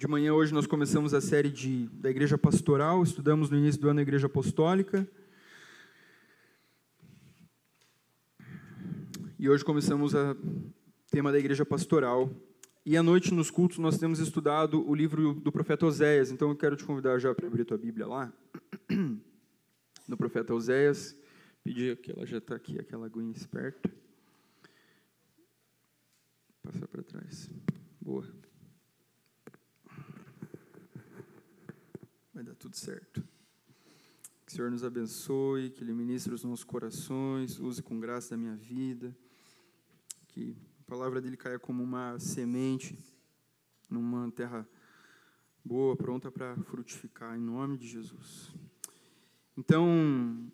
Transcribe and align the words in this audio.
De 0.00 0.08
manhã 0.08 0.32
hoje 0.32 0.54
nós 0.54 0.66
começamos 0.66 1.12
a 1.12 1.20
série 1.20 1.50
de, 1.50 1.86
da 1.88 2.08
Igreja 2.08 2.38
Pastoral, 2.38 3.02
estudamos 3.02 3.50
no 3.50 3.58
início 3.58 3.78
do 3.78 3.90
ano 3.90 3.98
a 3.98 4.02
Igreja 4.02 4.28
Apostólica. 4.28 5.06
E 9.38 9.46
hoje 9.46 9.62
começamos 9.62 10.14
o 10.14 10.36
tema 11.10 11.30
da 11.30 11.38
Igreja 11.38 11.66
Pastoral. 11.66 12.30
E 12.82 12.96
à 12.96 13.02
noite 13.02 13.34
nos 13.34 13.50
cultos 13.50 13.76
nós 13.76 13.98
temos 13.98 14.20
estudado 14.20 14.88
o 14.88 14.94
livro 14.94 15.34
do 15.34 15.52
profeta 15.52 15.84
Oséias. 15.84 16.30
Então 16.30 16.48
eu 16.48 16.56
quero 16.56 16.76
te 16.76 16.84
convidar 16.84 17.18
já 17.18 17.34
para 17.34 17.46
abrir 17.46 17.66
tua 17.66 17.76
Bíblia 17.76 18.06
lá. 18.06 18.32
No 20.08 20.16
profeta 20.16 20.54
Oséias. 20.54 21.14
Pedir 21.62 21.98
que 21.98 22.10
ela 22.10 22.24
já 22.24 22.38
está 22.38 22.54
aqui, 22.54 22.78
aquela 22.80 23.04
aguinha 23.04 23.32
esperta. 23.32 23.92
Passar 26.62 26.88
para 26.88 27.02
trás. 27.02 27.50
Boa. 28.00 28.49
Vai 32.40 32.44
dar 32.44 32.54
tudo 32.54 32.74
certo. 32.74 33.22
Que 34.46 34.52
o 34.52 34.56
Senhor 34.56 34.70
nos 34.70 34.82
abençoe, 34.82 35.68
que 35.68 35.84
Ele 35.84 35.92
ministre 35.92 36.32
os 36.32 36.42
nossos 36.42 36.64
corações, 36.64 37.60
use 37.60 37.82
com 37.82 38.00
graça 38.00 38.30
da 38.30 38.36
minha 38.38 38.56
vida, 38.56 39.14
que 40.28 40.56
a 40.80 40.90
palavra 40.90 41.20
dele 41.20 41.36
caia 41.36 41.58
como 41.58 41.82
uma 41.82 42.18
semente 42.18 42.98
numa 43.90 44.30
terra 44.30 44.66
boa, 45.62 45.94
pronta 45.94 46.32
para 46.32 46.56
frutificar, 46.62 47.36
em 47.36 47.42
nome 47.42 47.76
de 47.76 47.86
Jesus. 47.86 48.50
Então, 49.54 50.50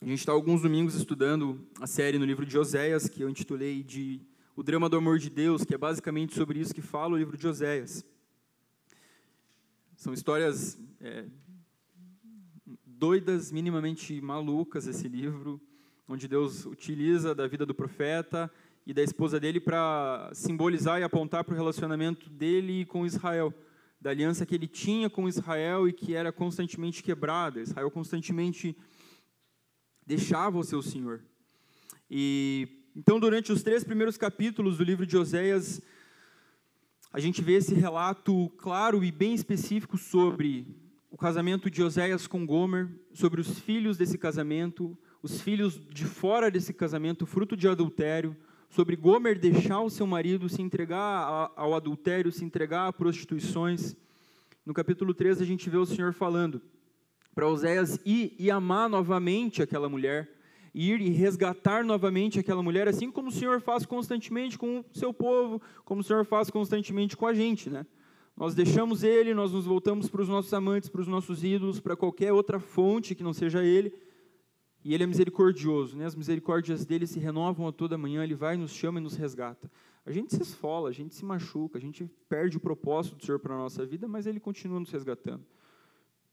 a 0.00 0.06
gente 0.06 0.18
está 0.18 0.32
alguns 0.32 0.62
domingos 0.62 0.96
estudando 0.96 1.64
a 1.80 1.86
série 1.86 2.18
no 2.18 2.24
livro 2.24 2.44
de 2.44 2.58
Oséias, 2.58 3.08
que 3.08 3.22
eu 3.22 3.30
intitulei 3.30 3.84
de 3.84 4.20
O 4.56 4.62
Drama 4.64 4.88
do 4.88 4.96
Amor 4.96 5.20
de 5.20 5.30
Deus, 5.30 5.64
que 5.64 5.72
é 5.72 5.78
basicamente 5.78 6.34
sobre 6.34 6.58
isso 6.58 6.74
que 6.74 6.82
fala 6.82 7.14
o 7.14 7.18
livro 7.18 7.36
de 7.36 7.46
Oséias. 7.46 8.04
São 9.96 10.12
histórias 10.12 10.78
é, 11.00 11.24
doidas, 12.84 13.50
minimamente 13.50 14.20
malucas 14.20 14.86
esse 14.86 15.08
livro, 15.08 15.58
onde 16.06 16.28
Deus 16.28 16.66
utiliza 16.66 17.34
da 17.34 17.46
vida 17.46 17.64
do 17.64 17.74
profeta 17.74 18.52
e 18.86 18.92
da 18.92 19.02
esposa 19.02 19.40
dele 19.40 19.58
para 19.58 20.30
simbolizar 20.34 21.00
e 21.00 21.02
apontar 21.02 21.44
para 21.44 21.54
o 21.54 21.56
relacionamento 21.56 22.28
dele 22.28 22.84
com 22.84 23.06
Israel, 23.06 23.54
da 23.98 24.10
aliança 24.10 24.44
que 24.44 24.54
ele 24.54 24.68
tinha 24.68 25.08
com 25.08 25.26
Israel 25.26 25.88
e 25.88 25.94
que 25.94 26.14
era 26.14 26.30
constantemente 26.30 27.02
quebrada. 27.02 27.62
Israel 27.62 27.90
constantemente 27.90 28.76
deixava 30.06 30.58
o 30.58 30.64
seu 30.64 30.82
Senhor. 30.82 31.22
E 32.10 32.68
então, 32.94 33.18
durante 33.18 33.50
os 33.50 33.62
três 33.62 33.82
primeiros 33.82 34.18
capítulos 34.18 34.76
do 34.76 34.84
livro 34.84 35.06
de 35.06 35.16
Oséias, 35.16 35.80
a 37.16 37.18
gente 37.18 37.40
vê 37.40 37.54
esse 37.54 37.74
relato 37.74 38.50
claro 38.58 39.02
e 39.02 39.10
bem 39.10 39.32
específico 39.32 39.96
sobre 39.96 40.66
o 41.10 41.16
casamento 41.16 41.70
de 41.70 41.82
Oséias 41.82 42.26
com 42.26 42.44
Gomer, 42.44 42.90
sobre 43.14 43.40
os 43.40 43.58
filhos 43.58 43.96
desse 43.96 44.18
casamento, 44.18 44.94
os 45.22 45.40
filhos 45.40 45.80
de 45.88 46.04
fora 46.04 46.50
desse 46.50 46.74
casamento, 46.74 47.24
fruto 47.24 47.56
de 47.56 47.66
adultério, 47.66 48.36
sobre 48.68 48.96
Gomer 48.96 49.38
deixar 49.38 49.80
o 49.80 49.88
seu 49.88 50.06
marido 50.06 50.46
se 50.46 50.60
entregar 50.60 51.50
ao 51.56 51.72
adultério, 51.72 52.30
se 52.30 52.44
entregar 52.44 52.86
a 52.86 52.92
prostituições. 52.92 53.96
No 54.66 54.74
capítulo 54.74 55.14
3 55.14 55.40
a 55.40 55.46
gente 55.46 55.70
vê 55.70 55.78
o 55.78 55.86
Senhor 55.86 56.12
falando 56.12 56.60
para 57.34 57.48
Oséias 57.48 57.98
ir 58.04 58.36
e 58.38 58.50
amar 58.50 58.90
novamente 58.90 59.62
aquela 59.62 59.88
mulher, 59.88 60.35
ir 60.76 61.00
e 61.00 61.08
resgatar 61.08 61.82
novamente 61.82 62.38
aquela 62.38 62.62
mulher, 62.62 62.86
assim 62.86 63.10
como 63.10 63.28
o 63.28 63.32
Senhor 63.32 63.62
faz 63.62 63.86
constantemente 63.86 64.58
com 64.58 64.80
o 64.80 64.84
seu 64.92 65.10
povo, 65.10 65.60
como 65.86 66.02
o 66.02 66.04
Senhor 66.04 66.22
faz 66.26 66.50
constantemente 66.50 67.16
com 67.16 67.26
a 67.26 67.32
gente, 67.32 67.70
né? 67.70 67.86
Nós 68.36 68.54
deixamos 68.54 69.02
Ele, 69.02 69.32
nós 69.32 69.52
nos 69.52 69.64
voltamos 69.64 70.10
para 70.10 70.20
os 70.20 70.28
nossos 70.28 70.52
amantes, 70.52 70.90
para 70.90 71.00
os 71.00 71.08
nossos 71.08 71.42
ídolos, 71.42 71.80
para 71.80 71.96
qualquer 71.96 72.30
outra 72.30 72.60
fonte 72.60 73.14
que 73.14 73.22
não 73.22 73.32
seja 73.32 73.64
Ele, 73.64 73.90
e 74.84 74.92
Ele 74.92 75.04
é 75.04 75.06
misericordioso, 75.06 75.96
né? 75.96 76.04
as 76.04 76.14
misericórdias 76.14 76.84
dele 76.84 77.06
se 77.06 77.18
renovam 77.18 77.66
a 77.66 77.72
toda 77.72 77.96
manhã, 77.96 78.22
Ele 78.22 78.34
vai, 78.34 78.58
nos 78.58 78.72
chama 78.72 79.00
e 79.00 79.02
nos 79.02 79.16
resgata. 79.16 79.70
A 80.04 80.12
gente 80.12 80.36
se 80.36 80.42
esfola, 80.42 80.90
a 80.90 80.92
gente 80.92 81.14
se 81.14 81.24
machuca, 81.24 81.78
a 81.78 81.80
gente 81.80 82.04
perde 82.28 82.58
o 82.58 82.60
propósito 82.60 83.16
do 83.16 83.24
Senhor 83.24 83.38
para 83.38 83.54
a 83.54 83.58
nossa 83.58 83.86
vida, 83.86 84.06
mas 84.06 84.26
Ele 84.26 84.38
continua 84.38 84.78
nos 84.78 84.90
resgatando. 84.90 85.44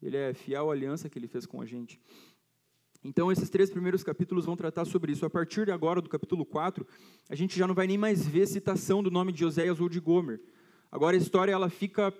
Ele 0.01 0.17
é 0.17 0.33
fiel 0.33 0.69
à 0.69 0.73
aliança 0.73 1.09
que 1.09 1.17
Ele 1.17 1.29
fez 1.29 1.45
com 1.45 1.61
a 1.61 1.65
gente. 1.65 1.97
Então, 3.03 3.31
esses 3.31 3.49
três 3.49 3.69
primeiros 3.69 4.01
capítulos 4.01 4.45
vão 4.45 4.55
tratar 4.55 4.85
sobre 4.85 5.11
isso. 5.11 5.25
A 5.25 5.29
partir 5.29 5.65
de 5.65 5.71
agora, 5.71 6.01
do 6.01 6.07
capítulo 6.07 6.45
4, 6.45 6.87
a 7.29 7.35
gente 7.35 7.57
já 7.59 7.67
não 7.67 7.75
vai 7.75 7.85
nem 7.85 7.97
mais 7.97 8.25
ver 8.25 8.47
citação 8.47 9.03
do 9.03 9.11
nome 9.11 9.33
de 9.33 9.43
Oséias 9.43 9.81
ou 9.81 9.89
de 9.89 9.99
Gomer. 9.99 10.41
Agora, 10.89 11.17
a 11.17 11.19
história 11.19 11.51
ela 11.51 11.69
fica 11.69 12.13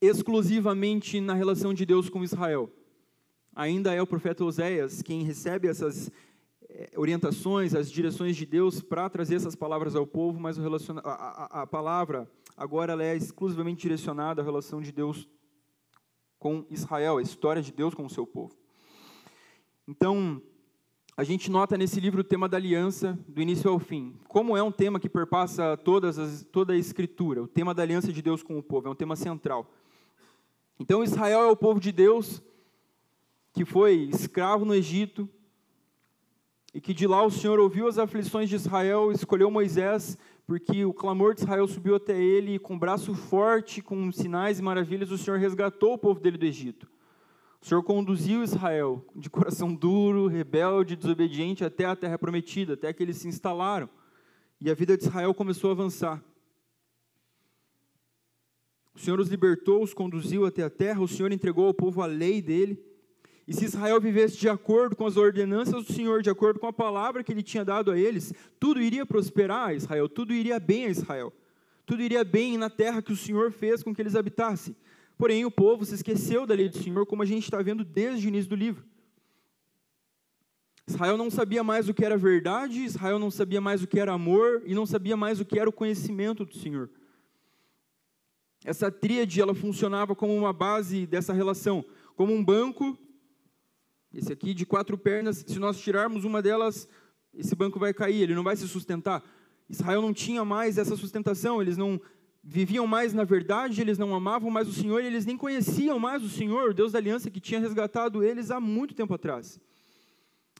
exclusivamente 0.00 1.20
na 1.20 1.32
relação 1.32 1.72
de 1.72 1.86
Deus 1.86 2.10
com 2.10 2.22
Israel. 2.22 2.70
Ainda 3.54 3.94
é 3.94 4.02
o 4.02 4.06
profeta 4.06 4.44
Oséias 4.44 5.00
quem 5.00 5.22
recebe 5.22 5.68
essas 5.68 6.10
eh, 6.68 6.90
orientações, 6.96 7.74
as 7.74 7.90
direções 7.90 8.36
de 8.36 8.44
Deus 8.44 8.82
para 8.82 9.08
trazer 9.08 9.36
essas 9.36 9.54
palavras 9.54 9.96
ao 9.96 10.06
povo, 10.06 10.38
mas 10.38 10.58
a, 10.58 10.64
a, 11.04 11.62
a 11.62 11.66
palavra 11.66 12.30
agora 12.56 12.92
ela 12.92 13.04
é 13.04 13.16
exclusivamente 13.16 13.80
direcionada 13.80 14.42
à 14.42 14.44
relação 14.44 14.82
de 14.82 14.92
Deus 14.92 15.26
com 16.38 16.66
Israel, 16.68 17.16
a 17.16 17.22
história 17.22 17.62
de 17.62 17.72
Deus 17.72 17.94
com 17.94 18.04
o 18.04 18.10
seu 18.10 18.26
povo. 18.26 18.63
Então, 19.86 20.40
a 21.14 21.22
gente 21.22 21.50
nota 21.50 21.76
nesse 21.76 22.00
livro 22.00 22.22
o 22.22 22.24
tema 22.24 22.48
da 22.48 22.56
aliança, 22.56 23.18
do 23.28 23.40
início 23.42 23.70
ao 23.70 23.78
fim. 23.78 24.18
Como 24.26 24.56
é 24.56 24.62
um 24.62 24.72
tema 24.72 24.98
que 24.98 25.10
perpassa 25.10 25.76
todas 25.76 26.18
as, 26.18 26.42
toda 26.50 26.72
a 26.72 26.76
Escritura, 26.76 27.42
o 27.42 27.46
tema 27.46 27.74
da 27.74 27.82
aliança 27.82 28.10
de 28.10 28.22
Deus 28.22 28.42
com 28.42 28.58
o 28.58 28.62
povo, 28.62 28.88
é 28.88 28.90
um 28.90 28.94
tema 28.94 29.14
central. 29.14 29.70
Então, 30.80 31.04
Israel 31.04 31.42
é 31.42 31.50
o 31.50 31.56
povo 31.56 31.78
de 31.78 31.92
Deus 31.92 32.42
que 33.52 33.64
foi 33.64 33.94
escravo 34.12 34.64
no 34.64 34.74
Egito 34.74 35.28
e 36.72 36.80
que 36.80 36.94
de 36.94 37.06
lá 37.06 37.22
o 37.22 37.30
Senhor 37.30 37.60
ouviu 37.60 37.86
as 37.86 37.98
aflições 37.98 38.48
de 38.48 38.56
Israel, 38.56 39.12
escolheu 39.12 39.50
Moisés, 39.50 40.18
porque 40.46 40.84
o 40.84 40.94
clamor 40.94 41.34
de 41.34 41.42
Israel 41.42 41.68
subiu 41.68 41.94
até 41.94 42.20
ele 42.20 42.54
e 42.54 42.58
com 42.58 42.78
braço 42.78 43.14
forte, 43.14 43.82
com 43.82 44.10
sinais 44.10 44.58
e 44.58 44.62
maravilhas, 44.62 45.12
o 45.12 45.18
Senhor 45.18 45.38
resgatou 45.38 45.92
o 45.92 45.98
povo 45.98 46.18
dele 46.18 46.38
do 46.38 46.46
Egito. 46.46 46.93
O 47.64 47.66
Senhor 47.66 47.82
conduziu 47.82 48.44
Israel 48.44 49.02
de 49.16 49.30
coração 49.30 49.74
duro, 49.74 50.26
rebelde, 50.26 50.94
desobediente 50.94 51.64
até 51.64 51.86
a 51.86 51.96
terra 51.96 52.18
prometida, 52.18 52.74
até 52.74 52.92
que 52.92 53.02
eles 53.02 53.16
se 53.16 53.26
instalaram. 53.26 53.88
E 54.60 54.70
a 54.70 54.74
vida 54.74 54.98
de 54.98 55.04
Israel 55.04 55.32
começou 55.32 55.70
a 55.70 55.72
avançar. 55.72 56.22
O 58.94 58.98
Senhor 58.98 59.18
os 59.18 59.30
libertou, 59.30 59.82
os 59.82 59.94
conduziu 59.94 60.44
até 60.44 60.62
a 60.62 60.68
terra, 60.68 61.00
o 61.00 61.08
Senhor 61.08 61.32
entregou 61.32 61.66
ao 61.66 61.72
povo 61.72 62.02
a 62.02 62.06
lei 62.06 62.42
dele. 62.42 62.78
E 63.48 63.54
se 63.54 63.64
Israel 63.64 63.98
vivesse 63.98 64.36
de 64.36 64.46
acordo 64.50 64.94
com 64.94 65.06
as 65.06 65.16
ordenanças 65.16 65.86
do 65.86 65.90
Senhor, 65.90 66.20
de 66.20 66.28
acordo 66.28 66.60
com 66.60 66.66
a 66.66 66.72
palavra 66.72 67.24
que 67.24 67.32
ele 67.32 67.42
tinha 67.42 67.64
dado 67.64 67.90
a 67.90 67.98
eles, 67.98 68.34
tudo 68.60 68.78
iria 68.78 69.06
prosperar 69.06 69.68
a 69.68 69.74
Israel, 69.74 70.06
tudo 70.06 70.34
iria 70.34 70.60
bem 70.60 70.84
a 70.84 70.90
Israel. 70.90 71.32
Tudo 71.86 72.02
iria 72.02 72.24
bem 72.24 72.58
na 72.58 72.68
terra 72.68 73.00
que 73.00 73.12
o 73.12 73.16
Senhor 73.16 73.50
fez 73.50 73.82
com 73.82 73.94
que 73.94 74.02
eles 74.02 74.16
habitassem. 74.16 74.76
Porém, 75.16 75.44
o 75.44 75.50
povo 75.50 75.84
se 75.84 75.94
esqueceu 75.94 76.46
da 76.46 76.54
lei 76.54 76.68
do 76.68 76.78
Senhor, 76.78 77.06
como 77.06 77.22
a 77.22 77.26
gente 77.26 77.44
está 77.44 77.60
vendo 77.62 77.84
desde 77.84 78.26
o 78.26 78.28
início 78.28 78.50
do 78.50 78.56
livro. 78.56 78.84
Israel 80.86 81.16
não 81.16 81.30
sabia 81.30 81.64
mais 81.64 81.88
o 81.88 81.94
que 81.94 82.04
era 82.04 82.16
verdade, 82.16 82.84
Israel 82.84 83.18
não 83.18 83.30
sabia 83.30 83.60
mais 83.60 83.82
o 83.82 83.86
que 83.86 83.98
era 83.98 84.12
amor 84.12 84.62
e 84.66 84.74
não 84.74 84.84
sabia 84.84 85.16
mais 85.16 85.40
o 85.40 85.44
que 85.44 85.58
era 85.58 85.68
o 85.68 85.72
conhecimento 85.72 86.44
do 86.44 86.54
Senhor. 86.54 86.90
Essa 88.64 88.90
tríade 88.90 89.40
ela 89.40 89.54
funcionava 89.54 90.14
como 90.14 90.34
uma 90.34 90.52
base 90.52 91.06
dessa 91.06 91.32
relação, 91.32 91.84
como 92.14 92.34
um 92.34 92.44
banco, 92.44 92.98
esse 94.12 94.32
aqui 94.32 94.52
de 94.52 94.66
quatro 94.66 94.96
pernas, 94.96 95.44
se 95.46 95.58
nós 95.58 95.78
tirarmos 95.80 96.24
uma 96.24 96.42
delas, 96.42 96.88
esse 97.32 97.54
banco 97.54 97.78
vai 97.78 97.92
cair, 97.94 98.22
ele 98.22 98.34
não 98.34 98.44
vai 98.44 98.56
se 98.56 98.68
sustentar. 98.68 99.22
Israel 99.68 100.02
não 100.02 100.12
tinha 100.12 100.44
mais 100.44 100.76
essa 100.76 100.96
sustentação, 100.96 101.60
eles 101.60 101.76
não 101.76 102.00
viviam 102.44 102.86
mais 102.86 103.14
na 103.14 103.24
verdade, 103.24 103.80
eles 103.80 103.96
não 103.96 104.14
amavam 104.14 104.50
mais 104.50 104.68
o 104.68 104.72
Senhor, 104.72 105.02
eles 105.02 105.24
nem 105.24 105.36
conheciam 105.36 105.98
mais 105.98 106.22
o 106.22 106.28
Senhor, 106.28 106.70
o 106.70 106.74
Deus 106.74 106.92
da 106.92 106.98
aliança 106.98 107.30
que 107.30 107.40
tinha 107.40 107.58
resgatado 107.58 108.22
eles 108.22 108.50
há 108.50 108.60
muito 108.60 108.94
tempo 108.94 109.14
atrás. 109.14 109.58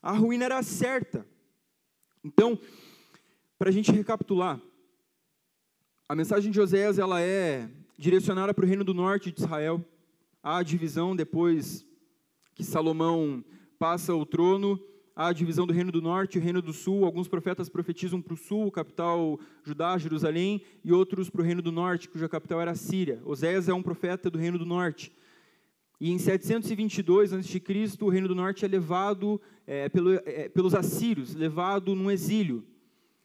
A 0.03 0.13
ruína 0.13 0.47
era 0.47 0.63
certa. 0.63 1.27
Então, 2.25 2.59
para 3.59 3.69
a 3.69 3.73
gente 3.73 3.93
recapitular, 3.93 4.59
a 6.09 6.15
mensagem 6.15 6.51
de 6.51 6.61
Oséias 6.61 6.99
ela 6.99 7.21
é 7.21 7.69
direcionada 7.99 8.55
para 8.55 8.65
o 8.65 8.69
reino 8.69 8.85
do 8.85 8.95
norte 8.95 9.31
de 9.31 9.41
Israel. 9.41 9.85
Há 10.43 10.59
a 10.59 10.63
divisão 10.63 11.15
depois 11.15 11.85
que 12.55 12.65
Salomão 12.65 13.45
passa 13.79 14.15
o 14.15 14.25
trono 14.25 14.81
a 15.17 15.33
divisão 15.33 15.67
do 15.67 15.73
Reino 15.73 15.93
do 15.93 16.03
Norte 16.03 16.37
e 16.37 16.39
o 16.41 16.43
Reino 16.43 16.61
do 16.61 16.73
Sul. 16.73 17.05
Alguns 17.05 17.29
profetas 17.29 17.69
profetizam 17.69 18.21
para 18.21 18.35
o 18.35 18.37
Sul, 18.37 18.71
capital 18.71 19.39
Judá, 19.63 19.97
Jerusalém, 19.97 20.63
e 20.85 20.93
outros 20.93 21.31
para 21.31 21.41
o 21.41 21.45
Reino 21.45 21.63
do 21.63 21.71
Norte, 21.71 22.09
cuja 22.09 22.29
capital 22.29 22.61
era 22.61 22.75
Síria. 22.75 23.21
Oséias 23.25 23.69
é 23.69 23.75
um 23.75 23.83
profeta 23.83 24.29
do 24.29 24.39
Reino 24.39 24.59
do 24.59 24.67
Norte. 24.67 25.13
E 26.01 26.11
em 26.11 26.19
722 26.19 27.33
a.C., 27.33 27.63
o 28.01 28.09
Reino 28.09 28.27
do 28.27 28.35
Norte 28.35 28.65
é 28.65 28.69
levado 28.69 29.41
é, 29.67 29.89
pelo, 29.89 30.15
é, 30.15 30.49
pelos 30.49 30.75
assírios, 30.75 31.35
levado 31.35 31.95
num 31.95 32.11
exílio. 32.11 32.65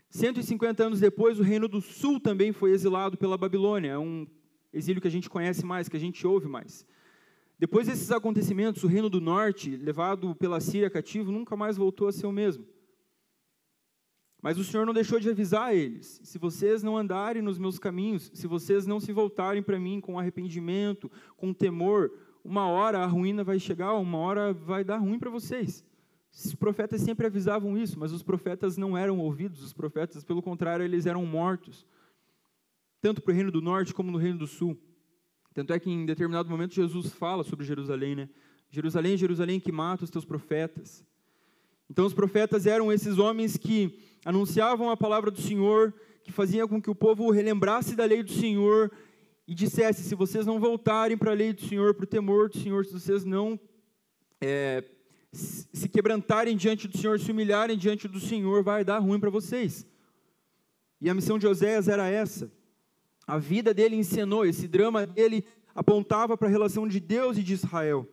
150 0.09 0.83
anos 0.83 0.99
depois, 0.99 1.39
o 1.39 1.43
Reino 1.43 1.67
do 1.67 1.81
Sul 1.81 2.19
também 2.19 2.51
foi 2.51 2.71
exilado 2.71 3.17
pela 3.17 3.37
Babilônia. 3.37 3.91
É 3.91 3.97
um 3.97 4.27
exílio 4.71 5.01
que 5.01 5.07
a 5.07 5.11
gente 5.11 5.29
conhece 5.29 5.65
mais, 5.65 5.89
que 5.89 5.97
a 5.97 5.99
gente 5.99 6.25
ouve 6.25 6.47
mais. 6.47 6.85
Depois 7.59 7.87
desses 7.87 8.09
acontecimentos, 8.09 8.83
o 8.85 8.87
reino 8.87 9.09
do 9.09 9.19
norte, 9.19 9.75
levado 9.75 10.33
pela 10.33 10.61
Síria 10.61 10.89
cativo, 10.89 11.29
nunca 11.29 11.57
mais 11.57 11.75
voltou 11.75 12.07
a 12.07 12.11
ser 12.11 12.25
o 12.25 12.31
mesmo. 12.31 12.65
Mas 14.41 14.57
o 14.57 14.63
Senhor 14.63 14.85
não 14.85 14.93
deixou 14.93 15.19
de 15.19 15.29
avisar 15.29 15.75
eles: 15.75 16.21
se 16.23 16.39
vocês 16.39 16.81
não 16.81 16.95
andarem 16.95 17.41
nos 17.41 17.59
meus 17.59 17.77
caminhos, 17.77 18.31
se 18.33 18.47
vocês 18.47 18.87
não 18.87 19.01
se 19.01 19.11
voltarem 19.11 19.61
para 19.61 19.77
mim 19.77 19.99
com 19.99 20.17
arrependimento, 20.17 21.11
com 21.35 21.53
temor, 21.53 22.09
uma 22.45 22.65
hora 22.65 22.99
a 22.99 23.05
ruína 23.05 23.43
vai 23.43 23.59
chegar, 23.59 23.93
uma 23.95 24.17
hora 24.19 24.53
vai 24.53 24.85
dar 24.85 24.97
ruim 24.97 25.19
para 25.19 25.29
vocês. 25.29 25.83
Os 26.31 26.55
profetas 26.55 27.01
sempre 27.01 27.25
avisavam 27.27 27.77
isso, 27.77 27.99
mas 27.99 28.13
os 28.13 28.23
profetas 28.23 28.77
não 28.77 28.97
eram 28.97 29.19
ouvidos, 29.19 29.61
os 29.61 29.73
profetas, 29.73 30.23
pelo 30.23 30.41
contrário, 30.41 30.85
eles 30.85 31.05
eram 31.05 31.25
mortos, 31.25 31.85
tanto 33.01 33.21
para 33.21 33.31
o 33.33 33.35
reino 33.35 33.51
do 33.51 33.61
norte 33.61 33.93
como 33.93 34.11
no 34.11 34.17
reino 34.17 34.39
do 34.39 34.47
sul. 34.47 34.79
Tanto 35.59 35.73
é 35.73 35.79
que 35.79 35.91
em 35.91 36.05
determinado 36.05 36.49
momento 36.49 36.73
Jesus 36.73 37.07
fala 37.07 37.43
sobre 37.43 37.65
Jerusalém, 37.65 38.15
né? 38.15 38.29
Jerusalém, 38.71 39.17
Jerusalém 39.17 39.59
que 39.59 39.73
mata 39.73 40.05
os 40.05 40.09
teus 40.09 40.23
profetas. 40.23 41.05
Então 41.89 42.05
os 42.05 42.13
profetas 42.13 42.65
eram 42.65 42.93
esses 42.93 43.17
homens 43.17 43.57
que 43.57 43.99
anunciavam 44.23 44.89
a 44.89 44.95
palavra 44.95 45.29
do 45.29 45.41
Senhor, 45.41 45.93
que 46.23 46.31
faziam 46.31 46.65
com 46.65 46.81
que 46.81 46.89
o 46.89 46.95
povo 46.95 47.29
relembrasse 47.29 47.93
da 47.93 48.05
lei 48.05 48.23
do 48.23 48.31
Senhor 48.31 48.89
e 49.45 49.53
dissesse: 49.53 50.01
se 50.01 50.15
vocês 50.15 50.45
não 50.45 50.61
voltarem 50.61 51.17
para 51.17 51.31
a 51.31 51.35
lei 51.35 51.51
do 51.51 51.65
Senhor, 51.65 51.93
para 51.93 52.05
o 52.05 52.07
temor 52.07 52.47
do 52.47 52.57
Senhor, 52.57 52.85
se 52.85 52.93
vocês 52.93 53.25
não 53.25 53.59
é, 54.39 54.85
se 55.33 55.89
quebrantarem 55.89 56.55
diante 56.55 56.87
do 56.87 56.97
Senhor, 56.97 57.19
se 57.19 57.31
humilharem 57.31 57.77
diante 57.77 58.07
do 58.07 58.21
Senhor, 58.21 58.63
vai 58.63 58.85
dar 58.85 58.99
ruim 58.99 59.19
para 59.19 59.29
vocês. 59.29 59.85
E 61.01 61.09
a 61.09 61.13
missão 61.13 61.37
de 61.37 61.45
Oséias 61.45 61.89
era 61.89 62.07
essa. 62.07 62.49
A 63.29 63.37
vida 63.37 63.75
dele 63.75 63.95
encenou, 63.95 64.43
esse 64.43 64.67
drama 64.67 65.05
dele 65.05 65.45
apontava 65.75 66.35
para 66.35 66.47
a 66.47 66.51
relação 66.51 66.87
de 66.87 66.99
Deus 66.99 67.37
e 67.37 67.43
de 67.43 67.53
Israel. 67.53 68.11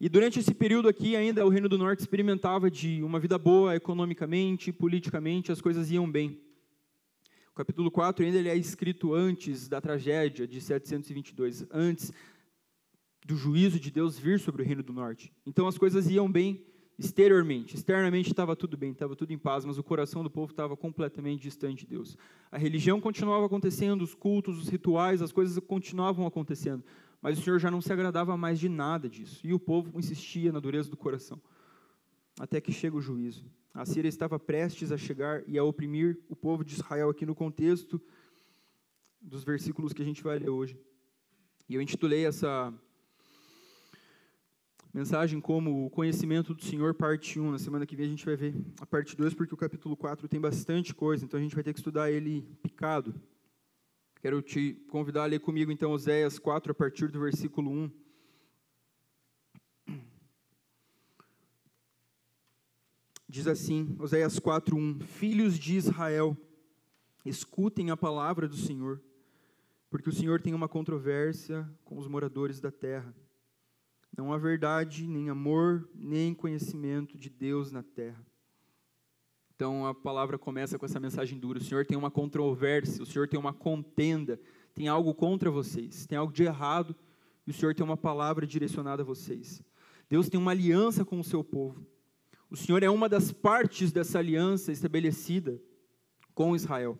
E 0.00 0.08
durante 0.08 0.38
esse 0.38 0.54
período 0.54 0.88
aqui, 0.88 1.14
ainda 1.14 1.44
o 1.44 1.50
Reino 1.50 1.68
do 1.68 1.76
Norte 1.76 2.00
experimentava 2.00 2.70
de 2.70 3.02
uma 3.02 3.20
vida 3.20 3.36
boa 3.36 3.76
economicamente, 3.76 4.72
politicamente, 4.72 5.52
as 5.52 5.60
coisas 5.60 5.90
iam 5.90 6.10
bem. 6.10 6.40
O 7.52 7.54
capítulo 7.54 7.90
4 7.90 8.24
ainda 8.24 8.38
ele 8.38 8.48
é 8.48 8.56
escrito 8.56 9.12
antes 9.12 9.68
da 9.68 9.82
tragédia 9.82 10.48
de 10.48 10.58
722, 10.58 11.66
antes 11.70 12.10
do 13.26 13.36
juízo 13.36 13.78
de 13.78 13.90
Deus 13.90 14.18
vir 14.18 14.40
sobre 14.40 14.62
o 14.62 14.64
Reino 14.64 14.82
do 14.82 14.94
Norte. 14.94 15.30
Então 15.44 15.66
as 15.66 15.76
coisas 15.76 16.08
iam 16.08 16.32
bem 16.32 16.64
exteriormente, 17.00 17.74
externamente 17.74 18.30
estava 18.30 18.54
tudo 18.54 18.76
bem, 18.76 18.92
estava 18.92 19.16
tudo 19.16 19.32
em 19.32 19.38
paz, 19.38 19.64
mas 19.64 19.78
o 19.78 19.82
coração 19.82 20.22
do 20.22 20.30
povo 20.30 20.52
estava 20.52 20.76
completamente 20.76 21.40
distante 21.40 21.86
de 21.86 21.86
Deus. 21.86 22.16
A 22.52 22.58
religião 22.58 23.00
continuava 23.00 23.46
acontecendo, 23.46 24.02
os 24.02 24.14
cultos, 24.14 24.58
os 24.58 24.68
rituais, 24.68 25.22
as 25.22 25.32
coisas 25.32 25.58
continuavam 25.66 26.26
acontecendo, 26.26 26.84
mas 27.22 27.38
o 27.38 27.42
Senhor 27.42 27.58
já 27.58 27.70
não 27.70 27.80
se 27.80 27.90
agradava 27.90 28.36
mais 28.36 28.60
de 28.60 28.68
nada 28.68 29.08
disso. 29.08 29.40
E 29.46 29.54
o 29.54 29.58
povo 29.58 29.98
insistia 29.98 30.52
na 30.52 30.60
dureza 30.60 30.90
do 30.90 30.96
coração. 30.96 31.40
Até 32.38 32.60
que 32.60 32.70
chega 32.70 32.96
o 32.96 33.00
juízo. 33.00 33.46
A 33.72 33.86
Síria 33.86 34.08
estava 34.08 34.38
prestes 34.38 34.92
a 34.92 34.98
chegar 34.98 35.42
e 35.48 35.56
a 35.56 35.64
oprimir 35.64 36.18
o 36.28 36.36
povo 36.36 36.62
de 36.62 36.74
Israel 36.74 37.08
aqui 37.08 37.24
no 37.24 37.34
contexto 37.34 38.00
dos 39.22 39.42
versículos 39.42 39.94
que 39.94 40.02
a 40.02 40.04
gente 40.04 40.22
vai 40.22 40.38
ler 40.38 40.50
hoje. 40.50 40.78
E 41.66 41.76
eu 41.76 41.80
intitulei 41.80 42.26
essa 42.26 42.74
mensagem 44.92 45.40
como 45.40 45.86
o 45.86 45.90
conhecimento 45.90 46.52
do 46.52 46.64
Senhor, 46.64 46.94
parte 46.94 47.38
1. 47.38 47.52
Na 47.52 47.58
semana 47.58 47.86
que 47.86 47.94
vem 47.94 48.06
a 48.06 48.08
gente 48.08 48.24
vai 48.24 48.36
ver 48.36 48.54
a 48.80 48.86
parte 48.86 49.16
2, 49.16 49.34
porque 49.34 49.54
o 49.54 49.56
capítulo 49.56 49.96
4 49.96 50.28
tem 50.28 50.40
bastante 50.40 50.94
coisa, 50.94 51.24
então 51.24 51.38
a 51.38 51.42
gente 51.42 51.54
vai 51.54 51.62
ter 51.62 51.72
que 51.72 51.78
estudar 51.78 52.10
ele 52.10 52.42
picado. 52.62 53.14
Quero 54.20 54.42
te 54.42 54.74
convidar 54.90 55.22
a 55.22 55.26
ler 55.26 55.40
comigo 55.40 55.72
então 55.72 55.92
Oséias 55.92 56.38
4, 56.38 56.72
a 56.72 56.74
partir 56.74 57.08
do 57.08 57.20
versículo 57.20 57.70
1. 57.70 57.90
Diz 63.26 63.46
assim, 63.46 63.96
Oséias 63.98 64.40
4, 64.40 64.76
1: 64.76 65.00
Filhos 65.00 65.56
de 65.56 65.76
Israel, 65.76 66.36
escutem 67.24 67.90
a 67.90 67.96
palavra 67.96 68.48
do 68.48 68.56
Senhor, 68.56 69.00
porque 69.88 70.08
o 70.08 70.12
Senhor 70.12 70.42
tem 70.42 70.52
uma 70.52 70.68
controvérsia 70.68 71.66
com 71.84 71.96
os 71.96 72.08
moradores 72.08 72.60
da 72.60 72.72
terra. 72.72 73.14
Não 74.16 74.32
há 74.32 74.38
verdade, 74.38 75.06
nem 75.06 75.30
amor, 75.30 75.88
nem 75.94 76.34
conhecimento 76.34 77.16
de 77.16 77.30
Deus 77.30 77.70
na 77.70 77.82
terra. 77.82 78.24
Então 79.54 79.86
a 79.86 79.94
palavra 79.94 80.38
começa 80.38 80.78
com 80.78 80.86
essa 80.86 80.98
mensagem 80.98 81.38
dura. 81.38 81.58
O 81.58 81.62
Senhor 81.62 81.84
tem 81.84 81.96
uma 81.96 82.10
controvérsia, 82.10 83.02
o 83.02 83.06
Senhor 83.06 83.28
tem 83.28 83.38
uma 83.38 83.52
contenda, 83.52 84.40
tem 84.74 84.88
algo 84.88 85.14
contra 85.14 85.50
vocês, 85.50 86.06
tem 86.06 86.16
algo 86.16 86.32
de 86.32 86.44
errado, 86.44 86.96
e 87.46 87.50
o 87.50 87.54
Senhor 87.54 87.74
tem 87.74 87.84
uma 87.84 87.96
palavra 87.96 88.46
direcionada 88.46 89.02
a 89.02 89.04
vocês. 89.04 89.62
Deus 90.08 90.28
tem 90.28 90.40
uma 90.40 90.50
aliança 90.50 91.04
com 91.04 91.20
o 91.20 91.24
seu 91.24 91.44
povo. 91.44 91.86
O 92.50 92.56
Senhor 92.56 92.82
é 92.82 92.90
uma 92.90 93.08
das 93.08 93.30
partes 93.30 93.92
dessa 93.92 94.18
aliança 94.18 94.72
estabelecida 94.72 95.60
com 96.34 96.56
Israel. 96.56 96.98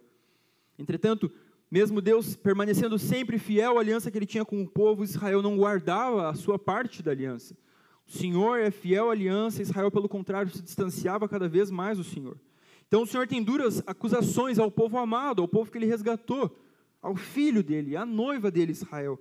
Entretanto, 0.78 1.32
mesmo 1.70 2.00
Deus 2.00 2.34
permanecendo 2.34 2.98
sempre 2.98 3.38
fiel 3.38 3.78
à 3.78 3.80
aliança 3.80 4.10
que 4.10 4.18
ele 4.18 4.26
tinha 4.26 4.44
com 4.44 4.60
o 4.60 4.68
povo, 4.68 5.04
Israel 5.04 5.40
não 5.40 5.56
guardava 5.56 6.28
a 6.28 6.34
sua 6.34 6.58
parte 6.58 7.02
da 7.02 7.12
aliança. 7.12 7.56
O 8.06 8.10
Senhor 8.10 8.58
é 8.58 8.72
fiel 8.72 9.08
à 9.08 9.12
aliança, 9.12 9.62
Israel, 9.62 9.90
pelo 9.90 10.08
contrário, 10.08 10.50
se 10.50 10.60
distanciava 10.60 11.28
cada 11.28 11.48
vez 11.48 11.70
mais 11.70 11.98
do 11.98 12.02
Senhor. 12.02 12.36
Então 12.88 13.02
o 13.02 13.06
Senhor 13.06 13.28
tem 13.28 13.40
duras 13.40 13.80
acusações 13.86 14.58
ao 14.58 14.68
povo 14.68 14.98
amado, 14.98 15.40
ao 15.40 15.46
povo 15.46 15.70
que 15.70 15.78
ele 15.78 15.86
resgatou, 15.86 16.58
ao 17.00 17.14
filho 17.14 17.62
dele, 17.62 17.96
à 17.96 18.04
noiva 18.04 18.50
dele, 18.50 18.72
Israel. 18.72 19.16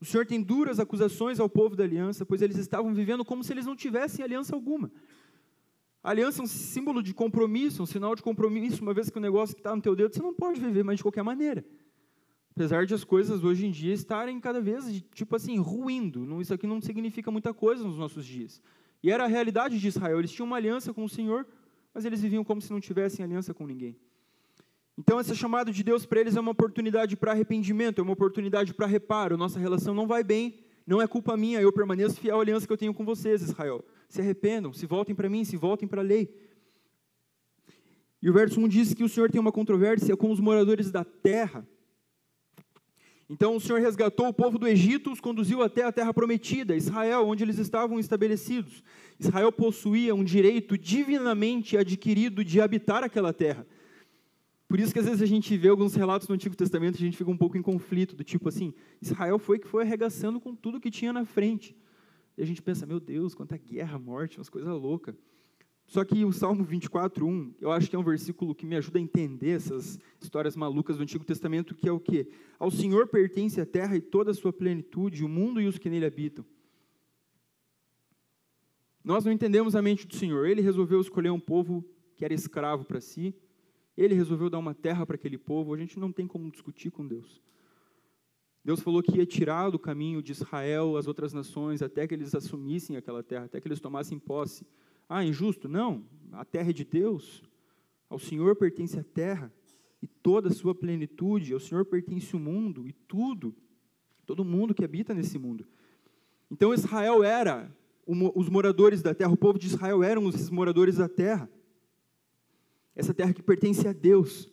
O 0.00 0.04
Senhor 0.04 0.26
tem 0.26 0.42
duras 0.42 0.80
acusações 0.80 1.38
ao 1.38 1.48
povo 1.48 1.76
da 1.76 1.84
aliança, 1.84 2.26
pois 2.26 2.42
eles 2.42 2.56
estavam 2.56 2.92
vivendo 2.92 3.24
como 3.24 3.44
se 3.44 3.52
eles 3.52 3.64
não 3.64 3.76
tivessem 3.76 4.24
aliança 4.24 4.56
alguma. 4.56 4.90
A 6.02 6.10
aliança 6.10 6.40
é 6.40 6.42
um 6.42 6.48
símbolo 6.48 7.00
de 7.00 7.14
compromisso, 7.14 7.80
um 7.80 7.86
sinal 7.86 8.16
de 8.16 8.22
compromisso, 8.22 8.82
uma 8.82 8.92
vez 8.92 9.08
que 9.08 9.18
o 9.18 9.20
negócio 9.20 9.54
que 9.54 9.60
está 9.60 9.76
no 9.76 9.80
teu 9.80 9.94
dedo, 9.94 10.12
você 10.12 10.20
não 10.20 10.34
pode 10.34 10.58
viver 10.58 10.82
mais 10.82 10.96
de 10.96 11.04
qualquer 11.04 11.22
maneira. 11.22 11.64
Apesar 12.54 12.84
de 12.84 12.92
as 12.92 13.02
coisas 13.02 13.42
hoje 13.42 13.66
em 13.66 13.70
dia 13.70 13.94
estarem 13.94 14.38
cada 14.38 14.60
vez, 14.60 15.02
tipo 15.14 15.34
assim, 15.34 15.58
ruindo. 15.58 16.20
Não, 16.26 16.40
isso 16.40 16.52
aqui 16.52 16.66
não 16.66 16.80
significa 16.80 17.30
muita 17.30 17.52
coisa 17.54 17.82
nos 17.82 17.96
nossos 17.96 18.26
dias. 18.26 18.60
E 19.02 19.10
era 19.10 19.24
a 19.24 19.26
realidade 19.26 19.78
de 19.78 19.88
Israel. 19.88 20.18
Eles 20.18 20.30
tinham 20.30 20.46
uma 20.46 20.56
aliança 20.56 20.92
com 20.92 21.02
o 21.02 21.08
Senhor, 21.08 21.46
mas 21.94 22.04
eles 22.04 22.20
viviam 22.20 22.44
como 22.44 22.60
se 22.60 22.70
não 22.70 22.78
tivessem 22.78 23.24
aliança 23.24 23.54
com 23.54 23.66
ninguém. 23.66 23.96
Então, 24.98 25.18
esse 25.18 25.34
chamado 25.34 25.72
de 25.72 25.82
Deus 25.82 26.04
para 26.04 26.20
eles 26.20 26.36
é 26.36 26.40
uma 26.40 26.50
oportunidade 26.50 27.16
para 27.16 27.32
arrependimento, 27.32 27.98
é 27.98 28.02
uma 28.02 28.12
oportunidade 28.12 28.74
para 28.74 28.86
reparo. 28.86 29.38
Nossa 29.38 29.58
relação 29.58 29.94
não 29.94 30.06
vai 30.06 30.22
bem, 30.22 30.58
não 30.86 31.00
é 31.00 31.06
culpa 31.06 31.36
minha, 31.36 31.60
eu 31.60 31.72
permaneço 31.72 32.20
fiel 32.20 32.38
à 32.38 32.42
aliança 32.42 32.66
que 32.66 32.72
eu 32.72 32.76
tenho 32.76 32.92
com 32.92 33.04
vocês, 33.04 33.40
Israel. 33.40 33.82
Se 34.08 34.20
arrependam, 34.20 34.72
se 34.72 34.84
voltem 34.84 35.14
para 35.14 35.28
mim, 35.28 35.44
se 35.44 35.56
voltem 35.56 35.88
para 35.88 36.02
a 36.02 36.04
lei. 36.04 36.28
E 38.20 38.28
o 38.28 38.32
verso 38.32 38.60
1 38.60 38.68
diz 38.68 38.94
que 38.94 39.02
o 39.02 39.08
Senhor 39.08 39.30
tem 39.30 39.40
uma 39.40 39.50
controvérsia 39.50 40.16
com 40.16 40.30
os 40.30 40.38
moradores 40.38 40.90
da 40.90 41.02
terra. 41.02 41.66
Então 43.32 43.56
o 43.56 43.60
Senhor 43.60 43.80
resgatou 43.80 44.28
o 44.28 44.32
povo 44.34 44.58
do 44.58 44.68
Egito, 44.68 45.10
os 45.10 45.18
conduziu 45.18 45.62
até 45.62 45.82
a 45.84 45.90
terra 45.90 46.12
prometida, 46.12 46.76
Israel, 46.76 47.26
onde 47.26 47.42
eles 47.42 47.56
estavam 47.56 47.98
estabelecidos. 47.98 48.84
Israel 49.18 49.50
possuía 49.50 50.14
um 50.14 50.22
direito 50.22 50.76
divinamente 50.76 51.78
adquirido 51.78 52.44
de 52.44 52.60
habitar 52.60 53.02
aquela 53.02 53.32
terra. 53.32 53.66
Por 54.68 54.78
isso 54.78 54.92
que 54.92 54.98
às 54.98 55.06
vezes 55.06 55.22
a 55.22 55.26
gente 55.26 55.56
vê 55.56 55.68
alguns 55.68 55.94
relatos 55.94 56.28
no 56.28 56.34
Antigo 56.34 56.54
Testamento, 56.54 56.96
a 56.96 56.98
gente 56.98 57.16
fica 57.16 57.30
um 57.30 57.36
pouco 57.36 57.56
em 57.56 57.62
conflito, 57.62 58.14
do 58.14 58.22
tipo 58.22 58.50
assim, 58.50 58.74
Israel 59.00 59.38
foi 59.38 59.58
que 59.58 59.66
foi 59.66 59.82
arregaçando 59.82 60.38
com 60.38 60.54
tudo 60.54 60.78
que 60.78 60.90
tinha 60.90 61.10
na 61.10 61.24
frente. 61.24 61.74
E 62.36 62.42
a 62.42 62.46
gente 62.46 62.60
pensa, 62.60 62.84
meu 62.84 63.00
Deus, 63.00 63.34
quanta 63.34 63.56
guerra, 63.56 63.98
morte, 63.98 64.36
umas 64.36 64.50
coisas 64.50 64.70
loucas. 64.70 65.14
Só 65.92 66.06
que 66.06 66.24
o 66.24 66.32
Salmo 66.32 66.64
24, 66.64 67.26
1, 67.26 67.56
eu 67.60 67.70
acho 67.70 67.90
que 67.90 67.94
é 67.94 67.98
um 67.98 68.02
versículo 68.02 68.54
que 68.54 68.64
me 68.64 68.74
ajuda 68.76 68.98
a 68.98 69.02
entender 69.02 69.50
essas 69.50 70.00
histórias 70.18 70.56
malucas 70.56 70.96
do 70.96 71.02
Antigo 71.02 71.22
Testamento, 71.22 71.74
que 71.74 71.86
é 71.86 71.92
o 71.92 72.00
quê? 72.00 72.30
Ao 72.58 72.70
Senhor 72.70 73.08
pertence 73.08 73.60
a 73.60 73.66
terra 73.66 73.94
e 73.94 74.00
toda 74.00 74.30
a 74.30 74.34
sua 74.34 74.54
plenitude, 74.54 75.22
o 75.22 75.28
mundo 75.28 75.60
e 75.60 75.66
os 75.66 75.76
que 75.76 75.90
nele 75.90 76.06
habitam. 76.06 76.46
Nós 79.04 79.26
não 79.26 79.32
entendemos 79.32 79.76
a 79.76 79.82
mente 79.82 80.06
do 80.06 80.16
Senhor. 80.16 80.46
Ele 80.46 80.62
resolveu 80.62 80.98
escolher 80.98 81.28
um 81.28 81.38
povo 81.38 81.84
que 82.16 82.24
era 82.24 82.32
escravo 82.32 82.86
para 82.86 82.98
si. 82.98 83.34
Ele 83.94 84.14
resolveu 84.14 84.48
dar 84.48 84.60
uma 84.60 84.72
terra 84.72 85.04
para 85.04 85.16
aquele 85.16 85.36
povo. 85.36 85.74
A 85.74 85.76
gente 85.76 85.98
não 85.98 86.10
tem 86.10 86.26
como 86.26 86.50
discutir 86.50 86.90
com 86.90 87.06
Deus. 87.06 87.42
Deus 88.64 88.80
falou 88.80 89.02
que 89.02 89.18
ia 89.18 89.26
tirar 89.26 89.68
do 89.68 89.78
caminho 89.78 90.22
de 90.22 90.32
Israel 90.32 90.96
as 90.96 91.06
outras 91.06 91.34
nações 91.34 91.82
até 91.82 92.08
que 92.08 92.14
eles 92.14 92.34
assumissem 92.34 92.96
aquela 92.96 93.22
terra, 93.22 93.44
até 93.44 93.60
que 93.60 93.68
eles 93.68 93.78
tomassem 93.78 94.18
posse. 94.18 94.64
Ah, 95.08 95.24
injusto? 95.24 95.68
Não. 95.68 96.04
A 96.32 96.44
terra 96.44 96.70
é 96.70 96.72
de 96.72 96.84
Deus. 96.84 97.42
Ao 98.08 98.18
Senhor 98.18 98.56
pertence 98.56 98.98
a 98.98 99.04
terra 99.04 99.52
e 100.00 100.06
toda 100.06 100.48
a 100.48 100.52
sua 100.52 100.74
plenitude. 100.74 101.52
Ao 101.52 101.60
Senhor 101.60 101.84
pertence 101.84 102.34
o 102.34 102.38
mundo 102.38 102.86
e 102.86 102.92
tudo, 102.92 103.54
todo 104.26 104.44
mundo 104.44 104.74
que 104.74 104.84
habita 104.84 105.14
nesse 105.14 105.38
mundo. 105.38 105.66
Então 106.50 106.74
Israel 106.74 107.22
era 107.22 107.74
os 108.06 108.48
moradores 108.48 109.00
da 109.00 109.14
terra, 109.14 109.32
o 109.32 109.36
povo 109.36 109.58
de 109.58 109.68
Israel 109.68 110.02
eram 110.02 110.26
os 110.26 110.50
moradores 110.50 110.96
da 110.96 111.08
terra. 111.08 111.48
Essa 112.94 113.14
terra 113.14 113.32
que 113.32 113.42
pertence 113.42 113.86
a 113.86 113.92
Deus. 113.92 114.52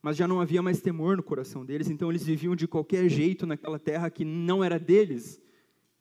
mas 0.00 0.16
já 0.16 0.28
não 0.28 0.40
havia 0.40 0.62
mais 0.62 0.80
temor 0.80 1.16
no 1.16 1.22
coração 1.22 1.64
deles, 1.66 1.90
então 1.90 2.10
eles 2.10 2.24
viviam 2.24 2.54
de 2.54 2.68
qualquer 2.68 3.08
jeito 3.08 3.46
naquela 3.46 3.78
terra 3.78 4.08
que 4.08 4.24
não 4.24 4.62
era 4.62 4.78
deles, 4.78 5.40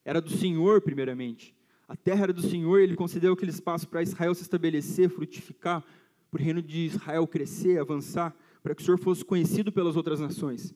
era 0.05 0.21
do 0.21 0.29
Senhor, 0.29 0.81
primeiramente. 0.81 1.56
A 1.87 1.95
terra 1.95 2.23
era 2.23 2.33
do 2.33 2.41
Senhor, 2.41 2.79
ele 2.79 2.95
concedeu 2.95 3.33
aquele 3.33 3.51
espaço 3.51 3.87
para 3.87 4.01
Israel 4.01 4.35
se 4.35 4.41
estabelecer, 4.41 5.09
frutificar, 5.09 5.83
para 6.29 6.41
o 6.41 6.43
reino 6.43 6.61
de 6.61 6.87
Israel 6.87 7.25
crescer, 7.25 7.79
avançar, 7.79 8.35
para 8.61 8.75
que 8.75 8.81
o 8.81 8.85
Senhor 8.85 8.97
fosse 8.97 9.23
conhecido 9.23 9.71
pelas 9.71 9.95
outras 9.95 10.19
nações. 10.19 10.75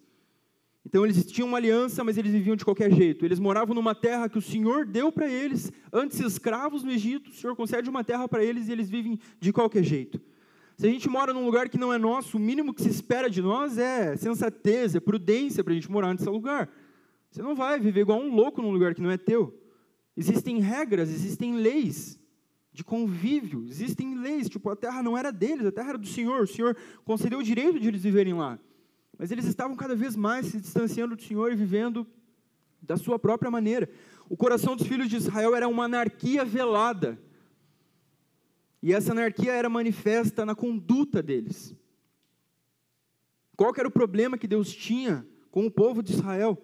Então 0.85 1.03
eles 1.05 1.25
tinham 1.25 1.47
uma 1.47 1.57
aliança, 1.57 2.03
mas 2.03 2.17
eles 2.17 2.31
viviam 2.31 2.55
de 2.55 2.63
qualquer 2.63 2.91
jeito. 2.91 3.25
Eles 3.25 3.39
moravam 3.39 3.75
numa 3.75 3.93
terra 3.93 4.29
que 4.29 4.37
o 4.37 4.41
Senhor 4.41 4.85
deu 4.85 5.11
para 5.11 5.29
eles, 5.29 5.71
antes 5.91 6.19
escravos 6.19 6.83
no 6.83 6.91
Egito, 6.91 7.29
o 7.29 7.33
Senhor 7.33 7.55
concede 7.55 7.89
uma 7.89 8.03
terra 8.03 8.27
para 8.27 8.43
eles 8.43 8.67
e 8.67 8.71
eles 8.71 8.89
vivem 8.89 9.19
de 9.39 9.51
qualquer 9.51 9.83
jeito. 9.83 10.19
Se 10.77 10.87
a 10.87 10.89
gente 10.89 11.07
mora 11.09 11.33
num 11.33 11.45
lugar 11.45 11.69
que 11.69 11.77
não 11.77 11.93
é 11.93 11.97
nosso, 11.97 12.37
o 12.37 12.39
mínimo 12.39 12.73
que 12.73 12.81
se 12.81 12.89
espera 12.89 13.29
de 13.29 13.41
nós 13.41 13.77
é 13.77 14.15
sensatez, 14.15 14.95
é 14.95 14.99
prudência 14.99 15.63
para 15.63 15.73
a 15.73 15.75
gente 15.75 15.91
morar 15.91 16.13
nesse 16.13 16.27
lugar. 16.27 16.69
Você 17.29 17.41
não 17.41 17.53
vai 17.53 17.79
viver 17.79 18.01
igual 18.01 18.19
um 18.19 18.33
louco 18.33 18.61
num 18.61 18.71
lugar 18.71 18.95
que 18.95 19.01
não 19.01 19.11
é 19.11 19.17
teu. 19.17 19.60
Existem 20.15 20.59
regras, 20.59 21.09
existem 21.09 21.55
leis 21.55 22.19
de 22.73 22.83
convívio, 22.83 23.65
existem 23.67 24.15
leis. 24.15 24.49
Tipo, 24.49 24.69
a 24.69 24.75
terra 24.75 25.03
não 25.03 25.17
era 25.17 25.31
deles, 25.31 25.65
a 25.65 25.71
terra 25.71 25.89
era 25.89 25.97
do 25.97 26.07
Senhor. 26.07 26.43
O 26.43 26.47
Senhor 26.47 26.75
concedeu 27.03 27.39
o 27.39 27.43
direito 27.43 27.79
de 27.79 27.87
eles 27.87 28.03
viverem 28.03 28.33
lá. 28.33 28.59
Mas 29.17 29.31
eles 29.31 29.45
estavam 29.45 29.75
cada 29.75 29.95
vez 29.95 30.15
mais 30.15 30.47
se 30.47 30.59
distanciando 30.59 31.15
do 31.15 31.21
Senhor 31.21 31.51
e 31.51 31.55
vivendo 31.55 32.07
da 32.81 32.97
sua 32.97 33.19
própria 33.19 33.51
maneira. 33.51 33.89
O 34.27 34.35
coração 34.35 34.75
dos 34.75 34.87
filhos 34.87 35.09
de 35.09 35.17
Israel 35.17 35.55
era 35.55 35.67
uma 35.67 35.85
anarquia 35.85 36.43
velada. 36.43 37.21
E 38.81 38.93
essa 38.93 39.11
anarquia 39.11 39.51
era 39.51 39.69
manifesta 39.69 40.45
na 40.45 40.55
conduta 40.55 41.21
deles. 41.21 41.75
Qual 43.55 43.71
era 43.77 43.87
o 43.87 43.91
problema 43.91 44.37
que 44.37 44.47
Deus 44.47 44.73
tinha 44.73 45.27
com 45.51 45.67
o 45.67 45.71
povo 45.71 46.01
de 46.01 46.13
Israel? 46.13 46.57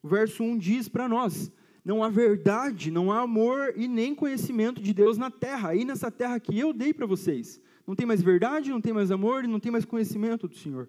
O 0.00 0.08
verso 0.08 0.44
1 0.44 0.58
diz 0.58 0.88
para 0.88 1.08
nós: 1.08 1.50
não 1.84 2.02
há 2.02 2.08
verdade, 2.08 2.90
não 2.90 3.12
há 3.12 3.20
amor 3.20 3.74
e 3.76 3.86
nem 3.86 4.14
conhecimento 4.14 4.80
de 4.80 4.94
Deus 4.94 5.18
na 5.18 5.30
terra, 5.30 5.70
aí 5.70 5.84
nessa 5.84 6.10
terra 6.10 6.40
que 6.40 6.58
eu 6.58 6.72
dei 6.72 6.94
para 6.94 7.06
vocês. 7.06 7.60
Não 7.86 7.94
tem 7.94 8.06
mais 8.06 8.22
verdade, 8.22 8.70
não 8.70 8.80
tem 8.80 8.92
mais 8.92 9.10
amor 9.10 9.44
e 9.44 9.48
não 9.48 9.60
tem 9.60 9.70
mais 9.70 9.84
conhecimento 9.84 10.48
do 10.48 10.56
Senhor. 10.56 10.88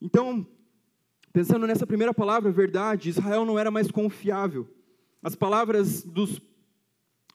Então, 0.00 0.46
pensando 1.32 1.66
nessa 1.66 1.86
primeira 1.86 2.12
palavra, 2.12 2.52
verdade, 2.52 3.08
Israel 3.08 3.46
não 3.46 3.58
era 3.58 3.70
mais 3.70 3.90
confiável. 3.90 4.68
As 5.22 5.34
palavras 5.34 6.04
dos 6.04 6.38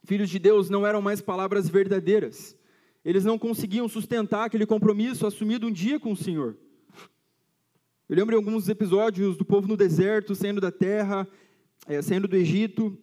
filhos 0.04 0.30
de 0.30 0.38
Deus 0.38 0.70
não 0.70 0.86
eram 0.86 1.02
mais 1.02 1.22
palavras 1.22 1.68
verdadeiras. 1.68 2.56
Eles 3.04 3.26
não 3.26 3.40
conseguiam 3.40 3.88
sustentar 3.90 4.46
aquele 4.46 4.68
compromisso 4.68 5.26
assumido 5.26 5.66
um 5.66 5.72
dia 5.72 6.00
com 6.00 6.12
o 6.12 6.18
Senhor. 6.18 6.56
Eu 8.08 8.16
lembro 8.16 8.32
de 8.32 8.36
alguns 8.36 8.70
episódios 8.70 9.36
do 9.38 9.46
povo 9.46 9.68
no 9.68 9.76
deserto, 9.76 10.36
saindo 10.36 10.62
da 10.62 10.72
terra, 10.72 11.28
é, 11.88 12.02
saindo 12.02 12.28
do 12.28 12.36
Egito, 12.36 12.98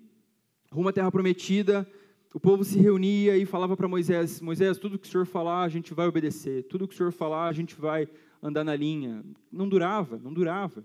rumo 0.70 0.88
à 0.88 0.92
terra 0.92 1.10
prometida. 1.10 1.88
O 2.32 2.38
povo 2.38 2.64
se 2.64 2.78
reunia 2.78 3.36
e 3.36 3.44
falava 3.44 3.76
para 3.76 3.88
Moisés: 3.88 4.40
Moisés, 4.40 4.78
tudo 4.78 4.98
que 4.98 5.08
o 5.08 5.10
Senhor 5.10 5.26
falar, 5.26 5.62
a 5.62 5.68
gente 5.68 5.94
vai 5.94 6.06
obedecer. 6.06 6.64
Tudo 6.64 6.86
que 6.86 6.94
o 6.94 6.96
Senhor 6.96 7.12
falar, 7.12 7.48
a 7.48 7.52
gente 7.52 7.74
vai 7.74 8.08
andar 8.42 8.64
na 8.64 8.76
linha. 8.76 9.24
Não 9.50 9.68
durava, 9.68 10.18
não 10.18 10.32
durava. 10.32 10.84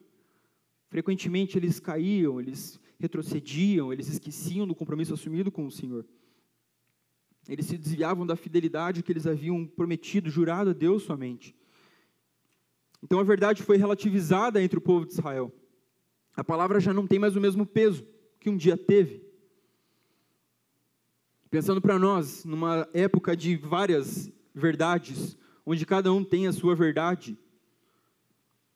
Frequentemente 0.90 1.58
eles 1.58 1.80
caíam, 1.80 2.40
eles 2.40 2.80
retrocediam, 3.00 3.92
eles 3.92 4.08
esqueciam 4.08 4.68
do 4.68 4.76
compromisso 4.76 5.14
assumido 5.14 5.52
com 5.52 5.66
o 5.66 5.72
Senhor. 5.72 6.06
Eles 7.48 7.66
se 7.66 7.78
desviavam 7.78 8.26
da 8.26 8.36
fidelidade 8.36 9.04
que 9.04 9.12
eles 9.12 9.28
haviam 9.28 9.66
prometido, 9.66 10.30
jurado 10.30 10.70
a 10.70 10.74
Deus 10.74 11.04
somente. 11.04 11.56
Então 13.02 13.20
a 13.20 13.24
verdade 13.24 13.62
foi 13.64 13.76
relativizada 13.76 14.62
entre 14.64 14.78
o 14.78 14.82
povo 14.82 15.06
de 15.06 15.12
Israel. 15.12 15.52
A 16.36 16.44
palavra 16.44 16.80
já 16.80 16.94
não 16.94 17.06
tem 17.06 17.20
mais 17.20 17.36
o 17.36 17.42
mesmo 17.42 17.66
peso 17.66 18.06
que 18.40 18.50
um 18.50 18.58
dia 18.58 18.76
teve. 18.76 19.24
Pensando 21.50 21.80
para 21.80 22.00
nós, 22.00 22.44
numa 22.44 22.88
época 22.94 23.38
de 23.38 23.56
várias 23.56 24.32
verdades, 24.54 25.38
onde 25.66 25.86
cada 25.86 26.12
um 26.12 26.24
tem 26.24 26.48
a 26.48 26.52
sua 26.52 26.76
verdade, 26.76 27.38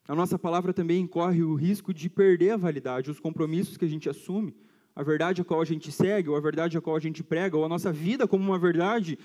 a 0.08 0.16
nossa 0.16 0.38
palavra 0.40 0.72
também 0.72 1.06
corre 1.06 1.44
o 1.44 1.56
risco 1.56 1.94
de 1.94 2.10
perder 2.10 2.52
a 2.52 2.58
validade, 2.58 3.12
os 3.12 3.20
compromissos 3.20 3.76
que 3.76 3.84
a 3.84 3.90
gente 3.90 4.08
assume, 4.08 4.56
a 4.96 5.04
verdade 5.04 5.42
a 5.42 5.46
qual 5.46 5.60
a 5.60 5.66
gente 5.66 5.92
segue, 5.92 6.30
ou 6.30 6.36
a 6.36 6.40
verdade 6.40 6.78
a 6.78 6.82
qual 6.82 6.96
a 6.96 7.00
gente 7.00 7.24
prega, 7.24 7.58
ou 7.58 7.66
a 7.66 7.70
nossa 7.70 7.92
vida 7.92 8.28
como 8.28 8.44
uma 8.44 8.58
verdade, 8.58 9.20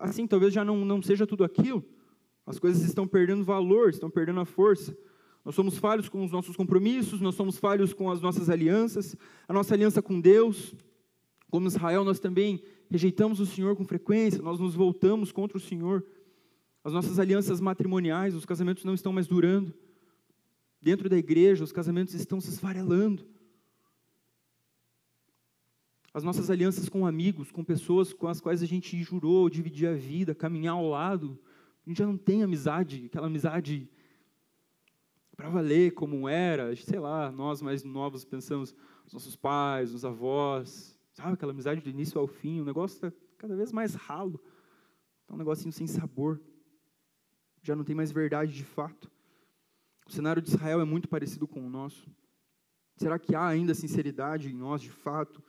assim, 0.00 0.26
talvez 0.26 0.52
já 0.52 0.64
não, 0.64 0.84
não 0.84 1.00
seja 1.00 1.26
tudo 1.26 1.44
aquilo. 1.44 1.84
As 2.46 2.58
coisas 2.58 2.82
estão 2.82 3.06
perdendo 3.06 3.44
valor, 3.44 3.90
estão 3.90 4.10
perdendo 4.10 4.40
a 4.40 4.44
força. 4.44 4.96
Nós 5.44 5.54
somos 5.54 5.76
falhos 5.76 6.08
com 6.08 6.24
os 6.24 6.32
nossos 6.32 6.56
compromissos, 6.56 7.20
nós 7.20 7.34
somos 7.34 7.58
falhos 7.58 7.92
com 7.92 8.10
as 8.10 8.20
nossas 8.20 8.48
alianças, 8.48 9.14
a 9.46 9.52
nossa 9.52 9.74
aliança 9.74 10.00
com 10.00 10.18
Deus. 10.18 10.74
Como 11.50 11.66
Israel, 11.66 12.02
nós 12.02 12.18
também 12.18 12.62
rejeitamos 12.90 13.40
o 13.40 13.46
Senhor 13.46 13.76
com 13.76 13.84
frequência, 13.84 14.40
nós 14.40 14.58
nos 14.58 14.74
voltamos 14.74 15.30
contra 15.30 15.58
o 15.58 15.60
Senhor. 15.60 16.04
As 16.82 16.92
nossas 16.92 17.18
alianças 17.18 17.60
matrimoniais, 17.60 18.34
os 18.34 18.46
casamentos 18.46 18.84
não 18.84 18.94
estão 18.94 19.12
mais 19.12 19.26
durando. 19.26 19.74
Dentro 20.80 21.08
da 21.08 21.16
igreja, 21.16 21.62
os 21.62 21.72
casamentos 21.72 22.14
estão 22.14 22.40
se 22.40 22.50
esfarelando. 22.50 23.26
As 26.12 26.22
nossas 26.22 26.48
alianças 26.48 26.88
com 26.88 27.06
amigos, 27.06 27.50
com 27.50 27.64
pessoas 27.64 28.12
com 28.12 28.28
as 28.28 28.40
quais 28.40 28.62
a 28.62 28.66
gente 28.66 29.02
jurou 29.02 29.50
dividir 29.50 29.88
a 29.88 29.94
vida, 29.94 30.34
caminhar 30.34 30.74
ao 30.74 30.88
lado, 30.88 31.38
a 31.84 31.90
gente 31.90 31.98
já 31.98 32.06
não 32.06 32.16
tem 32.16 32.42
amizade, 32.42 33.06
aquela 33.06 33.26
amizade 33.26 33.90
para 35.36 35.48
valer 35.48 35.92
como 35.92 36.28
era, 36.28 36.74
sei 36.76 36.98
lá, 36.98 37.30
nós 37.30 37.60
mais 37.60 37.82
novos 37.84 38.24
pensamos, 38.24 38.74
os 39.06 39.12
nossos 39.12 39.36
pais, 39.36 39.92
os 39.92 40.04
avós, 40.04 40.98
sabe, 41.12 41.34
aquela 41.34 41.52
amizade 41.52 41.80
do 41.80 41.90
início 41.90 42.20
ao 42.20 42.26
fim, 42.26 42.60
o 42.60 42.64
negócio 42.64 42.96
está 42.96 43.12
cada 43.38 43.56
vez 43.56 43.72
mais 43.72 43.94
ralo, 43.94 44.40
está 45.22 45.34
um 45.34 45.38
negocinho 45.38 45.72
sem 45.72 45.86
sabor, 45.86 46.40
já 47.62 47.74
não 47.74 47.84
tem 47.84 47.96
mais 47.96 48.12
verdade 48.12 48.52
de 48.52 48.64
fato. 48.64 49.10
O 50.06 50.12
cenário 50.12 50.42
de 50.42 50.50
Israel 50.50 50.80
é 50.80 50.84
muito 50.84 51.08
parecido 51.08 51.48
com 51.48 51.66
o 51.66 51.70
nosso. 51.70 52.08
Será 52.96 53.18
que 53.18 53.34
há 53.34 53.46
ainda 53.46 53.74
sinceridade 53.74 54.50
em 54.50 54.54
nós, 54.54 54.82
de 54.82 54.90
fato? 54.90 55.42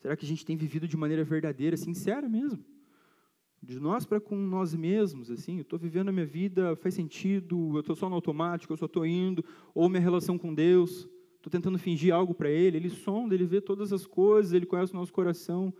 Será 0.00 0.16
que 0.16 0.24
a 0.24 0.28
gente 0.28 0.44
tem 0.44 0.56
vivido 0.56 0.88
de 0.88 0.96
maneira 0.96 1.24
verdadeira, 1.24 1.76
sincera 1.76 2.28
mesmo? 2.28 2.64
De 3.70 3.78
nós 3.78 4.04
para 4.04 4.20
com 4.20 4.34
nós 4.34 4.74
mesmos, 4.74 5.30
assim, 5.30 5.58
eu 5.58 5.62
estou 5.62 5.78
vivendo 5.78 6.08
a 6.08 6.12
minha 6.12 6.26
vida, 6.26 6.74
faz 6.74 6.92
sentido, 6.92 7.76
eu 7.76 7.80
estou 7.82 7.94
só 7.94 8.08
no 8.08 8.16
automático, 8.16 8.72
eu 8.72 8.76
só 8.76 8.86
estou 8.86 9.06
indo, 9.06 9.44
ou 9.72 9.88
minha 9.88 10.00
relação 10.00 10.36
com 10.36 10.52
Deus, 10.52 11.08
estou 11.36 11.48
tentando 11.48 11.78
fingir 11.78 12.12
algo 12.12 12.34
para 12.34 12.50
Ele, 12.50 12.78
Ele 12.78 12.90
sonda, 12.90 13.32
Ele 13.32 13.46
vê 13.46 13.60
todas 13.60 13.92
as 13.92 14.04
coisas, 14.04 14.52
Ele 14.52 14.66
conhece 14.66 14.92
o 14.92 14.96
nosso 14.96 15.12
coração, 15.12 15.72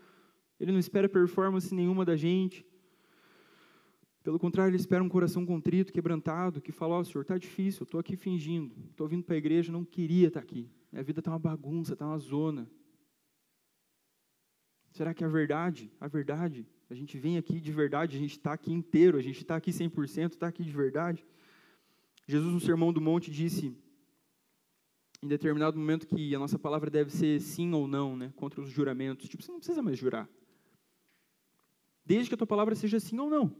Ele 0.60 0.70
não 0.70 0.78
espera 0.78 1.08
performance 1.08 1.74
nenhuma 1.74 2.04
da 2.04 2.14
gente. 2.14 2.64
Pelo 4.22 4.38
contrário, 4.38 4.70
ele 4.70 4.76
espera 4.76 5.02
um 5.02 5.08
coração 5.08 5.44
contrito, 5.44 5.92
quebrantado, 5.92 6.60
que 6.60 6.70
fala: 6.70 6.94
Ó, 6.94 7.00
oh, 7.00 7.04
Senhor, 7.04 7.22
está 7.22 7.36
difícil, 7.36 7.82
estou 7.82 7.98
aqui 7.98 8.14
fingindo, 8.14 8.72
estou 8.88 9.08
vindo 9.08 9.24
para 9.24 9.34
a 9.34 9.38
igreja, 9.38 9.72
não 9.72 9.84
queria 9.84 10.28
estar 10.28 10.38
tá 10.38 10.44
aqui. 10.44 10.70
Minha 10.92 11.02
vida 11.02 11.18
está 11.18 11.32
uma 11.32 11.40
bagunça, 11.40 11.94
está 11.94 12.06
uma 12.06 12.18
zona. 12.18 12.70
Será 14.92 15.12
que 15.12 15.24
é 15.24 15.26
a 15.26 15.30
verdade? 15.30 15.90
A 15.98 16.06
verdade? 16.06 16.68
A 16.90 16.94
gente 16.94 17.16
vem 17.16 17.38
aqui 17.38 17.60
de 17.60 17.70
verdade, 17.70 18.16
a 18.16 18.20
gente 18.20 18.32
está 18.32 18.52
aqui 18.52 18.72
inteiro, 18.72 19.16
a 19.16 19.22
gente 19.22 19.40
está 19.40 19.54
aqui 19.54 19.70
100%, 19.70 20.32
está 20.32 20.48
aqui 20.48 20.64
de 20.64 20.72
verdade. 20.72 21.24
Jesus, 22.26 22.52
no 22.52 22.58
Sermão 22.58 22.92
do 22.92 23.00
Monte, 23.00 23.30
disse 23.30 23.72
em 25.22 25.28
determinado 25.28 25.78
momento 25.78 26.06
que 26.06 26.34
a 26.34 26.38
nossa 26.38 26.58
palavra 26.58 26.90
deve 26.90 27.12
ser 27.12 27.40
sim 27.40 27.72
ou 27.72 27.86
não, 27.86 28.16
né, 28.16 28.32
contra 28.34 28.60
os 28.60 28.70
juramentos. 28.70 29.28
Tipo, 29.28 29.42
você 29.42 29.52
não 29.52 29.60
precisa 29.60 29.80
mais 29.80 29.98
jurar. 29.98 30.28
Desde 32.04 32.28
que 32.28 32.34
a 32.34 32.38
tua 32.38 32.46
palavra 32.46 32.74
seja 32.74 32.98
sim 32.98 33.18
ou 33.20 33.30
não. 33.30 33.54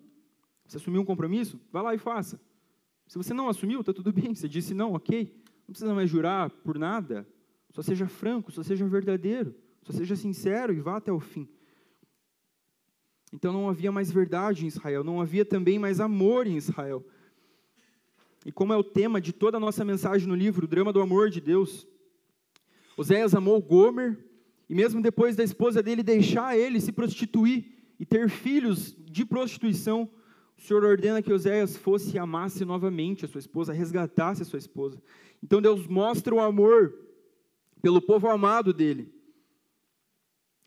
Você 0.67 0.79
assumiu 0.79 1.01
um 1.01 1.05
compromisso? 1.05 1.61
Vá 1.71 1.83
lá 1.83 1.95
e 1.95 1.99
faça. 1.99 2.41
Se 3.07 3.17
você 3.17 3.33
não 3.33 3.49
assumiu, 3.49 3.81
está 3.81 3.93
tudo 3.93 4.13
bem. 4.13 4.35
Você 4.35 4.49
disse 4.49 4.75
não, 4.75 4.95
ok. 4.95 5.33
Não 5.69 5.73
precisa 5.73 5.95
mais 5.95 6.11
jurar 6.11 6.51
por 6.51 6.79
nada. 6.79 7.29
Só 7.71 7.83
seja 7.83 8.09
franco, 8.09 8.51
só 8.51 8.65
seja 8.65 8.85
verdadeiro. 8.89 9.55
Só 9.83 9.93
seja 9.93 10.17
sincero 10.17 10.73
e 10.73 10.81
vá 10.81 10.97
até 10.97 11.13
o 11.13 11.21
fim. 11.21 11.49
Então 13.33 13.53
não 13.53 13.69
havia 13.69 13.93
mais 13.93 14.11
verdade 14.11 14.65
em 14.65 14.69
Israel, 14.69 15.05
não 15.05 15.21
havia 15.21 15.45
também 15.45 15.79
mais 15.79 16.01
amor 16.01 16.47
em 16.47 16.57
Israel. 16.57 17.05
E 18.45 18.51
como 18.51 18.73
é 18.73 18.77
o 18.77 18.85
tema 18.85 19.21
de 19.21 19.33
toda 19.33 19.59
a 19.59 19.61
nossa 19.61 19.85
mensagem 19.85 20.27
no 20.27 20.35
livro, 20.35 20.65
o 20.65 20.69
drama 20.69 20.93
do 20.93 21.01
amor 21.01 21.31
de 21.31 21.41
Deus, 21.41 21.87
Oséias 22.97 23.35
amou 23.35 23.61
Gomer, 23.61 24.19
e 24.69 24.75
mesmo 24.75 25.03
depois 25.03 25.37
da 25.37 25.45
esposa 25.45 25.83
dele 25.83 26.03
deixar 26.03 26.57
ele 26.57 26.81
se 26.81 26.93
prostituir 26.93 27.95
e 27.99 28.07
ter 28.07 28.29
filhos 28.29 28.97
de 28.99 29.25
prostituição, 29.25 30.09
o 30.57 30.63
Senhor 30.63 30.85
ordena 30.85 31.23
que 31.23 31.33
Oséias 31.33 31.77
fosse 31.77 32.17
e 32.17 32.19
amasse 32.19 32.65
novamente 32.65 33.25
a 33.25 33.29
sua 33.29 33.39
esposa, 33.39 33.73
resgatasse 33.73 34.43
a 34.43 34.45
sua 34.45 34.59
esposa. 34.59 35.03
Então 35.43 35.61
Deus 35.61 35.87
mostra 35.87 36.35
o 36.35 36.41
amor 36.41 36.95
pelo 37.81 38.01
povo 38.01 38.29
amado 38.29 38.73
dele, 38.73 39.13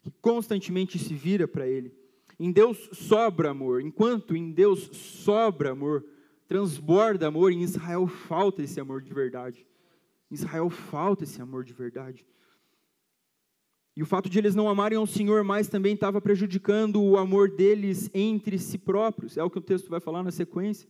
que 0.01 0.12
constantemente 0.22 0.98
se 0.98 1.13
vira 1.13 1.48
para 1.48 1.67
ele. 1.67 1.93
Em 2.39 2.51
Deus 2.51 2.89
sobra 2.93 3.51
amor. 3.51 3.81
Enquanto 3.81 4.35
em 4.35 4.51
Deus 4.51 4.89
sobra 4.93 5.71
amor, 5.71 6.05
transborda 6.47 7.27
amor, 7.27 7.51
em 7.51 7.61
Israel 7.61 8.07
falta 8.07 8.61
esse 8.61 8.79
amor 8.79 9.01
de 9.01 9.13
verdade. 9.13 9.65
Em 10.29 10.35
Israel 10.35 10.69
falta 10.69 11.23
esse 11.23 11.41
amor 11.41 11.63
de 11.63 11.73
verdade. 11.73 12.25
E 13.95 14.01
o 14.01 14.05
fato 14.05 14.27
de 14.27 14.39
eles 14.39 14.55
não 14.55 14.67
amarem 14.67 14.97
ao 14.97 15.05
Senhor 15.05 15.43
mais 15.43 15.67
também 15.67 15.93
estava 15.93 16.19
prejudicando 16.19 17.01
o 17.01 17.17
amor 17.17 17.51
deles 17.51 18.09
entre 18.13 18.57
si 18.57 18.77
próprios. 18.77 19.37
É 19.37 19.43
o 19.43 19.49
que 19.49 19.59
o 19.59 19.61
texto 19.61 19.89
vai 19.89 19.99
falar 19.99 20.23
na 20.23 20.31
sequência. 20.31 20.89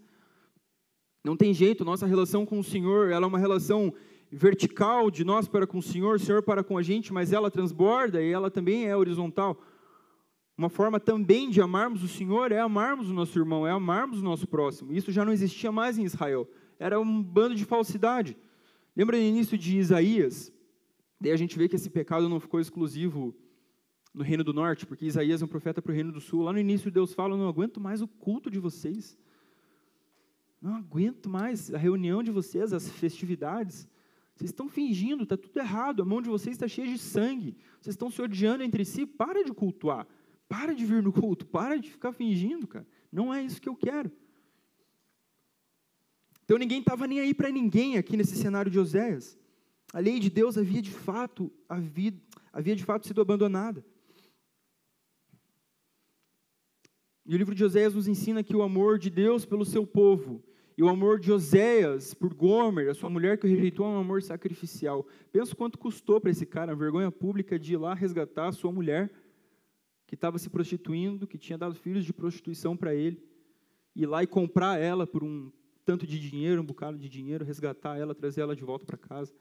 Não 1.24 1.36
tem 1.36 1.54
jeito, 1.54 1.84
nossa 1.86 2.06
relação 2.06 2.46
com 2.46 2.60
o 2.60 2.64
Senhor, 2.64 3.10
ela 3.10 3.26
é 3.26 3.28
uma 3.28 3.40
relação 3.40 3.94
vertical 4.32 5.12
de 5.12 5.24
nós 5.24 5.48
para 5.48 5.68
com 5.68 5.78
o 5.78 5.82
Senhor, 5.82 6.16
o 6.16 6.20
Senhor 6.20 6.42
para 6.42 6.64
com 6.64 6.78
a 6.78 6.82
gente, 6.82 7.14
mas 7.14 7.32
ela 7.32 7.52
transborda 7.52 8.22
e 8.22 8.32
ela 8.32 8.50
também 8.50 8.88
é 8.88 8.96
horizontal. 8.96 9.62
Uma 10.58 10.70
forma 10.70 11.00
também 11.00 11.50
de 11.50 11.62
amarmos 11.62 12.04
o 12.04 12.08
Senhor 12.08 12.52
é 12.52 12.60
amarmos 12.60 13.10
o 13.10 13.14
nosso 13.14 13.38
irmão, 13.40 13.66
é 13.66 13.72
amarmos 13.72 14.20
o 14.20 14.24
nosso 14.24 14.48
próximo. 14.48 14.94
Isso 14.94 15.12
já 15.12 15.26
não 15.26 15.34
existia 15.34 15.72
mais 15.72 15.98
em 15.98 16.04
Israel. 16.04 16.48
Era 16.80 17.00
um 17.00 17.24
bando 17.24 17.56
de 17.56 17.66
falsidade. 17.66 18.38
Lembra 18.96 19.18
no 19.18 19.24
início 19.24 19.58
de 19.58 19.78
Isaías? 19.78 20.54
Daí 21.20 21.32
a 21.32 21.38
gente 21.38 21.58
vê 21.58 21.68
que 21.68 21.76
esse 21.76 21.90
pecado 21.90 22.30
não 22.30 22.40
ficou 22.40 22.60
exclusivo 22.60 23.36
no 24.14 24.24
Reino 24.24 24.44
do 24.44 24.54
Norte, 24.54 24.86
porque 24.86 25.06
Isaías 25.06 25.42
é 25.42 25.46
um 25.46 25.48
profeta 25.48 25.82
para 25.82 25.92
o 25.92 25.96
Reino 25.96 26.12
do 26.12 26.22
Sul. 26.22 26.44
Lá 26.44 26.54
no 26.54 26.60
início 26.60 26.92
Deus 26.92 27.14
fala: 27.14 27.36
Não 27.36 27.48
aguento 27.48 27.80
mais 27.80 28.02
o 28.02 28.08
culto 28.08 28.52
de 28.52 28.60
vocês. 28.60 29.18
Não 30.62 30.76
aguento 30.76 31.28
mais 31.28 31.74
a 31.74 31.78
reunião 31.78 32.22
de 32.22 32.30
vocês, 32.30 32.72
as 32.72 32.90
festividades. 32.90 33.88
Vocês 34.36 34.50
estão 34.50 34.70
fingindo, 34.70 35.24
está 35.24 35.36
tudo 35.36 35.58
errado. 35.58 36.02
A 36.02 36.06
mão 36.06 36.22
de 36.22 36.30
vocês 36.30 36.56
está 36.56 36.68
cheia 36.68 36.88
de 36.88 36.98
sangue. 36.98 37.58
Vocês 37.82 37.94
estão 37.96 38.10
se 38.10 38.22
odiando 38.22 38.64
entre 38.64 38.86
si. 38.86 39.06
Para 39.06 39.44
de 39.44 39.52
cultuar. 39.52 40.08
Para 40.48 40.74
de 40.74 40.86
vir 40.86 41.02
no 41.02 41.12
culto. 41.12 41.46
Para 41.46 41.78
de 41.78 41.90
ficar 41.90 42.12
fingindo, 42.12 42.68
cara. 42.68 42.86
Não 43.12 43.34
é 43.34 43.42
isso 43.42 43.62
que 43.62 43.70
eu 43.70 43.76
quero. 43.76 44.12
Então 46.44 46.58
ninguém 46.58 46.80
estava 46.80 47.08
nem 47.08 47.20
aí 47.20 47.34
para 47.34 47.50
ninguém 47.50 47.98
aqui 47.98 48.18
nesse 48.18 48.36
cenário 48.36 48.72
de 48.72 48.80
Oséias. 48.80 49.38
A 49.94 50.00
lei 50.00 50.20
de 50.20 50.30
Deus 50.30 50.58
havia 50.58 50.82
de 50.82 50.92
fato, 50.92 51.52
havia, 51.70 52.14
havia 52.52 52.76
de 52.76 52.84
fato 52.84 53.08
sido 53.08 53.22
abandonada. 53.22 53.86
E 57.26 57.34
o 57.34 57.38
livro 57.38 57.56
de 57.56 57.64
Oséias 57.64 57.94
nos 57.94 58.08
ensina 58.08 58.44
que 58.44 58.56
o 58.56 58.62
amor 58.62 59.00
de 59.00 59.10
Deus 59.10 59.46
pelo 59.46 59.64
seu 59.64 59.88
povo 59.88 60.44
e 60.78 60.84
o 60.84 60.90
amor 60.90 61.20
de 61.20 61.32
Oséias 61.32 62.14
por 62.14 62.34
Gomer, 62.34 62.90
a 62.90 62.94
sua 62.94 63.10
mulher 63.10 63.38
que 63.38 63.46
o 63.46 63.50
rejeitou, 63.50 63.86
é 63.86 63.90
um 63.90 64.00
amor 64.00 64.22
sacrificial. 64.22 65.08
Pensa 65.32 65.56
quanto 65.56 65.78
custou 65.78 66.20
para 66.20 66.32
esse 66.32 66.46
cara 66.46 66.72
a 66.72 66.76
vergonha 66.76 67.12
pública 67.12 67.58
de 67.58 67.74
ir 67.74 67.78
lá 67.78 67.94
resgatar 67.94 68.48
a 68.48 68.52
sua 68.52 68.72
mulher, 68.72 69.10
que 70.14 70.16
estava 70.16 70.38
se 70.38 70.48
prostituindo, 70.48 71.26
que 71.26 71.40
tinha 71.40 71.58
dado 71.58 71.74
filhos 71.74 72.06
de 72.06 72.14
prostituição 72.14 72.78
para 72.78 72.94
ele, 72.94 73.20
ir 73.96 74.06
lá 74.06 74.22
e 74.22 74.28
comprar 74.28 74.80
ela 74.80 75.08
por 75.08 75.24
um 75.24 75.52
tanto 75.84 76.06
de 76.06 76.20
dinheiro, 76.20 76.62
um 76.62 76.66
bocado 76.66 77.00
de 77.00 77.10
dinheiro, 77.10 77.44
resgatar 77.44 77.98
ela, 77.98 78.14
trazer 78.14 78.42
ela 78.42 78.56
de 78.56 78.64
volta 78.64 78.86
para 78.86 78.96
casa. 78.96 79.34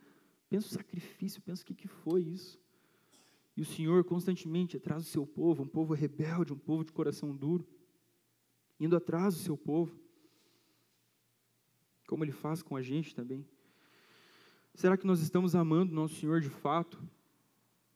Pensa 0.48 0.68
o 0.68 0.70
sacrifício, 0.70 1.42
pensa 1.42 1.62
o 1.62 1.66
que, 1.66 1.74
que 1.74 1.86
foi 1.86 2.22
isso. 2.22 2.58
E 3.54 3.60
o 3.60 3.66
Senhor 3.66 4.02
constantemente 4.04 4.78
atrás 4.78 5.02
do 5.04 5.10
seu 5.10 5.26
povo, 5.26 5.62
um 5.62 5.68
povo 5.68 5.92
rebelde, 5.92 6.54
um 6.54 6.58
povo 6.58 6.82
de 6.84 6.90
coração 6.90 7.36
duro, 7.36 7.68
indo 8.80 8.96
atrás 8.96 9.34
do 9.34 9.40
seu 9.40 9.58
povo, 9.58 9.94
como 12.06 12.24
Ele 12.24 12.32
faz 12.32 12.62
com 12.62 12.76
a 12.76 12.80
gente 12.80 13.14
também. 13.14 13.46
Será 14.74 14.96
que 14.96 15.06
nós 15.06 15.20
estamos 15.20 15.54
amando 15.54 15.94
nosso 15.94 16.14
Senhor 16.14 16.40
de 16.40 16.48
fato? 16.48 16.98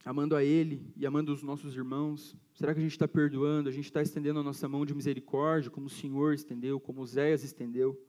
Amando 0.07 0.37
a 0.37 0.45
Ele 0.45 0.81
e 0.97 1.05
amando 1.05 1.33
os 1.33 1.43
nossos 1.43 1.75
irmãos? 1.75 2.37
Será 2.55 2.73
que 2.73 2.79
a 2.79 2.83
gente 2.83 2.93
está 2.93 3.09
perdoando? 3.09 3.69
A 3.69 3.73
gente 3.73 3.87
está 3.87 4.01
estendendo 4.01 4.39
a 4.39 4.43
nossa 4.45 4.69
mão 4.69 4.87
de 4.87 4.95
misericórdia, 4.95 5.69
como 5.69 5.87
o 5.87 5.91
Senhor 5.91 6.33
estendeu, 6.33 6.79
como 6.79 7.01
Oséias 7.01 7.43
estendeu? 7.43 8.01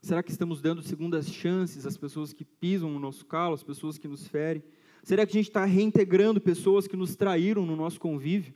Será 0.00 0.22
que 0.22 0.30
estamos 0.30 0.62
dando 0.62 0.80
segundas 0.80 1.28
chances 1.30 1.84
às 1.84 1.98
pessoas 1.98 2.32
que 2.32 2.46
pisam 2.46 2.90
no 2.90 2.98
nosso 2.98 3.26
calo, 3.26 3.52
às 3.52 3.62
pessoas 3.62 3.98
que 3.98 4.08
nos 4.08 4.26
ferem? 4.26 4.64
Será 5.02 5.26
que 5.26 5.32
a 5.32 5.38
gente 5.38 5.48
está 5.48 5.66
reintegrando 5.66 6.40
pessoas 6.40 6.86
que 6.86 6.96
nos 6.96 7.14
traíram 7.14 7.66
no 7.66 7.76
nosso 7.76 8.00
convívio? 8.00 8.54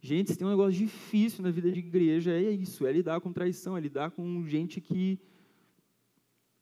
Gente, 0.00 0.34
tem 0.34 0.46
um 0.46 0.50
negócio 0.50 0.78
difícil 0.78 1.42
na 1.42 1.50
vida 1.50 1.70
de 1.70 1.78
igreja, 1.78 2.32
é 2.32 2.50
isso, 2.50 2.86
é 2.86 2.92
lidar 2.92 3.20
com 3.20 3.34
traição, 3.34 3.76
é 3.76 3.80
lidar 3.80 4.12
com 4.12 4.46
gente 4.46 4.80
que 4.80 5.20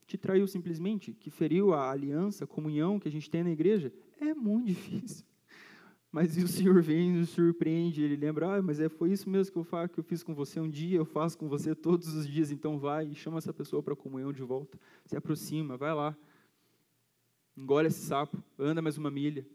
te 0.09 0.19
traiu 0.19 0.49
simplesmente, 0.49 1.13
que 1.13 1.31
feriu 1.31 1.73
a 1.73 1.89
aliança, 1.89 2.43
a 2.43 2.49
comunhão 2.49 2.99
que 2.99 3.07
a 3.07 3.13
gente 3.13 3.31
tem 3.31 3.45
na 3.45 3.51
igreja. 3.53 3.93
É 4.21 4.35
muito 4.35 4.67
difícil. 4.75 5.25
Mas 6.17 6.35
o 6.39 6.49
Senhor 6.49 6.81
vem 6.81 7.11
e 7.11 7.13
nos 7.13 7.29
surpreende, 7.29 8.03
Ele 8.03 8.17
lembra, 8.17 8.57
ah, 8.57 8.63
mas 8.63 8.81
é, 8.81 8.89
foi 8.89 9.13
isso 9.13 9.29
mesmo 9.29 9.53
que 9.53 9.59
eu, 9.59 9.65
faço, 9.65 9.93
que 9.93 10.01
eu 10.01 10.03
fiz 10.03 10.23
com 10.23 10.35
você 10.35 10.59
um 10.59 10.71
dia, 10.71 10.97
eu 10.97 11.05
faço 11.05 11.37
com 11.37 11.47
você 11.47 11.75
todos 11.75 12.15
os 12.15 12.27
dias, 12.27 12.51
então 12.51 12.79
vai 12.79 13.07
e 13.07 13.15
chama 13.15 13.37
essa 13.37 13.53
pessoa 13.53 13.83
para 13.83 13.93
a 13.93 13.97
comunhão 13.97 14.33
de 14.33 14.43
volta, 14.43 14.81
se 15.05 15.15
aproxima, 15.15 15.77
vai 15.77 15.93
lá, 15.93 16.17
engole 17.55 17.89
esse 17.89 18.01
sapo, 18.01 18.43
anda 18.59 18.81
mais 18.81 18.97
uma 18.97 19.11
milha, 19.11 19.47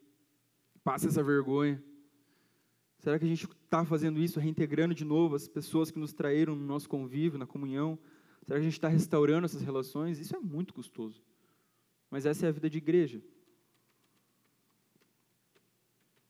passa 0.83 1.07
essa 1.07 1.23
vergonha. 1.23 1.83
Será 2.99 3.17
que 3.17 3.25
a 3.25 3.27
gente 3.27 3.49
está 3.63 3.83
fazendo 3.83 4.19
isso, 4.19 4.39
reintegrando 4.39 4.93
de 4.93 5.03
novo 5.03 5.33
as 5.33 5.47
pessoas 5.47 5.89
que 5.89 5.97
nos 5.97 6.13
traíram 6.13 6.55
no 6.55 6.63
nosso 6.63 6.87
convívio, 6.87 7.39
na 7.39 7.47
comunhão? 7.47 7.97
Será 8.45 8.59
que 8.59 8.61
a 8.61 8.69
gente 8.69 8.73
está 8.73 8.87
restaurando 8.87 9.45
essas 9.45 9.63
relações? 9.63 10.19
Isso 10.19 10.35
é 10.35 10.39
muito 10.39 10.75
custoso. 10.75 11.23
Mas 12.07 12.27
essa 12.27 12.45
é 12.45 12.49
a 12.49 12.51
vida 12.51 12.69
de 12.69 12.77
igreja. 12.77 13.19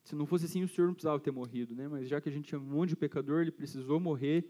Se 0.04 0.16
não 0.16 0.26
fosse 0.26 0.46
assim, 0.46 0.64
o 0.64 0.68
Senhor 0.68 0.88
não 0.88 0.94
precisava 0.94 1.20
ter 1.20 1.32
morrido, 1.32 1.76
né? 1.76 1.88
Mas 1.88 2.08
já 2.08 2.20
que 2.20 2.28
a 2.28 2.32
gente 2.32 2.54
é 2.54 2.58
um 2.58 2.62
monte 2.62 2.90
de 2.90 2.96
pecador, 2.96 3.42
ele 3.42 3.52
precisou 3.52 4.00
morrer. 4.00 4.46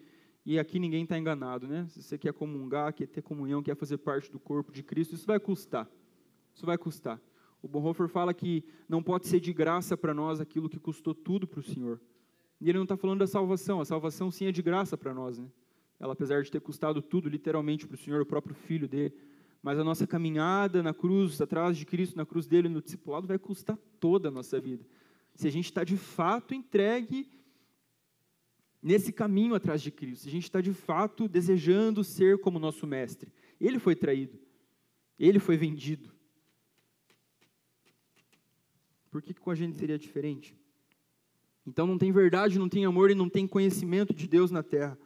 E 0.46 0.58
aqui 0.58 0.80
ninguém 0.80 1.04
está 1.04 1.18
enganado, 1.18 1.68
né? 1.68 1.86
Se 1.90 2.02
você 2.02 2.18
quer 2.18 2.34
comungar, 2.34 2.94
quer 2.94 3.08
ter 3.08 3.22
comunhão, 3.22 3.62
quer 3.62 3.76
fazer 3.76 3.98
parte 3.98 4.32
do 4.32 4.40
corpo 4.40 4.72
de 4.72 4.82
Cristo, 4.82 5.14
isso 5.14 5.28
vai 5.28 5.40
custar. 5.40 5.90
Isso 6.54 6.66
vai 6.66 6.78
custar. 6.78 7.22
O 7.62 7.68
Bonhoeffer 7.68 8.08
fala 8.08 8.34
que 8.34 8.64
não 8.90 9.04
pode 9.04 9.28
ser 9.28 9.40
de 9.40 9.54
graça 9.54 9.96
para 9.96 10.14
nós 10.14 10.40
aquilo 10.40 10.68
que 10.68 10.80
custou 10.80 11.14
tudo 11.14 11.46
para 11.46 11.60
o 11.60 11.64
Senhor. 11.64 12.02
E 12.60 12.70
ele 12.70 12.78
não 12.78 12.84
está 12.84 12.98
falando 12.98 13.20
da 13.20 13.28
salvação. 13.28 13.80
A 13.80 13.86
salvação 13.86 14.32
sim 14.32 14.46
é 14.46 14.52
de 14.52 14.62
graça 14.62 14.98
para 14.98 15.14
nós, 15.14 15.38
né? 15.38 15.48
Ela, 16.00 16.14
apesar 16.14 16.42
de 16.42 16.50
ter 16.50 16.60
custado 16.60 17.02
tudo, 17.02 17.30
literalmente, 17.30 17.86
para 17.86 17.94
o 17.94 17.98
Senhor, 17.98 18.22
o 18.22 18.26
próprio 18.26 18.56
Filho 18.56 18.88
dele. 18.88 19.14
Mas 19.62 19.78
a 19.78 19.84
nossa 19.84 20.08
caminhada 20.08 20.82
na 20.82 20.94
cruz, 20.94 21.40
atrás 21.40 21.78
de 21.78 21.86
Cristo, 21.86 22.18
na 22.18 22.26
cruz 22.26 22.48
dele, 22.48 22.68
no 22.68 22.82
discipulado, 22.82 23.28
vai 23.28 23.38
custar 23.38 23.78
toda 24.00 24.30
a 24.30 24.32
nossa 24.32 24.60
vida 24.60 24.84
se 25.36 25.48
a 25.48 25.52
gente 25.52 25.66
está 25.66 25.84
de 25.84 25.98
fato 25.98 26.54
entregue 26.54 27.30
nesse 28.82 29.14
caminho 29.14 29.54
atrás 29.54 29.82
de 29.82 29.92
Cristo, 29.92 30.24
se 30.24 30.30
a 30.30 30.32
gente 30.32 30.44
está 30.44 30.60
de 30.60 30.74
fato 30.74 31.28
desejando 31.28 32.04
ser 32.04 32.40
como 32.40 32.60
nosso 32.60 32.88
Mestre. 32.88 33.32
Ele 33.60 33.78
foi 33.78 33.96
traído, 33.96 34.40
ele 35.20 35.40
foi 35.40 35.56
vendido. 35.56 36.12
Por 39.12 39.22
que, 39.22 39.34
que 39.34 39.42
com 39.42 39.52
a 39.52 39.56
gente 39.56 39.78
seria 39.78 40.00
diferente? 40.00 40.58
Então 41.66 41.86
não 41.86 41.98
tem 41.98 42.12
verdade, 42.12 42.58
não 42.58 42.70
tem 42.70 42.86
amor 42.86 43.12
e 43.12 43.16
não 43.16 43.30
tem 43.30 43.48
conhecimento 43.48 44.14
de 44.14 44.28
Deus 44.28 44.50
na 44.50 44.64
terra. 44.64 44.98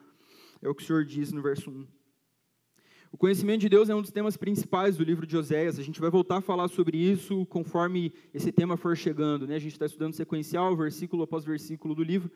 É 0.62 0.70
o 0.70 0.76
que 0.76 0.84
o 0.84 0.86
Senhor 0.86 1.04
diz 1.04 1.32
no 1.32 1.42
verso 1.42 1.70
1. 1.70 1.88
O 3.16 3.18
conhecimento 3.18 3.62
de 3.62 3.70
Deus 3.70 3.88
é 3.88 3.96
um 3.96 4.02
dos 4.02 4.12
temas 4.12 4.36
principais 4.36 4.98
do 4.98 5.04
livro 5.06 5.26
de 5.26 5.38
Oséias. 5.38 5.80
A 5.80 5.82
gente 5.82 6.02
vai 6.02 6.10
voltar 6.10 6.40
a 6.40 6.42
falar 6.42 6.68
sobre 6.68 6.98
isso 6.98 7.46
conforme 7.46 8.12
esse 8.34 8.52
tema 8.52 8.76
for 8.76 8.98
chegando. 8.98 9.48
Né? 9.48 9.56
A 9.56 9.60
gente 9.60 9.72
está 9.72 9.86
estudando 9.86 10.12
sequencial, 10.12 10.76
versículo 10.76 11.24
após 11.24 11.46
versículo 11.46 11.96
do 11.96 12.04
livro. 12.04 12.30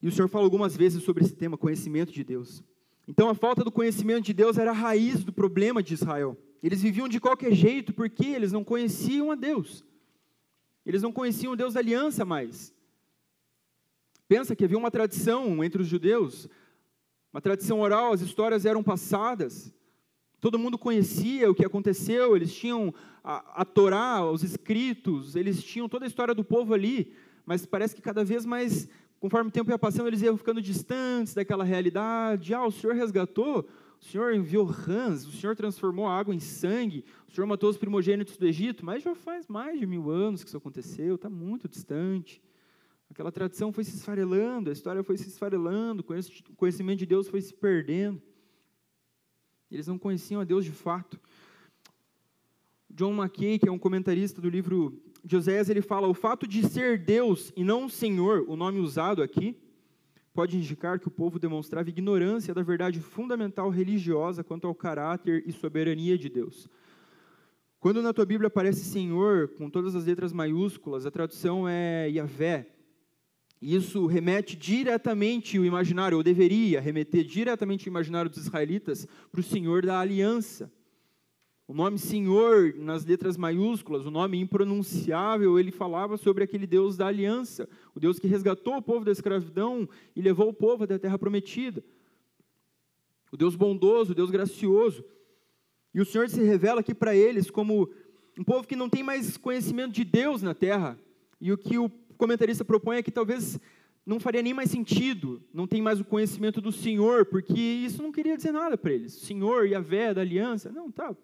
E 0.00 0.06
o 0.06 0.12
Senhor 0.12 0.28
fala 0.28 0.44
algumas 0.44 0.76
vezes 0.76 1.02
sobre 1.02 1.24
esse 1.24 1.34
tema, 1.34 1.58
conhecimento 1.58 2.12
de 2.12 2.22
Deus. 2.22 2.62
Então, 3.08 3.28
a 3.28 3.34
falta 3.34 3.64
do 3.64 3.72
conhecimento 3.72 4.26
de 4.26 4.32
Deus 4.32 4.58
era 4.58 4.70
a 4.70 4.72
raiz 4.72 5.24
do 5.24 5.32
problema 5.32 5.82
de 5.82 5.94
Israel. 5.94 6.38
Eles 6.62 6.80
viviam 6.80 7.08
de 7.08 7.18
qualquer 7.18 7.52
jeito 7.52 7.92
porque 7.92 8.26
eles 8.26 8.52
não 8.52 8.62
conheciam 8.62 9.32
a 9.32 9.34
Deus. 9.34 9.84
Eles 10.86 11.02
não 11.02 11.10
conheciam 11.10 11.52
o 11.52 11.56
Deus 11.56 11.74
da 11.74 11.80
aliança 11.80 12.24
mais. 12.24 12.72
Pensa 14.28 14.54
que 14.54 14.64
havia 14.64 14.78
uma 14.78 14.92
tradição 14.92 15.64
entre 15.64 15.82
os 15.82 15.88
judeus 15.88 16.48
uma 17.34 17.40
tradição 17.40 17.80
oral, 17.80 18.12
as 18.12 18.20
histórias 18.20 18.64
eram 18.64 18.80
passadas, 18.80 19.74
todo 20.40 20.56
mundo 20.56 20.78
conhecia 20.78 21.50
o 21.50 21.54
que 21.54 21.66
aconteceu, 21.66 22.36
eles 22.36 22.54
tinham 22.54 22.94
a, 23.24 23.62
a 23.62 23.64
Torá, 23.64 24.24
os 24.24 24.44
escritos, 24.44 25.34
eles 25.34 25.60
tinham 25.60 25.88
toda 25.88 26.04
a 26.04 26.06
história 26.06 26.32
do 26.32 26.44
povo 26.44 26.72
ali, 26.72 27.12
mas 27.44 27.66
parece 27.66 27.92
que 27.92 28.00
cada 28.00 28.24
vez 28.24 28.46
mais, 28.46 28.88
conforme 29.18 29.48
o 29.48 29.52
tempo 29.52 29.68
ia 29.68 29.76
passando, 29.76 30.06
eles 30.06 30.22
iam 30.22 30.36
ficando 30.36 30.62
distantes 30.62 31.34
daquela 31.34 31.64
realidade. 31.64 32.54
Ah, 32.54 32.64
o 32.64 32.70
Senhor 32.70 32.94
resgatou, 32.94 33.68
o 34.00 34.04
Senhor 34.04 34.32
enviou 34.32 34.64
rãs, 34.64 35.26
o 35.26 35.32
Senhor 35.32 35.56
transformou 35.56 36.06
a 36.06 36.16
água 36.16 36.32
em 36.32 36.38
sangue, 36.38 37.04
o 37.28 37.32
Senhor 37.32 37.48
matou 37.48 37.68
os 37.68 37.76
primogênitos 37.76 38.36
do 38.36 38.46
Egito, 38.46 38.86
mas 38.86 39.02
já 39.02 39.16
faz 39.16 39.48
mais 39.48 39.76
de 39.80 39.88
mil 39.88 40.08
anos 40.08 40.44
que 40.44 40.48
isso 40.50 40.56
aconteceu, 40.56 41.16
está 41.16 41.28
muito 41.28 41.68
distante. 41.68 42.40
Aquela 43.14 43.30
tradição 43.30 43.72
foi 43.72 43.84
se 43.84 43.94
esfarelando, 43.94 44.70
a 44.70 44.72
história 44.72 45.00
foi 45.04 45.16
se 45.16 45.28
esfarelando, 45.28 46.02
o 46.02 46.56
conhecimento 46.56 46.98
de 46.98 47.06
Deus 47.06 47.28
foi 47.28 47.40
se 47.40 47.54
perdendo. 47.54 48.20
Eles 49.70 49.86
não 49.86 49.96
conheciam 49.96 50.40
a 50.40 50.44
Deus 50.44 50.64
de 50.64 50.72
fato. 50.72 51.20
John 52.90 53.12
Mackay, 53.12 53.60
que 53.60 53.68
é 53.68 53.70
um 53.70 53.78
comentarista 53.78 54.40
do 54.40 54.50
livro 54.50 55.00
de 55.22 55.36
Oséias, 55.36 55.68
ele 55.68 55.80
fala: 55.80 56.08
o 56.08 56.12
fato 56.12 56.44
de 56.44 56.66
ser 56.66 56.98
Deus 56.98 57.52
e 57.54 57.62
não 57.62 57.88
Senhor, 57.88 58.44
o 58.48 58.56
nome 58.56 58.80
usado 58.80 59.22
aqui, 59.22 59.56
pode 60.32 60.56
indicar 60.56 60.98
que 60.98 61.06
o 61.06 61.12
povo 61.12 61.38
demonstrava 61.38 61.88
ignorância 61.88 62.52
da 62.52 62.64
verdade 62.64 62.98
fundamental 62.98 63.70
religiosa 63.70 64.42
quanto 64.42 64.66
ao 64.66 64.74
caráter 64.74 65.44
e 65.46 65.52
soberania 65.52 66.18
de 66.18 66.28
Deus. 66.28 66.68
Quando 67.78 68.02
na 68.02 68.12
tua 68.12 68.26
Bíblia 68.26 68.48
aparece 68.48 68.84
Senhor, 68.84 69.50
com 69.50 69.70
todas 69.70 69.94
as 69.94 70.04
letras 70.04 70.32
maiúsculas, 70.32 71.06
a 71.06 71.12
tradução 71.12 71.68
é 71.68 72.10
Yahvé. 72.10 72.73
Isso 73.66 74.04
remete 74.04 74.54
diretamente 74.54 75.58
o 75.58 75.64
imaginário, 75.64 76.18
ou 76.18 76.22
deveria 76.22 76.82
remeter 76.82 77.24
diretamente 77.24 77.88
o 77.88 77.88
imaginário 77.88 78.30
dos 78.30 78.40
israelitas 78.40 79.08
para 79.32 79.40
o 79.40 79.42
Senhor 79.42 79.86
da 79.86 79.98
aliança. 79.98 80.70
O 81.66 81.72
nome 81.72 81.98
Senhor, 81.98 82.74
nas 82.76 83.06
letras 83.06 83.38
maiúsculas, 83.38 84.04
o 84.04 84.10
nome 84.10 84.38
impronunciável, 84.38 85.58
ele 85.58 85.70
falava 85.72 86.18
sobre 86.18 86.44
aquele 86.44 86.66
Deus 86.66 86.98
da 86.98 87.06
aliança, 87.06 87.66
o 87.94 88.00
Deus 88.00 88.18
que 88.18 88.26
resgatou 88.26 88.76
o 88.76 88.82
povo 88.82 89.02
da 89.02 89.12
escravidão 89.12 89.88
e 90.14 90.20
levou 90.20 90.50
o 90.50 90.54
povo 90.54 90.84
até 90.84 90.96
a 90.96 90.98
terra 90.98 91.18
prometida. 91.18 91.82
O 93.32 93.36
Deus 93.38 93.56
bondoso, 93.56 94.12
o 94.12 94.14
Deus 94.14 94.30
gracioso. 94.30 95.02
E 95.94 96.02
o 96.02 96.04
Senhor 96.04 96.28
se 96.28 96.42
revela 96.42 96.80
aqui 96.80 96.94
para 96.94 97.16
eles 97.16 97.50
como 97.50 97.90
um 98.38 98.44
povo 98.44 98.68
que 98.68 98.76
não 98.76 98.90
tem 98.90 99.02
mais 99.02 99.38
conhecimento 99.38 99.94
de 99.94 100.04
Deus 100.04 100.42
na 100.42 100.52
terra. 100.52 100.98
E 101.40 101.50
o 101.50 101.56
que 101.56 101.78
o 101.78 101.88
comentarista 102.16 102.64
propõe 102.64 102.96
é 102.96 103.02
que 103.02 103.10
talvez 103.10 103.58
não 104.06 104.20
faria 104.20 104.42
nem 104.42 104.52
mais 104.52 104.70
sentido, 104.70 105.42
não 105.52 105.66
tem 105.66 105.80
mais 105.80 106.00
o 106.00 106.04
conhecimento 106.04 106.60
do 106.60 106.70
Senhor, 106.70 107.24
porque 107.24 107.58
isso 107.58 108.02
não 108.02 108.12
queria 108.12 108.36
dizer 108.36 108.52
nada 108.52 108.76
para 108.76 108.92
eles. 108.92 109.14
Senhor, 109.14 109.66
Yahvé, 109.66 110.12
da 110.12 110.20
aliança, 110.20 110.70
não, 110.70 110.90
tá, 110.90 111.16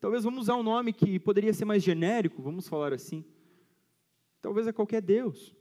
Talvez 0.00 0.22
vamos 0.22 0.42
usar 0.42 0.54
um 0.54 0.62
nome 0.62 0.92
que 0.92 1.18
poderia 1.18 1.52
ser 1.52 1.64
mais 1.64 1.82
genérico, 1.82 2.40
vamos 2.40 2.68
falar 2.68 2.92
assim. 2.92 3.24
Talvez 4.40 4.66
é 4.68 4.72
qualquer 4.72 5.02
Deus. 5.02 5.56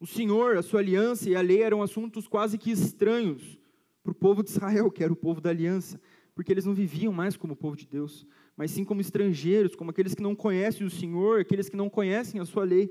O 0.00 0.06
Senhor, 0.06 0.56
a 0.56 0.62
sua 0.62 0.80
aliança 0.80 1.28
e 1.28 1.36
a 1.36 1.42
lei 1.42 1.62
eram 1.62 1.82
assuntos 1.82 2.26
quase 2.26 2.56
que 2.56 2.70
estranhos 2.70 3.58
para 4.02 4.12
o 4.12 4.14
povo 4.14 4.42
de 4.42 4.50
Israel, 4.50 4.90
que 4.90 5.04
era 5.04 5.12
o 5.12 5.16
povo 5.16 5.40
da 5.40 5.50
aliança, 5.50 6.00
porque 6.34 6.50
eles 6.50 6.64
não 6.64 6.74
viviam 6.74 7.12
mais 7.12 7.36
como 7.36 7.52
o 7.52 7.56
povo 7.56 7.76
de 7.76 7.86
Deus, 7.86 8.26
mas 8.56 8.70
sim 8.70 8.82
como 8.82 9.02
estrangeiros, 9.02 9.76
como 9.76 9.90
aqueles 9.90 10.14
que 10.14 10.22
não 10.22 10.34
conhecem 10.34 10.86
o 10.86 10.90
Senhor, 10.90 11.40
aqueles 11.40 11.68
que 11.68 11.76
não 11.76 11.90
conhecem 11.90 12.40
a 12.40 12.46
sua 12.46 12.64
lei, 12.64 12.90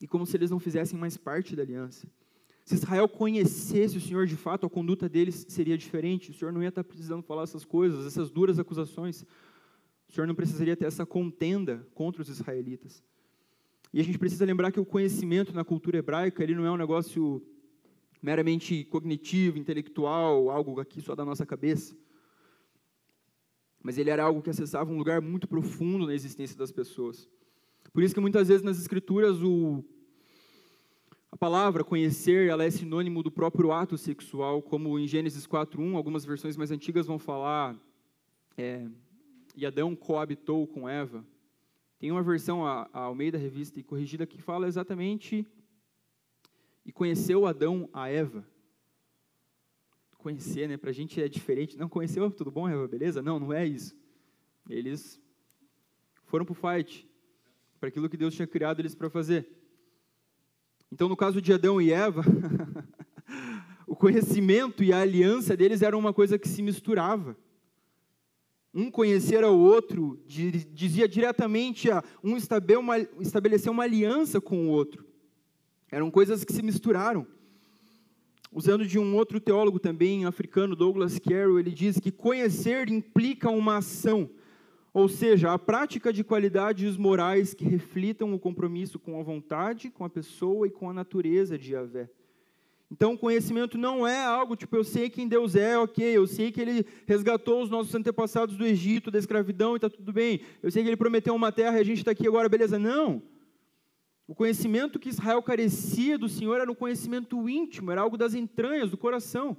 e 0.00 0.06
como 0.06 0.26
se 0.26 0.36
eles 0.36 0.50
não 0.50 0.58
fizessem 0.58 0.98
mais 0.98 1.16
parte 1.16 1.54
da 1.54 1.62
aliança. 1.62 2.06
Se 2.64 2.74
Israel 2.74 3.08
conhecesse 3.08 3.98
o 3.98 4.00
Senhor 4.00 4.26
de 4.26 4.36
fato, 4.36 4.64
a 4.64 4.70
conduta 4.70 5.08
deles 5.08 5.44
seria 5.48 5.76
diferente. 5.76 6.30
O 6.30 6.34
Senhor 6.34 6.50
não 6.52 6.62
ia 6.62 6.70
estar 6.70 6.82
precisando 6.82 7.22
falar 7.22 7.42
essas 7.42 7.64
coisas, 7.64 8.06
essas 8.06 8.30
duras 8.30 8.58
acusações. 8.58 9.22
O 10.08 10.12
Senhor 10.12 10.26
não 10.26 10.34
precisaria 10.34 10.76
ter 10.76 10.86
essa 10.86 11.04
contenda 11.04 11.86
contra 11.94 12.22
os 12.22 12.28
israelitas. 12.28 13.02
E 13.92 14.00
a 14.00 14.02
gente 14.02 14.18
precisa 14.18 14.44
lembrar 14.44 14.72
que 14.72 14.80
o 14.80 14.84
conhecimento 14.84 15.52
na 15.52 15.62
cultura 15.62 15.98
hebraica, 15.98 16.42
ele 16.42 16.54
não 16.54 16.64
é 16.64 16.70
um 16.70 16.76
negócio 16.76 17.40
meramente 18.20 18.82
cognitivo, 18.84 19.58
intelectual, 19.58 20.50
algo 20.50 20.80
aqui 20.80 21.02
só 21.02 21.14
da 21.14 21.24
nossa 21.24 21.44
cabeça. 21.44 21.94
Mas 23.82 23.98
ele 23.98 24.08
era 24.08 24.24
algo 24.24 24.40
que 24.40 24.48
acessava 24.48 24.90
um 24.90 24.96
lugar 24.96 25.20
muito 25.20 25.46
profundo 25.46 26.06
na 26.06 26.14
existência 26.14 26.56
das 26.56 26.72
pessoas. 26.72 27.28
Por 27.92 28.02
isso 28.02 28.14
que 28.14 28.20
muitas 28.20 28.48
vezes 28.48 28.62
nas 28.62 28.78
escrituras 28.78 29.42
o 29.42 29.84
a 31.34 31.36
palavra 31.36 31.82
conhecer, 31.82 32.48
ela 32.48 32.62
é 32.62 32.70
sinônimo 32.70 33.20
do 33.20 33.28
próprio 33.28 33.72
ato 33.72 33.98
sexual, 33.98 34.62
como 34.62 34.96
em 35.00 35.06
Gênesis 35.08 35.48
4:1, 35.48 35.96
algumas 35.96 36.24
versões 36.24 36.56
mais 36.56 36.70
antigas 36.70 37.06
vão 37.06 37.18
falar, 37.18 37.76
é, 38.56 38.86
e 39.56 39.66
Adão 39.66 39.96
coabitou 39.96 40.64
com 40.64 40.88
Eva. 40.88 41.24
Tem 41.98 42.12
uma 42.12 42.22
versão 42.22 42.64
a, 42.64 42.88
Almeida 42.92 43.36
Revista 43.36 43.80
e 43.80 43.82
Corrigida 43.82 44.26
que 44.26 44.40
fala 44.40 44.68
exatamente 44.68 45.44
e 46.84 46.92
conheceu 46.92 47.46
Adão 47.46 47.88
a 47.92 48.08
Eva. 48.08 48.46
Conhecer, 50.18 50.68
né? 50.68 50.76
Para 50.76 50.90
a 50.90 50.92
gente 50.92 51.20
é 51.20 51.28
diferente. 51.28 51.76
Não 51.76 51.88
conheceu, 51.88 52.30
tudo 52.30 52.50
bom, 52.50 52.68
Eva? 52.68 52.86
Beleza? 52.86 53.20
Não, 53.20 53.40
não 53.40 53.52
é 53.52 53.66
isso. 53.66 53.96
Eles 54.68 55.20
foram 56.24 56.44
para 56.44 56.52
o 56.52 56.54
fight, 56.54 57.08
para 57.84 57.90
aquilo 57.90 58.08
que 58.08 58.16
Deus 58.16 58.34
tinha 58.34 58.46
criado 58.46 58.80
eles 58.80 58.94
para 58.94 59.10
fazer. 59.10 59.46
Então, 60.90 61.06
no 61.06 61.14
caso 61.14 61.38
de 61.42 61.52
Adão 61.52 61.82
e 61.82 61.92
Eva, 61.92 62.24
o 63.86 63.94
conhecimento 63.94 64.82
e 64.82 64.90
a 64.90 65.02
aliança 65.02 65.54
deles 65.54 65.82
eram 65.82 65.98
uma 65.98 66.14
coisa 66.14 66.38
que 66.38 66.48
se 66.48 66.62
misturava. 66.62 67.36
Um 68.72 68.90
conhecer 68.90 69.44
ao 69.44 69.54
outro 69.54 70.18
dizia 70.26 71.06
diretamente 71.06 71.90
a 71.90 72.02
um 72.22 72.38
estabelecer 73.20 73.70
uma 73.70 73.82
aliança 73.82 74.40
com 74.40 74.66
o 74.66 74.70
outro. 74.70 75.04
Eram 75.90 76.10
coisas 76.10 76.42
que 76.42 76.54
se 76.54 76.62
misturaram. 76.62 77.26
Usando 78.50 78.86
de 78.86 78.98
um 78.98 79.14
outro 79.14 79.38
teólogo 79.38 79.78
também 79.78 80.24
africano, 80.24 80.74
Douglas 80.74 81.18
Carroll, 81.18 81.60
ele 81.60 81.70
diz 81.70 82.00
que 82.00 82.10
conhecer 82.10 82.88
implica 82.88 83.50
uma 83.50 83.76
ação 83.76 84.30
ou 84.94 85.08
seja, 85.08 85.52
a 85.52 85.58
prática 85.58 86.12
de 86.12 86.22
qualidades 86.22 86.96
morais 86.96 87.52
que 87.52 87.64
reflitam 87.64 88.32
o 88.32 88.38
compromisso 88.38 88.96
com 88.96 89.18
a 89.18 89.24
vontade, 89.24 89.90
com 89.90 90.04
a 90.04 90.08
pessoa 90.08 90.68
e 90.68 90.70
com 90.70 90.88
a 90.88 90.92
natureza 90.92 91.58
de 91.58 91.72
Yahvé. 91.72 92.08
Então, 92.88 93.16
conhecimento 93.16 93.76
não 93.76 94.06
é 94.06 94.24
algo 94.24 94.54
tipo, 94.54 94.76
eu 94.76 94.84
sei 94.84 95.10
quem 95.10 95.26
Deus 95.26 95.56
é, 95.56 95.76
ok, 95.76 96.16
eu 96.16 96.28
sei 96.28 96.52
que 96.52 96.60
Ele 96.60 96.86
resgatou 97.06 97.60
os 97.60 97.68
nossos 97.68 97.92
antepassados 97.92 98.56
do 98.56 98.64
Egito, 98.64 99.10
da 99.10 99.18
escravidão 99.18 99.72
e 99.72 99.78
está 99.78 99.90
tudo 99.90 100.12
bem, 100.12 100.42
eu 100.62 100.70
sei 100.70 100.84
que 100.84 100.88
Ele 100.90 100.96
prometeu 100.96 101.34
uma 101.34 101.50
terra 101.50 101.78
e 101.78 101.80
a 101.80 101.84
gente 101.84 101.98
está 101.98 102.12
aqui 102.12 102.28
agora, 102.28 102.48
beleza. 102.48 102.78
Não. 102.78 103.20
O 104.28 104.34
conhecimento 104.34 105.00
que 105.00 105.08
Israel 105.08 105.42
carecia 105.42 106.16
do 106.16 106.28
Senhor 106.28 106.60
era 106.60 106.70
um 106.70 106.74
conhecimento 106.74 107.48
íntimo, 107.48 107.90
era 107.90 108.00
algo 108.00 108.16
das 108.16 108.32
entranhas, 108.32 108.92
do 108.92 108.96
coração. 108.96 109.56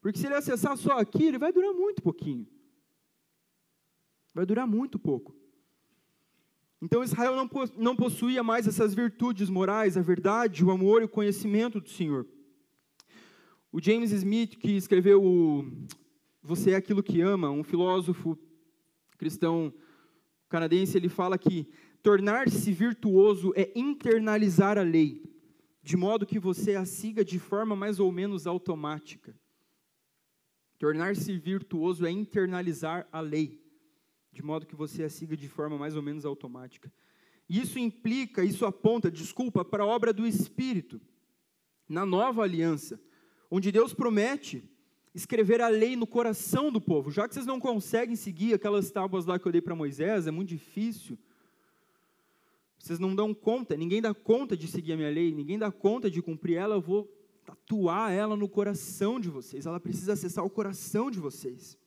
Porque 0.00 0.18
se 0.18 0.26
ele 0.26 0.34
acessar 0.34 0.76
só 0.76 0.98
aqui, 0.98 1.26
ele 1.26 1.38
vai 1.38 1.52
durar 1.52 1.72
muito 1.72 2.02
pouquinho 2.02 2.44
vai 4.36 4.44
durar 4.44 4.66
muito 4.66 4.98
pouco. 4.98 5.34
Então 6.82 7.02
Israel 7.02 7.34
não, 7.34 7.48
não 7.78 7.96
possuía 7.96 8.42
mais 8.42 8.66
essas 8.68 8.92
virtudes 8.92 9.48
morais, 9.48 9.96
a 9.96 10.02
verdade, 10.02 10.62
o 10.62 10.70
amor 10.70 11.00
e 11.00 11.06
o 11.06 11.08
conhecimento 11.08 11.80
do 11.80 11.88
Senhor. 11.88 12.26
O 13.72 13.80
James 13.80 14.12
Smith, 14.12 14.58
que 14.58 14.72
escreveu 14.72 15.24
o 15.24 15.72
Você 16.42 16.72
é 16.72 16.76
aquilo 16.76 17.02
que 17.02 17.22
ama, 17.22 17.50
um 17.50 17.64
filósofo 17.64 18.38
cristão 19.16 19.72
canadense, 20.50 20.98
ele 20.98 21.08
fala 21.08 21.38
que 21.38 21.66
tornar-se 22.02 22.70
virtuoso 22.72 23.54
é 23.56 23.72
internalizar 23.74 24.76
a 24.76 24.82
lei, 24.82 25.24
de 25.82 25.96
modo 25.96 26.26
que 26.26 26.38
você 26.38 26.76
a 26.76 26.84
siga 26.84 27.24
de 27.24 27.38
forma 27.38 27.74
mais 27.74 27.98
ou 27.98 28.12
menos 28.12 28.46
automática. 28.46 29.34
Tornar-se 30.78 31.38
virtuoso 31.38 32.04
é 32.04 32.10
internalizar 32.10 33.08
a 33.10 33.20
lei 33.20 33.65
de 34.36 34.42
modo 34.42 34.66
que 34.66 34.76
você 34.76 35.02
a 35.02 35.08
siga 35.08 35.34
de 35.34 35.48
forma 35.48 35.78
mais 35.78 35.96
ou 35.96 36.02
menos 36.02 36.26
automática. 36.26 36.92
Isso 37.48 37.78
implica, 37.78 38.44
isso 38.44 38.66
aponta, 38.66 39.10
desculpa, 39.10 39.64
para 39.64 39.82
a 39.82 39.86
obra 39.86 40.12
do 40.12 40.26
Espírito, 40.26 41.00
na 41.88 42.04
nova 42.04 42.42
aliança, 42.42 43.00
onde 43.50 43.72
Deus 43.72 43.94
promete 43.94 44.62
escrever 45.14 45.62
a 45.62 45.68
lei 45.68 45.96
no 45.96 46.06
coração 46.06 46.70
do 46.70 46.82
povo. 46.82 47.10
Já 47.10 47.26
que 47.26 47.32
vocês 47.32 47.46
não 47.46 47.58
conseguem 47.58 48.14
seguir 48.14 48.52
aquelas 48.52 48.90
tábuas 48.90 49.24
lá 49.24 49.38
que 49.38 49.46
eu 49.48 49.52
dei 49.52 49.62
para 49.62 49.74
Moisés, 49.74 50.26
é 50.26 50.30
muito 50.30 50.50
difícil. 50.50 51.16
Vocês 52.78 52.98
não 52.98 53.14
dão 53.14 53.32
conta, 53.32 53.74
ninguém 53.74 54.02
dá 54.02 54.12
conta 54.12 54.54
de 54.54 54.68
seguir 54.68 54.92
a 54.92 54.96
minha 54.98 55.10
lei, 55.10 55.32
ninguém 55.32 55.58
dá 55.58 55.72
conta 55.72 56.10
de 56.10 56.20
cumprir 56.20 56.56
ela, 56.56 56.74
eu 56.74 56.80
vou 56.82 57.10
tatuar 57.46 58.12
ela 58.12 58.36
no 58.36 58.50
coração 58.50 59.18
de 59.18 59.30
vocês. 59.30 59.64
Ela 59.64 59.80
precisa 59.80 60.12
acessar 60.12 60.44
o 60.44 60.50
coração 60.50 61.10
de 61.10 61.18
vocês. 61.18 61.78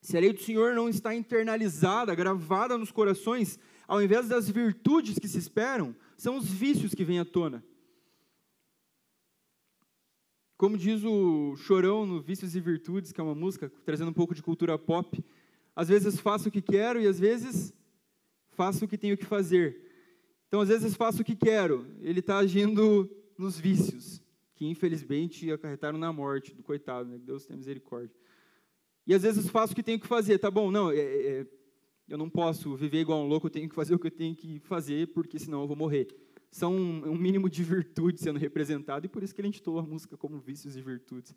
Se 0.00 0.16
a 0.16 0.20
lei 0.20 0.32
do 0.32 0.40
Senhor 0.40 0.74
não 0.74 0.88
está 0.88 1.14
internalizada, 1.14 2.14
gravada 2.14 2.78
nos 2.78 2.90
corações, 2.90 3.58
ao 3.86 4.02
invés 4.02 4.28
das 4.28 4.48
virtudes 4.48 5.18
que 5.18 5.28
se 5.28 5.38
esperam, 5.38 5.94
são 6.16 6.36
os 6.36 6.50
vícios 6.50 6.94
que 6.94 7.04
vêm 7.04 7.18
à 7.18 7.24
tona. 7.24 7.64
Como 10.56 10.76
diz 10.76 11.02
o 11.04 11.56
Chorão 11.56 12.04
no 12.04 12.20
Vícios 12.20 12.54
e 12.54 12.60
Virtudes, 12.60 13.12
que 13.12 13.20
é 13.20 13.24
uma 13.24 13.34
música 13.34 13.72
trazendo 13.84 14.10
um 14.10 14.14
pouco 14.14 14.34
de 14.34 14.42
cultura 14.42 14.78
pop, 14.78 15.24
às 15.74 15.88
vezes 15.88 16.20
faço 16.20 16.48
o 16.48 16.52
que 16.52 16.60
quero 16.60 17.00
e 17.00 17.06
às 17.06 17.18
vezes 17.18 17.72
faço 18.50 18.84
o 18.84 18.88
que 18.88 18.98
tenho 18.98 19.16
que 19.16 19.24
fazer. 19.24 19.80
Então, 20.48 20.60
às 20.60 20.68
vezes 20.68 20.94
faço 20.94 21.22
o 21.22 21.24
que 21.24 21.34
quero, 21.34 21.86
ele 22.00 22.20
está 22.20 22.38
agindo 22.38 23.10
nos 23.38 23.58
vícios, 23.58 24.22
que 24.54 24.66
infelizmente 24.66 25.50
acarretaram 25.50 25.98
na 25.98 26.12
morte 26.12 26.54
do 26.54 26.62
coitado, 26.62 27.08
né? 27.08 27.18
Deus 27.18 27.46
tenha 27.46 27.56
misericórdia. 27.56 28.14
E 29.10 29.14
às 29.14 29.22
vezes 29.22 29.50
faço 29.50 29.72
o 29.72 29.74
que 29.74 29.82
tenho 29.82 29.98
que 29.98 30.06
fazer, 30.06 30.38
tá 30.38 30.48
bom? 30.48 30.70
Não, 30.70 30.88
é, 30.88 31.00
é, 31.00 31.46
eu 32.08 32.16
não 32.16 32.30
posso 32.30 32.76
viver 32.76 33.00
igual 33.00 33.18
um 33.24 33.26
louco, 33.26 33.48
eu 33.48 33.50
tenho 33.50 33.68
que 33.68 33.74
fazer 33.74 33.92
o 33.92 33.98
que 33.98 34.06
eu 34.06 34.10
tenho 34.12 34.36
que 34.36 34.60
fazer, 34.60 35.08
porque 35.08 35.36
senão 35.36 35.62
eu 35.62 35.66
vou 35.66 35.76
morrer. 35.76 36.06
São 36.48 36.76
um, 36.76 37.10
um 37.10 37.16
mínimo 37.16 37.50
de 37.50 37.64
virtude 37.64 38.20
sendo 38.20 38.38
representado, 38.38 39.04
e 39.04 39.08
por 39.08 39.24
isso 39.24 39.34
que 39.34 39.40
ele 39.40 39.48
intitulou 39.48 39.80
a 39.80 39.82
música 39.82 40.16
como 40.16 40.38
Vícios 40.38 40.76
e 40.76 40.80
Virtudes. 40.80 41.34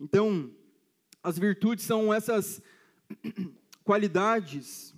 Então, 0.00 0.50
as 1.22 1.38
virtudes 1.38 1.84
são 1.84 2.12
essas 2.12 2.60
qualidades 3.84 4.92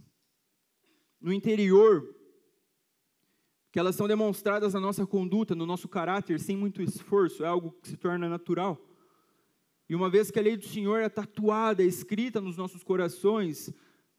no 1.21 1.35
interior 1.35 2.17
que 3.71 3.79
elas 3.79 3.95
são 3.95 4.09
demonstradas 4.09 4.73
na 4.73 4.81
nossa 4.81 5.07
conduta, 5.07 5.55
no 5.55 5.67
nosso 5.67 5.87
caráter, 5.87 6.41
sem 6.41 6.57
muito 6.57 6.81
esforço, 6.81 7.45
é 7.45 7.47
algo 7.47 7.73
que 7.83 7.91
se 7.91 7.97
torna 7.99 8.27
natural. 8.27 8.81
E 9.89 9.95
uma 9.95 10.11
vez 10.11 10.31
que 10.31 10.39
a 10.39 10.43
lei 10.43 10.57
do 10.57 10.67
Senhor 10.67 11.01
é 11.01 11.09
tatuada, 11.09 11.83
é 11.83 11.87
escrita 11.87 12.41
nos 12.41 12.57
nossos 12.57 12.83
corações, 12.83 13.73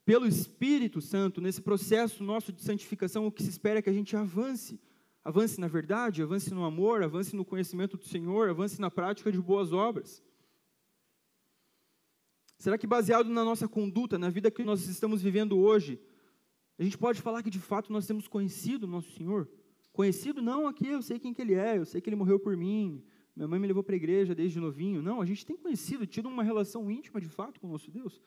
pelo 0.05 0.25
Espírito 0.25 1.01
Santo, 1.01 1.41
nesse 1.41 1.61
processo 1.61 2.23
nosso 2.23 2.53
de 2.53 2.61
santificação, 2.61 3.27
o 3.27 3.31
que 3.31 3.43
se 3.43 3.49
espera 3.49 3.79
é 3.79 3.81
que 3.81 3.89
a 3.89 3.93
gente 3.93 4.15
avance. 4.15 4.79
Avance 5.21 5.59
na 5.59 5.67
verdade, 5.67 6.23
avance 6.23 6.53
no 6.53 6.63
amor, 6.63 7.03
avance 7.03 7.35
no 7.35 7.43
conhecimento 7.43 7.97
do 7.97 8.05
Senhor, 8.05 8.49
avance 8.49 8.79
na 8.79 8.89
prática 8.89 9.29
de 9.29 9.41
boas 9.41 9.73
obras. 9.73 10.23
Será 12.57 12.77
que 12.77 12.87
baseado 12.87 13.29
na 13.29 13.43
nossa 13.43 13.67
conduta, 13.67 14.17
na 14.17 14.29
vida 14.29 14.49
que 14.49 14.63
nós 14.63 14.87
estamos 14.87 15.21
vivendo 15.21 15.59
hoje, 15.59 15.99
a 16.79 16.83
gente 16.83 16.97
pode 16.97 17.21
falar 17.21 17.43
que 17.43 17.49
de 17.49 17.59
fato 17.59 17.91
nós 17.91 18.07
temos 18.07 18.27
conhecido 18.29 18.83
o 18.85 18.89
nosso 18.89 19.11
Senhor? 19.11 19.49
Conhecido 19.91 20.41
não 20.41 20.67
aqui, 20.67 20.87
eu 20.87 21.01
sei 21.01 21.19
quem 21.19 21.33
que 21.33 21.41
ele 21.41 21.55
é, 21.55 21.77
eu 21.77 21.85
sei 21.85 21.99
que 21.99 22.09
ele 22.09 22.15
morreu 22.15 22.39
por 22.39 22.55
mim, 22.55 23.03
minha 23.37 23.47
mãe 23.47 23.59
me 23.59 23.67
levou 23.67 23.83
para 23.83 23.93
a 23.93 23.97
igreja 23.97 24.33
desde 24.33 24.59
novinho. 24.59 24.99
Não, 24.99 25.21
a 25.21 25.25
gente 25.25 25.45
tem 25.45 25.55
conhecido, 25.55 26.07
tido 26.07 26.27
uma 26.27 26.41
relação 26.41 26.89
íntima 26.89 27.21
de 27.21 27.29
fato 27.29 27.59
com 27.59 27.67
o 27.67 27.71
nosso 27.71 27.91
Deus. 27.91 28.19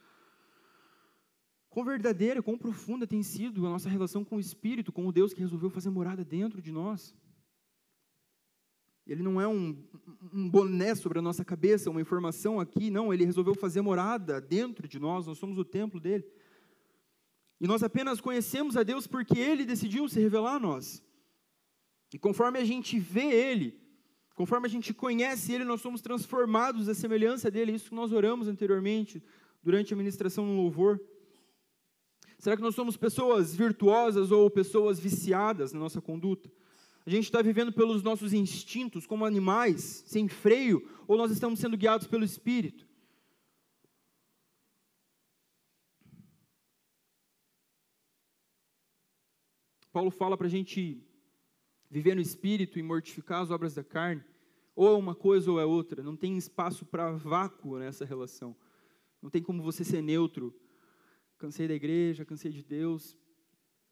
Quão 1.68 1.85
verdadeira, 1.85 2.40
quão 2.40 2.57
profunda 2.57 3.09
tem 3.09 3.20
sido 3.20 3.66
a 3.66 3.70
nossa 3.70 3.88
relação 3.88 4.25
com 4.25 4.37
o 4.37 4.40
Espírito, 4.40 4.92
com 4.92 5.05
o 5.09 5.12
Deus 5.12 5.35
que 5.35 5.40
resolveu 5.40 5.68
fazer 5.68 5.90
morada 5.90 6.25
dentro 6.25 6.62
de 6.62 6.70
nós. 6.70 7.12
Ele 9.05 9.20
não 9.20 9.40
é 9.40 9.49
um, 9.49 9.85
um 10.33 10.49
boné 10.49 10.94
sobre 10.94 11.18
a 11.18 11.23
nossa 11.23 11.44
cabeça, 11.44 11.90
uma 11.90 12.01
informação 12.01 12.61
aqui, 12.61 12.88
não, 12.88 13.12
ele 13.12 13.25
resolveu 13.25 13.57
fazer 13.57 13.81
morada 13.81 14.40
dentro 14.40 14.87
de 14.87 15.01
nós, 15.01 15.27
nós 15.27 15.38
somos 15.38 15.59
o 15.59 15.64
templo 15.64 15.99
dele. 15.99 16.25
E 17.61 17.66
nós 17.66 17.83
apenas 17.83 18.20
conhecemos 18.20 18.77
a 18.77 18.85
Deus 18.85 19.09
porque 19.09 19.40
ele 19.40 19.64
decidiu 19.64 20.09
se 20.09 20.20
revelar 20.20 20.55
a 20.55 20.61
nós. 20.61 21.03
E 22.14 22.18
conforme 22.18 22.61
a 22.61 22.64
gente 22.64 22.96
vê 23.01 23.25
ele, 23.25 23.80
conforme 24.40 24.66
a 24.66 24.70
gente 24.70 24.94
conhece 24.94 25.53
ele, 25.53 25.64
nós 25.64 25.83
somos 25.83 26.00
transformados 26.00 26.88
à 26.88 26.94
semelhança 26.94 27.50
dele, 27.50 27.72
isso 27.72 27.90
que 27.90 27.94
nós 27.94 28.11
oramos 28.11 28.48
anteriormente, 28.48 29.22
durante 29.62 29.92
a 29.92 29.96
ministração 29.98 30.46
no 30.46 30.57
louvor. 30.57 30.98
Será 32.38 32.57
que 32.57 32.62
nós 32.62 32.74
somos 32.74 32.96
pessoas 32.96 33.55
virtuosas 33.55 34.31
ou 34.31 34.48
pessoas 34.48 34.98
viciadas 34.98 35.74
na 35.74 35.79
nossa 35.79 36.00
conduta? 36.00 36.50
A 37.05 37.11
gente 37.11 37.24
está 37.24 37.42
vivendo 37.42 37.70
pelos 37.70 38.03
nossos 38.03 38.33
instintos, 38.33 39.07
como 39.07 39.26
animais, 39.26 40.05
sem 40.07 40.26
freio, 40.26 40.88
ou 41.07 41.18
nós 41.18 41.31
estamos 41.31 41.61
sendo 41.61 41.76
guiados 41.76 42.07
pelo 42.07 42.24
Espírito? 42.24 42.88
Paulo 49.92 50.11
fala 50.11 50.35
para 50.35 50.46
a 50.46 50.50
gente 50.50 51.07
viver 51.90 52.14
no 52.14 52.22
Espírito 52.22 52.79
e 52.79 52.83
mortificar 52.83 53.42
as 53.42 53.50
obras 53.50 53.74
da 53.74 53.85
carne. 53.85 54.30
Ou 54.81 54.95
é 54.95 54.97
uma 54.97 55.14
coisa 55.14 55.51
ou 55.51 55.61
é 55.61 55.66
outra. 55.66 56.03
Não 56.03 56.16
tem 56.16 56.38
espaço 56.38 56.87
para 56.87 57.12
vácuo 57.12 57.79
nessa 57.79 58.03
relação. 58.03 58.57
Não 59.21 59.29
tem 59.29 59.43
como 59.43 59.62
você 59.62 59.85
ser 59.85 60.01
neutro. 60.01 60.55
Cansei 61.37 61.69
da 61.69 61.75
igreja, 61.75 62.25
cansei 62.25 62.51
de 62.51 62.64
Deus, 62.64 63.14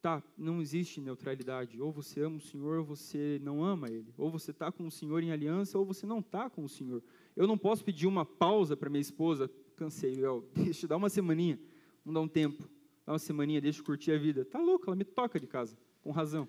Tá, 0.01 0.23
não 0.35 0.59
existe 0.59 0.99
neutralidade. 0.99 1.79
Ou 1.79 1.91
você 1.91 2.21
ama 2.21 2.37
o 2.37 2.41
Senhor 2.41 2.79
ou 2.79 2.85
você 2.85 3.39
não 3.43 3.63
ama 3.63 3.87
Ele. 3.87 4.11
Ou 4.17 4.31
você 4.31 4.49
está 4.49 4.71
com 4.71 4.87
o 4.87 4.89
Senhor 4.89 5.21
em 5.21 5.31
aliança 5.31 5.77
ou 5.77 5.85
você 5.85 6.07
não 6.07 6.21
está 6.21 6.49
com 6.49 6.63
o 6.63 6.69
Senhor. 6.69 7.03
Eu 7.35 7.45
não 7.45 7.57
posso 7.57 7.85
pedir 7.85 8.07
uma 8.07 8.25
pausa 8.25 8.75
para 8.75 8.89
minha 8.89 9.01
esposa. 9.01 9.47
Cansei, 9.75 10.25
eu, 10.25 10.49
deixa, 10.55 10.87
dá 10.87 10.97
uma 10.97 11.09
semaninha. 11.09 11.59
Não 12.03 12.11
dá 12.11 12.19
um 12.19 12.27
tempo. 12.27 12.67
Dá 13.05 13.13
uma 13.13 13.19
semaninha, 13.19 13.61
deixa 13.61 13.81
eu 13.81 13.85
curtir 13.85 14.11
a 14.11 14.17
vida. 14.17 14.43
Tá 14.43 14.59
louco, 14.59 14.85
ela 14.87 14.95
me 14.95 15.05
toca 15.05 15.39
de 15.39 15.45
casa. 15.45 15.77
Com 16.01 16.09
razão. 16.09 16.47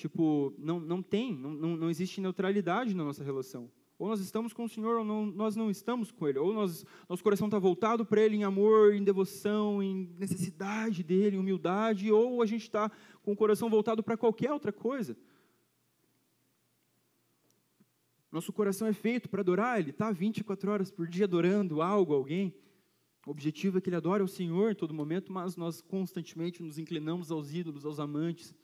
Tipo, 0.00 0.54
não, 0.56 0.80
não 0.80 1.02
tem, 1.02 1.36
não, 1.36 1.76
não, 1.76 1.90
existe 1.90 2.22
neutralidade 2.22 2.94
na 2.94 3.04
nossa 3.04 3.22
relação. 3.22 3.70
Ou 3.98 4.08
nós 4.08 4.18
estamos 4.18 4.50
com 4.54 4.64
o 4.64 4.68
Senhor 4.68 4.96
ou 5.00 5.04
não, 5.04 5.26
nós 5.26 5.54
não 5.54 5.70
estamos 5.70 6.10
com 6.10 6.26
Ele. 6.26 6.38
Ou 6.38 6.54
nós, 6.54 6.86
nosso 7.06 7.22
coração 7.22 7.48
está 7.48 7.58
voltado 7.58 8.02
para 8.02 8.22
Ele 8.22 8.36
em 8.36 8.42
amor, 8.42 8.94
em 8.94 9.04
devoção, 9.04 9.82
em 9.82 10.10
necessidade 10.18 11.02
dEle, 11.02 11.36
em 11.36 11.38
humildade. 11.38 12.10
Ou 12.10 12.40
a 12.40 12.46
gente 12.46 12.62
está 12.62 12.90
com 13.22 13.32
o 13.32 13.36
coração 13.36 13.68
voltado 13.68 14.02
para 14.02 14.16
qualquer 14.16 14.50
outra 14.50 14.72
coisa. 14.72 15.14
Nosso 18.32 18.54
coração 18.54 18.88
é 18.88 18.94
feito 18.94 19.28
para 19.28 19.42
adorar, 19.42 19.78
ele 19.78 19.90
está 19.90 20.10
24 20.10 20.70
horas 20.70 20.90
por 20.90 21.06
dia 21.06 21.26
adorando 21.26 21.82
algo, 21.82 22.14
alguém. 22.14 22.54
O 23.26 23.32
objetivo 23.32 23.76
é 23.76 23.80
que 23.82 23.90
ele 23.90 23.96
adore 23.96 24.22
ao 24.22 24.28
Senhor 24.28 24.72
em 24.72 24.74
todo 24.74 24.94
momento, 24.94 25.30
mas 25.30 25.56
nós 25.56 25.82
constantemente 25.82 26.62
nos 26.62 26.78
inclinamos 26.78 27.30
aos 27.30 27.52
ídolos, 27.52 27.84
aos 27.84 28.00
amantes, 28.00 28.54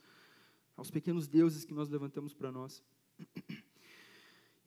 aos 0.77 0.91
pequenos 0.91 1.27
deuses 1.27 1.65
que 1.65 1.73
nós 1.73 1.89
levantamos 1.89 2.33
para 2.33 2.51
nós. 2.51 2.83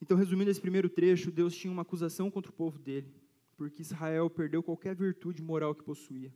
Então, 0.01 0.17
resumindo 0.17 0.49
esse 0.49 0.59
primeiro 0.59 0.89
trecho, 0.89 1.31
Deus 1.31 1.55
tinha 1.55 1.71
uma 1.71 1.83
acusação 1.83 2.29
contra 2.31 2.51
o 2.51 2.55
povo 2.55 2.79
dele, 2.79 3.13
porque 3.55 3.83
Israel 3.83 4.29
perdeu 4.29 4.63
qualquer 4.63 4.95
virtude 4.95 5.41
moral 5.43 5.75
que 5.75 5.83
possuía. 5.83 6.33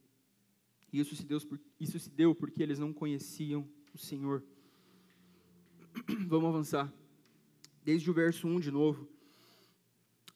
E 0.94 1.00
isso 1.00 1.16
se 1.16 1.26
deu, 1.26 1.40
isso 1.80 2.00
se 2.00 2.10
deu 2.10 2.36
porque 2.36 2.62
eles 2.62 2.78
não 2.78 2.94
conheciam 2.94 3.68
o 3.92 3.98
Senhor. 3.98 4.44
Vamos 6.28 6.50
avançar. 6.50 6.94
Desde 7.84 8.10
o 8.10 8.14
verso 8.14 8.48
1 8.48 8.60
de 8.60 8.72
novo. 8.72 9.10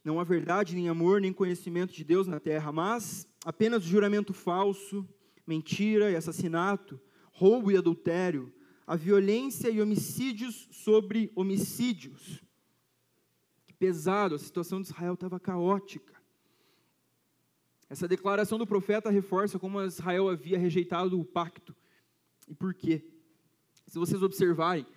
Não 0.04 0.20
há 0.20 0.24
verdade, 0.24 0.76
nem 0.76 0.90
amor, 0.90 1.22
nem 1.22 1.32
conhecimento 1.32 1.94
de 1.94 2.04
Deus 2.04 2.26
na 2.26 2.40
terra, 2.40 2.72
mas 2.72 3.28
apenas 3.46 3.84
juramento 3.84 4.34
falso, 4.34 5.08
mentira 5.46 6.10
e 6.10 6.16
assassinato, 6.16 7.00
roubo 7.32 7.72
e 7.72 7.78
adultério, 7.78 8.52
a 8.90 8.96
violência 8.96 9.70
e 9.70 9.80
homicídios 9.80 10.68
sobre 10.72 11.32
homicídios 11.36 12.44
pesado, 13.78 14.34
a 14.34 14.40
situação 14.40 14.82
de 14.82 14.88
Israel 14.88 15.14
estava 15.14 15.40
caótica. 15.40 16.20
Essa 17.88 18.08
declaração 18.08 18.58
do 18.58 18.66
profeta 18.66 19.12
reforça 19.12 19.60
como 19.60 19.80
Israel 19.84 20.28
havia 20.28 20.58
rejeitado 20.58 21.20
o 21.20 21.24
pacto. 21.24 21.76
E 22.48 22.56
por 22.56 22.74
quê? 22.74 23.06
Se 23.86 24.00
vocês 24.00 24.24
observarem, 24.24 24.88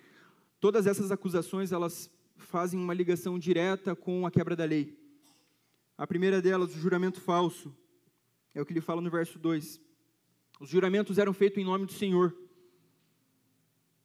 todas 0.59 0.87
essas 0.87 1.11
acusações 1.11 1.71
elas 1.71 2.09
fazem 2.35 2.79
uma 2.79 2.95
ligação 2.95 3.37
direta 3.37 3.95
com 3.95 4.25
a 4.25 4.31
quebra 4.31 4.55
da 4.55 4.65
lei. 4.65 4.97
A 5.95 6.07
primeira 6.07 6.41
delas, 6.41 6.75
o 6.75 6.79
juramento 6.79 7.21
falso, 7.21 7.71
é 8.55 8.61
o 8.61 8.65
que 8.65 8.73
ele 8.73 8.81
fala 8.81 9.01
no 9.01 9.11
verso 9.11 9.37
2. 9.37 9.79
Os 10.59 10.69
juramentos 10.69 11.19
eram 11.19 11.31
feitos 11.31 11.59
em 11.59 11.65
nome 11.65 11.85
do 11.85 11.93
Senhor. 11.93 12.35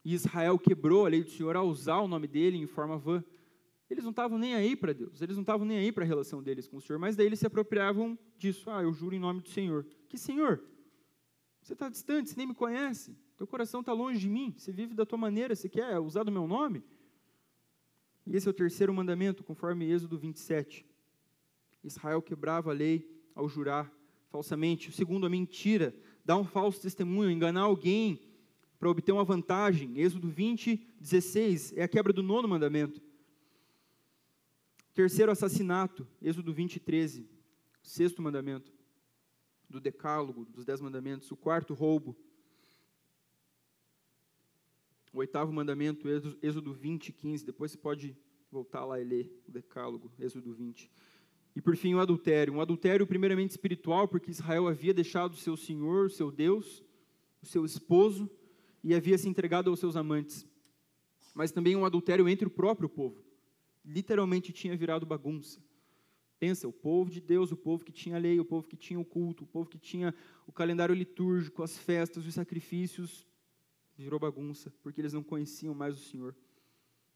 E 0.09 0.15
Israel 0.15 0.59
quebrou 0.59 1.05
a 1.05 1.09
lei 1.11 1.23
do 1.23 1.29
Senhor 1.29 1.55
ao 1.55 1.69
usar 1.69 1.99
o 1.99 2.09
nome 2.09 2.27
dele 2.27 2.57
em 2.57 2.67
forma 2.67 2.97
vã. 2.97 3.23
Eles 3.91 4.05
não 4.05 4.11
estavam 4.11 4.39
nem 4.39 4.55
aí 4.55 4.75
para 4.75 4.95
Deus, 4.95 5.21
eles 5.21 5.37
não 5.37 5.43
estavam 5.43 5.67
nem 5.67 5.77
aí 5.77 5.93
para 5.93 6.03
a 6.03 6.07
relação 6.07 6.43
deles 6.43 6.67
com 6.67 6.79
o 6.79 6.81
Senhor, 6.81 6.99
mas 6.99 7.15
daí 7.15 7.27
eles 7.27 7.39
se 7.39 7.47
apropriavam 7.47 8.19
disso. 8.39 8.71
Ah, 8.71 8.83
eu 8.83 8.91
juro 8.95 9.15
em 9.15 9.19
nome 9.19 9.43
do 9.43 9.51
Senhor. 9.51 9.87
Que 10.09 10.17
Senhor? 10.17 10.65
Você 11.61 11.75
está 11.75 11.91
distante, 11.91 12.31
você 12.31 12.37
nem 12.39 12.47
me 12.47 12.55
conhece, 12.55 13.15
teu 13.37 13.47
coração 13.47 13.81
está 13.81 13.93
longe 13.93 14.19
de 14.19 14.31
mim, 14.31 14.55
você 14.57 14.73
vive 14.73 14.95
da 14.95 15.05
tua 15.05 15.19
maneira, 15.19 15.55
você 15.55 15.69
quer 15.69 15.99
usar 15.99 16.23
do 16.23 16.33
meu 16.33 16.47
nome? 16.47 16.83
E 18.27 18.35
esse 18.35 18.49
é 18.49 18.51
o 18.51 18.55
terceiro 18.55 18.95
mandamento, 18.95 19.45
conforme 19.45 19.91
Êxodo 19.91 20.17
27. 20.17 20.87
Israel 21.85 22.23
quebrava 22.23 22.71
a 22.71 22.75
lei 22.75 23.07
ao 23.35 23.47
jurar 23.47 23.93
falsamente. 24.31 24.89
O 24.89 24.93
segundo, 24.93 25.27
a 25.27 25.29
mentira, 25.29 25.95
dar 26.25 26.39
um 26.39 26.45
falso 26.45 26.81
testemunho, 26.81 27.31
enganar 27.31 27.65
alguém 27.65 28.23
para 28.79 28.89
obter 28.89 29.13
uma 29.13 29.25
vantagem. 29.25 29.99
Êxodo 29.99 30.29
20, 30.29 30.77
16 31.01 31.77
é 31.77 31.83
a 31.83 31.89
quebra 31.89 32.13
do 32.13 32.23
nono 32.23 32.47
mandamento. 32.47 33.03
Terceiro 34.95 35.31
assassinato, 35.31 36.07
Êxodo 36.21 36.53
20, 36.53 36.81
13. 36.81 37.29
Sexto 37.83 38.21
mandamento 38.21 38.73
do 39.69 39.81
Decálogo, 39.81 40.45
dos 40.45 40.65
Dez 40.65 40.81
Mandamentos. 40.81 41.31
O 41.31 41.37
quarto, 41.37 41.75
roubo. 41.75 42.17
O 45.13 45.19
oitavo 45.19 45.53
mandamento, 45.53 46.09
Êxodo 46.43 46.73
20, 46.73 47.13
15. 47.13 47.45
Depois 47.45 47.73
você 47.73 47.79
pode 47.79 48.17
voltar 48.51 48.85
lá 48.85 49.01
e 49.01 49.05
ler 49.05 49.43
o 49.47 49.53
Decálogo, 49.53 50.11
Êxodo 50.19 50.53
20. 50.53 50.91
E 51.55 51.61
por 51.61 51.77
fim, 51.77 51.95
o 51.95 52.01
adultério. 52.01 52.55
Um 52.55 52.61
adultério 52.61 53.07
primeiramente 53.07 53.51
espiritual, 53.51 54.07
porque 54.07 54.31
Israel 54.31 54.69
havia 54.69 54.95
deixado 54.95 55.33
o 55.33 55.37
seu 55.37 55.57
Senhor, 55.57 56.07
o 56.07 56.11
seu 56.11 56.31
Deus, 56.31 56.85
o 57.43 57.47
seu 57.47 57.65
esposo, 57.65 58.31
e 58.83 58.95
havia 58.95 59.19
se 59.19 59.29
entregado 59.29 59.71
aos 59.71 59.81
seus 59.81 59.97
amantes. 59.97 60.47
Mas 61.35 61.53
também 61.53 61.77
um 61.77 61.85
adultério 61.85 62.29
entre 62.29 62.47
o 62.47 62.51
próprio 62.51 62.89
povo 62.89 63.29
literalmente 63.89 64.53
tinha 64.53 64.77
virado 64.77 65.07
bagunça. 65.07 65.61
Pensa, 66.39 66.69
o 66.69 66.73
povo 66.73 67.11
de 67.11 67.21
Deus, 67.21 67.51
o 67.51 67.57
povo 67.57 67.85
que 67.85 67.91
tinha 67.91 68.17
a 68.17 68.19
lei, 68.19 68.39
o 68.39 68.45
povo 68.45 68.69
que 68.69 68.77
tinha 68.77 69.01
o 69.01 69.05
culto, 69.05 69.45
o 69.45 69.47
povo 69.47 69.69
que 69.69 69.79
tinha 69.79 70.15
o 70.47 70.53
calendário 70.53 70.95
litúrgico, 70.95 71.63
as 71.63 71.77
festas, 71.77 72.27
os 72.27 72.35
sacrifícios, 72.35 73.27
virou 73.97 74.21
bagunça, 74.21 74.73
porque 74.83 75.01
eles 75.01 75.13
não 75.13 75.23
conheciam 75.23 75.75
mais 75.75 75.97
o 75.97 76.01
Senhor. 76.01 76.37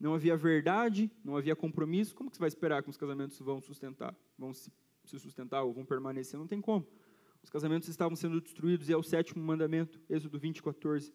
Não 0.00 0.14
havia 0.14 0.36
verdade, 0.36 1.08
não 1.22 1.36
havia 1.36 1.54
compromisso. 1.54 2.16
Como 2.16 2.28
que 2.28 2.36
você 2.36 2.40
vai 2.40 2.48
esperar 2.48 2.82
que 2.82 2.90
os 2.90 2.96
casamentos 2.96 3.38
vão 3.38 3.60
sustentar? 3.60 4.16
Vão 4.36 4.52
se, 4.52 4.72
se 5.04 5.16
sustentar 5.20 5.62
ou 5.62 5.72
vão 5.72 5.84
permanecer? 5.84 6.36
Não 6.36 6.48
tem 6.48 6.60
como. 6.60 6.84
Os 7.44 7.50
casamentos 7.50 7.88
estavam 7.88 8.16
sendo 8.16 8.40
destruídos 8.40 8.88
e 8.88 8.92
é 8.92 8.96
o 8.96 9.02
sétimo 9.02 9.42
mandamento, 9.44 10.00
Êxodo 10.10 10.38
20, 10.38 10.62
14. 10.62 11.12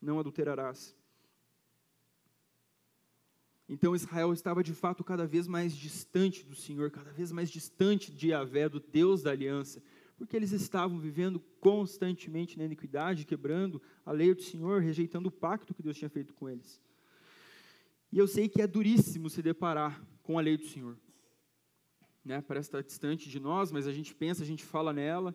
Não 0.00 0.18
adulterarás. 0.18 0.96
Então 3.68 3.94
Israel 3.94 4.32
estava 4.32 4.64
de 4.64 4.74
fato 4.74 5.04
cada 5.04 5.26
vez 5.26 5.46
mais 5.46 5.76
distante 5.76 6.44
do 6.44 6.56
Senhor, 6.56 6.90
cada 6.90 7.12
vez 7.12 7.30
mais 7.30 7.48
distante 7.48 8.10
de 8.10 8.30
Yahvé, 8.30 8.68
do 8.68 8.80
Deus 8.80 9.22
da 9.22 9.30
aliança, 9.30 9.80
porque 10.18 10.36
eles 10.36 10.50
estavam 10.50 10.98
vivendo 10.98 11.38
constantemente 11.60 12.58
na 12.58 12.64
iniquidade, 12.64 13.24
quebrando 13.24 13.80
a 14.04 14.10
lei 14.10 14.34
do 14.34 14.42
Senhor, 14.42 14.82
rejeitando 14.82 15.28
o 15.28 15.30
pacto 15.30 15.72
que 15.72 15.84
Deus 15.84 15.96
tinha 15.96 16.10
feito 16.10 16.34
com 16.34 16.48
eles. 16.48 16.82
E 18.10 18.18
eu 18.18 18.26
sei 18.26 18.48
que 18.48 18.60
é 18.60 18.66
duríssimo 18.66 19.30
se 19.30 19.40
deparar 19.40 20.04
com 20.22 20.36
a 20.36 20.42
lei 20.42 20.56
do 20.56 20.66
Senhor. 20.66 20.98
Né? 22.24 22.40
Parece 22.40 22.68
estar 22.68 22.82
distante 22.82 23.30
de 23.30 23.38
nós, 23.38 23.70
mas 23.70 23.86
a 23.86 23.92
gente 23.92 24.14
pensa, 24.14 24.42
a 24.42 24.46
gente 24.46 24.64
fala 24.64 24.92
nela, 24.92 25.34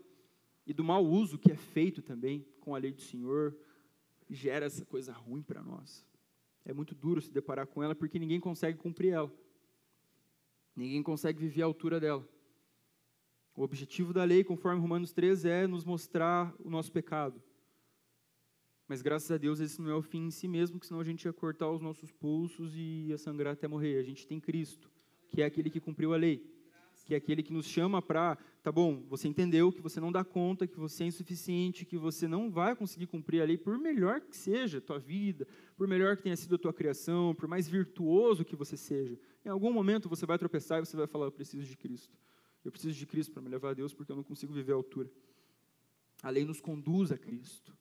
e 0.67 0.73
do 0.73 0.83
mau 0.83 1.05
uso 1.05 1.37
que 1.37 1.53
é 1.53 1.55
feito 1.55 2.01
também 2.01 2.45
com 2.59 2.75
a 2.75 2.77
lei 2.77 2.91
do 2.91 3.01
Senhor, 3.01 3.55
gera 4.29 4.65
essa 4.65 4.85
coisa 4.85 5.13
ruim 5.13 5.41
para 5.41 5.61
nós. 5.61 6.05
É 6.63 6.73
muito 6.73 6.95
duro 6.95 7.21
se 7.21 7.31
deparar 7.31 7.67
com 7.67 7.83
ela 7.83 7.93
porque 7.93 8.17
ninguém 8.17 8.39
consegue 8.39 8.77
cumprir 8.77 9.13
ela. 9.13 9.31
Ninguém 10.75 11.01
consegue 11.03 11.39
viver 11.39 11.61
à 11.61 11.65
altura 11.65 11.99
dela. 11.99 12.27
O 13.55 13.63
objetivo 13.63 14.11
da 14.11 14.23
lei, 14.23 14.43
conforme 14.43 14.81
Romanos 14.81 15.13
3, 15.13 15.45
é 15.45 15.67
nos 15.67 15.85
mostrar 15.85 16.53
o 16.59 16.69
nosso 16.69 16.91
pecado. 16.91 17.41
Mas 18.87 19.01
graças 19.01 19.31
a 19.31 19.37
Deus 19.37 19.59
esse 19.59 19.81
não 19.81 19.89
é 19.89 19.95
o 19.95 20.01
fim 20.01 20.25
em 20.25 20.31
si 20.31 20.47
mesmo, 20.47 20.79
que 20.79 20.85
senão 20.85 20.99
a 20.99 21.03
gente 21.03 21.23
ia 21.25 21.33
cortar 21.33 21.71
os 21.71 21.81
nossos 21.81 22.11
pulsos 22.11 22.75
e 22.75 23.07
ia 23.07 23.17
sangrar 23.17 23.53
até 23.53 23.67
morrer. 23.67 23.97
A 23.97 24.03
gente 24.03 24.27
tem 24.27 24.39
Cristo, 24.39 24.91
que 25.29 25.41
é 25.41 25.45
aquele 25.45 25.69
que 25.69 25.79
cumpriu 25.79 26.13
a 26.13 26.17
lei 26.17 26.54
que 27.05 27.13
é 27.13 27.17
aquele 27.17 27.43
que 27.43 27.53
nos 27.53 27.67
chama 27.67 28.01
para, 28.01 28.35
tá 28.63 28.71
bom, 28.71 29.03
você 29.07 29.27
entendeu 29.27 29.71
que 29.71 29.79
você 29.79 29.99
não 29.99 30.11
dá 30.11 30.23
conta, 30.23 30.65
que 30.65 30.77
você 30.79 31.03
é 31.03 31.07
insuficiente, 31.07 31.85
que 31.85 31.97
você 31.97 32.27
não 32.27 32.49
vai 32.49 32.75
conseguir 32.75 33.05
cumprir 33.05 33.41
a 33.41 33.45
lei, 33.45 33.57
por 33.57 33.77
melhor 33.77 34.21
que 34.21 34.35
seja 34.35 34.79
a 34.79 34.81
tua 34.81 34.97
vida, 34.97 35.47
por 35.77 35.87
melhor 35.87 36.17
que 36.17 36.23
tenha 36.23 36.35
sido 36.35 36.55
a 36.55 36.57
tua 36.57 36.73
criação, 36.73 37.35
por 37.35 37.47
mais 37.47 37.67
virtuoso 37.67 38.43
que 38.43 38.55
você 38.55 38.75
seja. 38.75 39.19
Em 39.45 39.49
algum 39.49 39.71
momento 39.71 40.09
você 40.09 40.25
vai 40.25 40.39
tropeçar 40.39 40.81
e 40.81 40.85
você 40.85 40.97
vai 40.97 41.05
falar, 41.05 41.27
eu 41.27 41.31
preciso 41.31 41.63
de 41.63 41.77
Cristo. 41.77 42.17
Eu 42.63 42.71
preciso 42.71 42.97
de 42.97 43.05
Cristo 43.05 43.31
para 43.31 43.43
me 43.43 43.49
levar 43.49 43.69
a 43.69 43.73
Deus 43.75 43.93
porque 43.93 44.11
eu 44.11 44.15
não 44.15 44.23
consigo 44.23 44.51
viver 44.51 44.71
a 44.71 44.75
altura. 44.75 45.11
A 46.23 46.31
lei 46.31 46.43
nos 46.43 46.59
conduz 46.59 47.11
a 47.11 47.17
Cristo. 47.19 47.77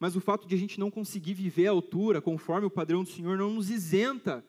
Mas 0.00 0.16
o 0.16 0.20
fato 0.20 0.48
de 0.48 0.54
a 0.54 0.58
gente 0.58 0.80
não 0.80 0.90
conseguir 0.90 1.34
viver 1.34 1.66
a 1.66 1.72
altura 1.72 2.22
conforme 2.22 2.66
o 2.66 2.70
padrão 2.70 3.02
do 3.02 3.10
Senhor 3.10 3.36
não 3.36 3.52
nos 3.52 3.68
isenta 3.68 4.42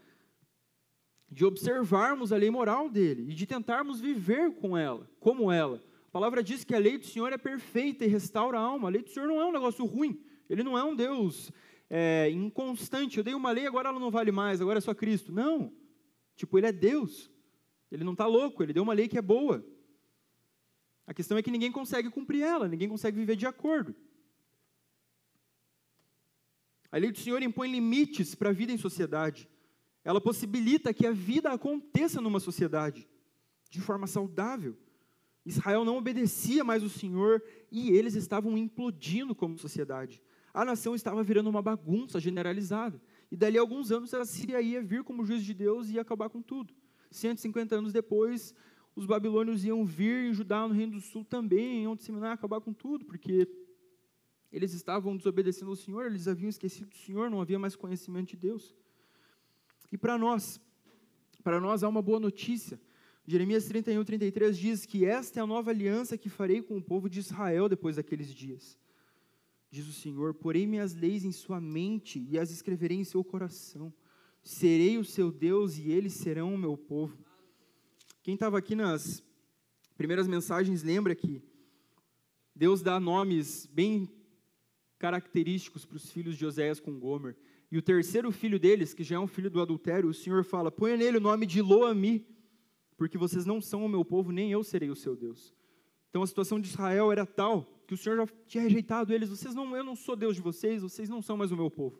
de 1.32 1.46
observarmos 1.46 2.32
a 2.34 2.38
lei 2.38 2.50
moral 2.50 2.90
dele 2.90 3.32
e 3.32 3.36
de 3.36 3.46
tentarmos 3.46 4.02
viver 4.02 4.52
com 4.56 4.78
ela, 4.78 5.10
como 5.20 5.52
ela. 5.52 5.84
A 6.08 6.12
palavra 6.12 6.42
diz 6.42 6.64
que 6.64 6.74
a 6.74 6.80
lei 6.80 6.98
do 6.98 7.06
Senhor 7.06 7.32
é 7.32 7.38
perfeita 7.38 8.04
e 8.04 8.08
restaura 8.08 8.58
a 8.58 8.62
alma. 8.62 8.88
A 8.88 8.92
lei 8.92 9.04
do 9.04 9.10
Senhor 9.10 9.28
não 9.28 9.40
é 9.40 9.46
um 9.46 9.52
negócio 9.52 9.86
ruim. 9.86 10.20
Ele 10.50 10.64
não 10.64 10.78
é 10.78 10.84
um 10.84 10.96
Deus 10.96 11.52
é, 11.88 12.30
inconstante. 12.32 13.20
Eu 13.20 13.24
dei 13.24 13.36
uma 13.36 13.52
lei, 13.52 13.68
agora 13.68 13.90
ela 13.90 14.00
não 14.00 14.10
vale 14.10 14.32
mais, 14.32 14.60
agora 14.60 14.80
é 14.80 14.82
só 14.82 14.94
Cristo. 14.94 15.32
Não. 15.32 15.72
Tipo, 16.36 16.58
ele 16.58 16.68
é 16.68 16.72
Deus. 16.72 17.30
Ele 17.92 18.04
não 18.04 18.14
está 18.14 18.26
louco, 18.26 18.64
ele 18.64 18.74
deu 18.74 18.82
uma 18.82 18.94
lei 18.94 19.08
que 19.08 19.18
é 19.18 19.22
boa. 19.22 19.64
A 21.06 21.14
questão 21.14 21.38
é 21.38 21.44
que 21.44 21.52
ninguém 21.52 21.72
consegue 21.72 22.10
cumprir 22.10 22.44
ela, 22.44 22.68
ninguém 22.68 22.90
consegue 22.90 23.18
viver 23.18 23.36
de 23.36 23.46
acordo. 23.46 23.96
A 26.92 26.98
lei 26.98 27.12
do 27.12 27.20
Senhor 27.20 27.42
impõe 27.44 27.72
limites 27.72 28.34
para 28.34 28.50
a 28.50 28.54
vida 28.54 28.72
em 28.72 28.78
sociedade. 28.78 29.48
Ela 30.10 30.20
possibilita 30.20 30.92
que 30.92 31.06
a 31.06 31.12
vida 31.12 31.52
aconteça 31.52 32.20
numa 32.20 32.40
sociedade 32.40 33.08
de 33.70 33.80
forma 33.80 34.08
saudável. 34.08 34.76
Israel 35.46 35.86
não 35.86 35.98
obedecia 35.98 36.64
mais 36.64 36.82
o 36.82 36.90
Senhor 36.90 37.44
e 37.72 37.92
eles 37.92 38.16
estavam 38.16 38.58
implodindo 38.58 39.36
como 39.36 39.56
sociedade. 39.60 40.20
A 40.52 40.66
nação 40.66 40.96
estava 40.96 41.22
virando 41.22 41.48
uma 41.48 41.62
bagunça 41.62 42.20
generalizada. 42.20 43.00
E 43.30 43.38
dali 43.38 43.60
a 43.60 43.62
alguns 43.62 43.92
anos 43.92 44.12
a 44.16 44.26
Síria 44.26 44.60
ia 44.60 44.82
vir 44.82 45.04
como 45.04 45.24
juiz 45.24 45.44
de 45.44 45.54
Deus 45.54 45.90
e 45.90 45.94
ia 45.94 46.02
acabar 46.02 46.28
com 46.28 46.42
tudo. 46.42 46.74
150 47.12 47.76
anos 47.76 47.94
depois, 47.94 48.56
os 48.96 49.06
babilônios 49.06 49.64
iam 49.64 49.86
vir 49.86 50.32
em 50.32 50.34
Judá, 50.34 50.68
no 50.68 50.74
Reino 50.74 50.94
do 50.94 51.02
Sul 51.02 51.24
também, 51.24 51.84
iam 51.84 51.96
disseminar, 51.96 52.32
acabar 52.32 52.60
com 52.62 52.74
tudo, 52.74 53.06
porque 53.06 53.48
eles 54.52 54.74
estavam 54.74 55.16
desobedecendo 55.16 55.70
ao 55.70 55.78
Senhor, 55.78 56.08
eles 56.08 56.28
haviam 56.28 56.50
esquecido 56.50 56.90
do 56.90 56.98
Senhor, 56.98 57.30
não 57.30 57.40
havia 57.40 57.60
mais 57.60 57.76
conhecimento 57.76 58.30
de 58.30 58.38
Deus. 58.38 58.76
E 59.92 59.98
para 59.98 60.18
nós, 60.18 60.60
para 61.44 61.60
nós 61.60 61.84
há 61.84 61.90
uma 61.90 62.02
boa 62.02 62.20
notícia. 62.20 62.80
Jeremias 63.26 63.66
31, 63.66 64.04
33 64.04 64.58
diz 64.58 64.86
que 64.86 65.06
esta 65.06 65.40
é 65.40 65.44
a 65.44 65.48
nova 65.48 65.70
aliança 65.70 66.18
que 66.18 66.30
farei 66.30 66.62
com 66.62 66.78
o 66.78 66.82
povo 66.82 67.10
de 67.10 67.20
Israel 67.20 67.70
depois 67.70 67.96
daqueles 67.96 68.34
dias. 68.34 68.78
Diz 69.70 69.88
o 69.88 69.94
Senhor: 69.94 70.34
Porei 70.34 70.66
minhas 70.66 70.96
leis 70.96 71.24
em 71.24 71.32
sua 71.32 71.62
mente 71.62 72.26
e 72.28 72.40
as 72.40 72.50
escreverei 72.50 72.98
em 72.98 73.04
seu 73.04 73.24
coração. 73.24 73.94
Serei 74.42 74.98
o 74.98 75.06
seu 75.06 75.32
Deus 75.32 75.78
e 75.78 75.92
eles 75.92 76.14
serão 76.14 76.54
o 76.54 76.58
meu 76.58 76.76
povo. 76.76 77.18
Quem 78.24 78.34
estava 78.34 78.58
aqui 78.58 78.76
nas 78.76 79.24
primeiras 79.96 80.28
mensagens 80.28 80.82
lembra 80.82 81.14
que 81.14 81.42
Deus 82.56 82.82
dá 82.82 83.00
nomes 83.00 83.68
bem 83.68 84.10
característicos 84.98 85.86
para 85.86 85.98
os 85.98 86.12
filhos 86.12 86.38
de 86.38 86.46
Oséias 86.46 86.80
com 86.80 87.00
Gomer. 87.00 87.36
E 87.72 87.78
o 87.78 87.82
terceiro 87.82 88.32
filho 88.32 88.60
deles, 88.60 88.94
que 88.94 89.04
já 89.04 89.16
é 89.16 89.20
um 89.20 89.28
filho 89.28 89.50
do 89.50 89.62
adultério, 89.62 90.10
o 90.10 90.14
Senhor 90.14 90.44
fala: 90.44 90.72
ponha 90.72 90.98
nele 90.98 91.18
o 91.18 91.22
nome 91.22 91.46
de 91.46 91.62
Loami, 91.62 92.26
porque 92.98 93.18
vocês 93.18 93.46
não 93.46 93.62
são 93.62 93.86
o 93.86 93.90
meu 93.90 94.04
povo, 94.04 94.32
nem 94.32 94.52
eu 94.52 94.64
serei 94.64 94.90
o 94.90 94.96
seu 94.96 95.16
Deus. 95.16 95.54
Então 96.10 96.24
a 96.24 96.28
situação 96.28 96.60
de 96.60 96.68
Israel 96.68 97.12
era 97.12 97.26
tal 97.26 97.84
que 97.86 97.94
o 97.94 97.98
Senhor 97.98 98.18
já 98.18 98.28
tinha 98.48 98.64
rejeitado 98.64 99.14
eles. 99.14 99.30
Vocês 99.30 99.54
não, 99.54 99.76
eu 99.76 99.84
não 99.84 99.96
sou 99.96 100.16
Deus 100.16 100.36
de 100.36 100.42
vocês, 100.42 100.82
vocês 100.82 101.10
não 101.10 101.22
são 101.22 101.38
mais 101.38 101.52
o 101.52 101.56
meu 101.56 101.70
povo. 101.70 102.00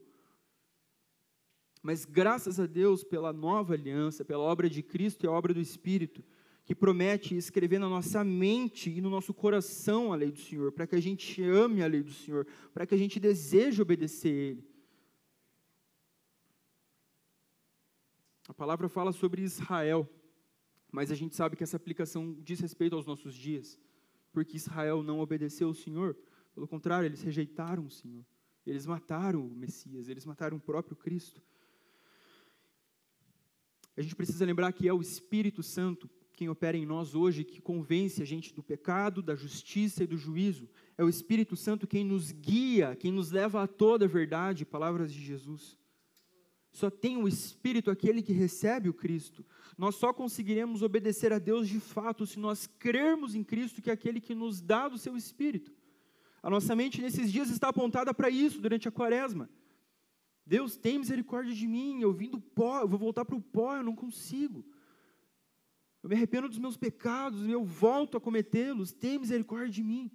Mas 1.82 2.06
graças 2.06 2.60
a 2.60 2.66
Deus 2.66 3.04
pela 3.04 3.32
nova 3.32 3.74
aliança, 3.74 4.26
pela 4.26 4.44
obra 4.44 4.70
de 4.70 4.84
Cristo 4.84 5.26
e 5.26 5.28
a 5.28 5.32
obra 5.32 5.54
do 5.54 5.62
Espírito, 5.62 6.24
que 6.66 6.76
promete 6.76 7.36
escrever 7.36 7.80
na 7.80 7.90
nossa 7.90 8.24
mente 8.24 8.92
e 8.92 9.02
no 9.02 9.10
nosso 9.10 9.34
coração 9.34 10.14
a 10.14 10.16
lei 10.16 10.32
do 10.32 10.40
Senhor, 10.40 10.72
para 10.72 10.86
que 10.86 10.96
a 10.96 11.02
gente 11.02 11.42
ame 11.42 11.82
a 11.82 11.88
lei 11.88 12.04
do 12.04 12.12
Senhor, 12.12 12.46
para 12.74 12.86
que 12.86 12.94
a 12.94 12.98
gente 12.98 13.20
deseje 13.20 13.82
obedecer 13.82 14.30
a 14.30 14.38
Ele. 14.38 14.69
A 18.50 18.54
palavra 18.54 18.90
fala 18.90 19.12
sobre 19.12 19.44
Israel, 19.44 20.10
mas 20.92 21.12
a 21.12 21.16
gente 21.16 21.36
sabe 21.36 21.56
que 21.56 21.62
essa 21.62 21.78
aplicação 21.78 22.36
diz 22.42 22.60
respeito 22.60 22.96
aos 22.96 23.06
nossos 23.06 23.36
dias, 23.36 23.80
porque 24.32 24.58
Israel 24.58 25.04
não 25.04 25.20
obedeceu 25.20 25.68
ao 25.68 25.74
Senhor, 25.76 26.18
pelo 26.56 26.68
contrário, 26.68 27.06
eles 27.06 27.22
rejeitaram 27.22 27.86
o 27.86 27.92
Senhor, 27.92 28.26
eles 28.66 28.88
mataram 28.88 29.46
o 29.46 29.56
Messias, 29.56 30.10
eles 30.10 30.26
mataram 30.26 30.58
o 30.58 30.60
próprio 30.60 30.98
Cristo. 30.98 31.44
A 33.96 34.02
gente 34.02 34.16
precisa 34.16 34.44
lembrar 34.44 34.74
que 34.74 34.88
é 34.88 34.94
o 34.94 35.00
Espírito 35.00 35.62
Santo 35.62 36.10
quem 36.34 36.50
opera 36.50 36.76
em 36.76 36.88
nós 36.88 37.14
hoje, 37.14 37.44
que 37.44 37.62
convence 37.62 38.20
a 38.20 38.26
gente 38.26 38.52
do 38.52 38.64
pecado, 38.64 39.22
da 39.22 39.36
justiça 39.36 40.04
e 40.04 40.08
do 40.08 40.18
juízo. 40.18 40.68
É 40.98 41.04
o 41.04 41.10
Espírito 41.10 41.56
Santo 41.56 41.86
quem 41.86 42.04
nos 42.04 42.32
guia, 42.32 42.96
quem 42.96 43.12
nos 43.12 43.30
leva 43.30 43.62
a 43.62 43.68
toda 43.68 44.06
a 44.06 44.08
verdade, 44.08 44.66
palavras 44.66 45.14
de 45.14 45.22
Jesus. 45.22 45.79
Só 46.72 46.90
tem 46.90 47.18
o 47.18 47.28
Espírito 47.28 47.90
aquele 47.90 48.22
que 48.22 48.32
recebe 48.32 48.90
o 48.90 48.94
Cristo. 48.94 49.46
Nós 49.78 49.96
só 49.96 50.14
conseguiremos 50.14 50.82
obedecer 50.82 51.34
a 51.34 51.40
Deus 51.40 51.68
de 51.68 51.80
fato 51.80 52.26
se 52.26 52.40
nós 52.40 52.68
crermos 52.68 53.34
em 53.34 53.44
Cristo, 53.44 53.82
que 53.82 53.90
é 53.90 53.94
aquele 53.94 54.22
que 54.22 54.36
nos 54.36 54.62
dá 54.62 54.88
do 54.88 54.98
seu 54.98 55.18
Espírito. 55.18 55.74
A 56.42 56.50
nossa 56.50 56.76
mente 56.76 57.02
nesses 57.02 57.32
dias 57.32 57.50
está 57.50 57.70
apontada 57.70 58.14
para 58.14 58.30
isso 58.30 58.62
durante 58.62 58.88
a 58.88 58.92
quaresma. 58.92 59.50
Deus 60.46 60.78
tem 60.78 61.00
misericórdia 61.00 61.54
de 61.54 61.68
mim, 61.68 62.02
eu 62.02 62.14
vim 62.14 62.30
do 62.30 62.40
pó, 62.40 62.82
eu 62.82 62.88
vou 62.88 63.00
voltar 63.00 63.26
para 63.26 63.36
o 63.36 63.42
pó, 63.42 63.76
eu 63.76 63.84
não 63.84 63.96
consigo. 63.96 64.66
Eu 66.02 66.10
me 66.10 66.16
arrependo 66.16 66.48
dos 66.48 66.58
meus 66.58 66.78
pecados, 66.78 67.48
eu 67.48 67.64
volto 67.64 68.16
a 68.16 68.22
cometê-los, 68.22 68.92
tem 68.92 69.20
misericórdia 69.20 69.70
de 69.70 69.84
mim. 69.84 70.10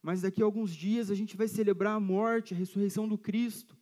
Mas 0.00 0.22
daqui 0.22 0.40
a 0.40 0.44
alguns 0.44 0.74
dias 0.74 1.10
a 1.10 1.14
gente 1.14 1.36
vai 1.36 1.48
celebrar 1.48 1.96
a 1.96 2.00
morte, 2.00 2.54
a 2.54 2.56
ressurreição 2.56 3.08
do 3.08 3.18
Cristo 3.18 3.76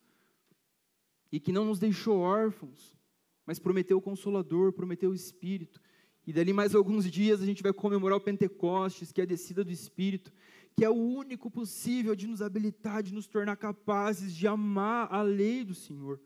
e 1.34 1.40
que 1.40 1.50
não 1.50 1.64
nos 1.64 1.80
deixou 1.80 2.20
órfãos, 2.20 2.96
mas 3.44 3.58
prometeu 3.58 3.98
o 3.98 4.00
Consolador, 4.00 4.72
prometeu 4.72 5.10
o 5.10 5.14
Espírito. 5.14 5.80
E 6.24 6.32
dali 6.32 6.52
mais 6.52 6.76
alguns 6.76 7.10
dias 7.10 7.42
a 7.42 7.44
gente 7.44 7.60
vai 7.60 7.72
comemorar 7.72 8.16
o 8.16 8.20
Pentecostes, 8.20 9.10
que 9.10 9.20
é 9.20 9.24
a 9.24 9.26
descida 9.26 9.64
do 9.64 9.72
Espírito, 9.72 10.32
que 10.76 10.84
é 10.84 10.88
o 10.88 10.94
único 10.94 11.50
possível 11.50 12.14
de 12.14 12.28
nos 12.28 12.40
habilitar, 12.40 13.02
de 13.02 13.12
nos 13.12 13.26
tornar 13.26 13.56
capazes 13.56 14.32
de 14.32 14.46
amar 14.46 15.12
a 15.12 15.22
lei 15.22 15.64
do 15.64 15.74
Senhor. 15.74 16.20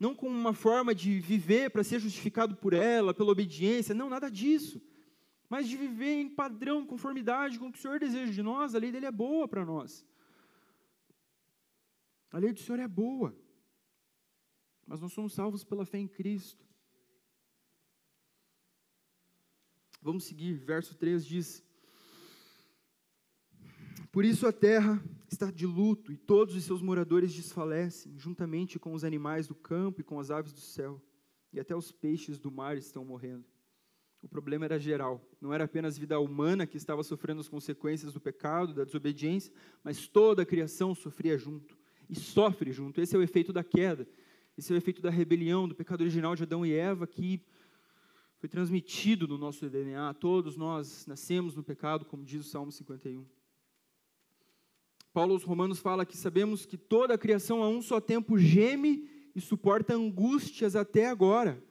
Não 0.00 0.16
como 0.16 0.34
uma 0.34 0.52
forma 0.52 0.92
de 0.92 1.20
viver 1.20 1.70
para 1.70 1.84
ser 1.84 2.00
justificado 2.00 2.56
por 2.56 2.72
ela, 2.72 3.14
pela 3.14 3.30
obediência, 3.30 3.94
não, 3.94 4.10
nada 4.10 4.28
disso. 4.28 4.82
Mas 5.48 5.68
de 5.68 5.76
viver 5.76 6.22
em 6.22 6.28
padrão, 6.28 6.84
conformidade 6.84 7.56
com 7.56 7.68
o 7.68 7.72
que 7.72 7.78
o 7.78 7.80
Senhor 7.80 8.00
deseja 8.00 8.32
de 8.32 8.42
nós, 8.42 8.74
a 8.74 8.80
lei 8.80 8.90
dele 8.90 9.06
é 9.06 9.12
boa 9.12 9.46
para 9.46 9.64
nós. 9.64 10.04
A 12.32 12.38
lei 12.38 12.52
do 12.52 12.58
Senhor 12.58 12.80
é 12.80 12.88
boa 12.88 13.32
mas 14.88 15.02
nós 15.02 15.12
somos 15.12 15.34
salvos 15.34 15.62
pela 15.62 15.84
fé 15.84 15.98
em 15.98 16.08
Cristo. 16.08 16.66
Vamos 20.00 20.24
seguir, 20.24 20.54
verso 20.54 20.94
3 20.94 21.26
diz: 21.26 21.62
Por 24.10 24.24
isso 24.24 24.46
a 24.46 24.52
terra 24.52 25.04
está 25.30 25.50
de 25.50 25.66
luto 25.66 26.10
e 26.10 26.16
todos 26.16 26.54
os 26.54 26.64
seus 26.64 26.80
moradores 26.80 27.34
desfalecem, 27.34 28.18
juntamente 28.18 28.78
com 28.78 28.94
os 28.94 29.04
animais 29.04 29.46
do 29.46 29.54
campo 29.54 30.00
e 30.00 30.04
com 30.04 30.18
as 30.18 30.30
aves 30.30 30.54
do 30.54 30.60
céu, 30.60 31.02
e 31.52 31.60
até 31.60 31.76
os 31.76 31.92
peixes 31.92 32.38
do 32.38 32.50
mar 32.50 32.78
estão 32.78 33.04
morrendo. 33.04 33.44
O 34.22 34.28
problema 34.28 34.64
era 34.64 34.78
geral, 34.78 35.22
não 35.38 35.52
era 35.52 35.64
apenas 35.64 35.96
a 35.96 36.00
vida 36.00 36.18
humana 36.18 36.66
que 36.66 36.78
estava 36.78 37.04
sofrendo 37.04 37.40
as 37.40 37.48
consequências 37.48 38.14
do 38.14 38.20
pecado, 38.20 38.72
da 38.72 38.84
desobediência, 38.84 39.52
mas 39.84 40.08
toda 40.08 40.42
a 40.42 40.46
criação 40.46 40.94
sofria 40.94 41.36
junto 41.36 41.78
e 42.08 42.16
sofre 42.16 42.72
junto. 42.72 43.00
Esse 43.00 43.14
é 43.14 43.18
o 43.18 43.22
efeito 43.22 43.52
da 43.52 43.62
queda, 43.62 44.08
esse 44.58 44.72
é 44.72 44.74
o 44.74 44.76
efeito 44.76 45.00
da 45.00 45.08
rebelião, 45.08 45.68
do 45.68 45.74
pecado 45.74 46.00
original 46.00 46.34
de 46.34 46.42
Adão 46.42 46.66
e 46.66 46.72
Eva 46.72 47.06
que 47.06 47.40
foi 48.40 48.48
transmitido 48.48 49.28
no 49.28 49.38
nosso 49.38 49.70
DNA. 49.70 50.12
Todos 50.14 50.56
nós 50.56 51.06
nascemos 51.06 51.54
no 51.54 51.62
pecado, 51.62 52.04
como 52.04 52.24
diz 52.24 52.44
o 52.44 52.48
Salmo 52.48 52.72
51. 52.72 53.24
Paulo 55.12 55.34
aos 55.34 55.44
Romanos 55.44 55.78
fala 55.78 56.04
que 56.04 56.16
sabemos 56.16 56.66
que 56.66 56.76
toda 56.76 57.14
a 57.14 57.18
criação 57.18 57.62
a 57.62 57.68
um 57.68 57.80
só 57.80 58.00
tempo 58.00 58.36
geme 58.36 59.08
e 59.32 59.40
suporta 59.40 59.94
angústias 59.94 60.74
até 60.74 61.06
agora, 61.06 61.62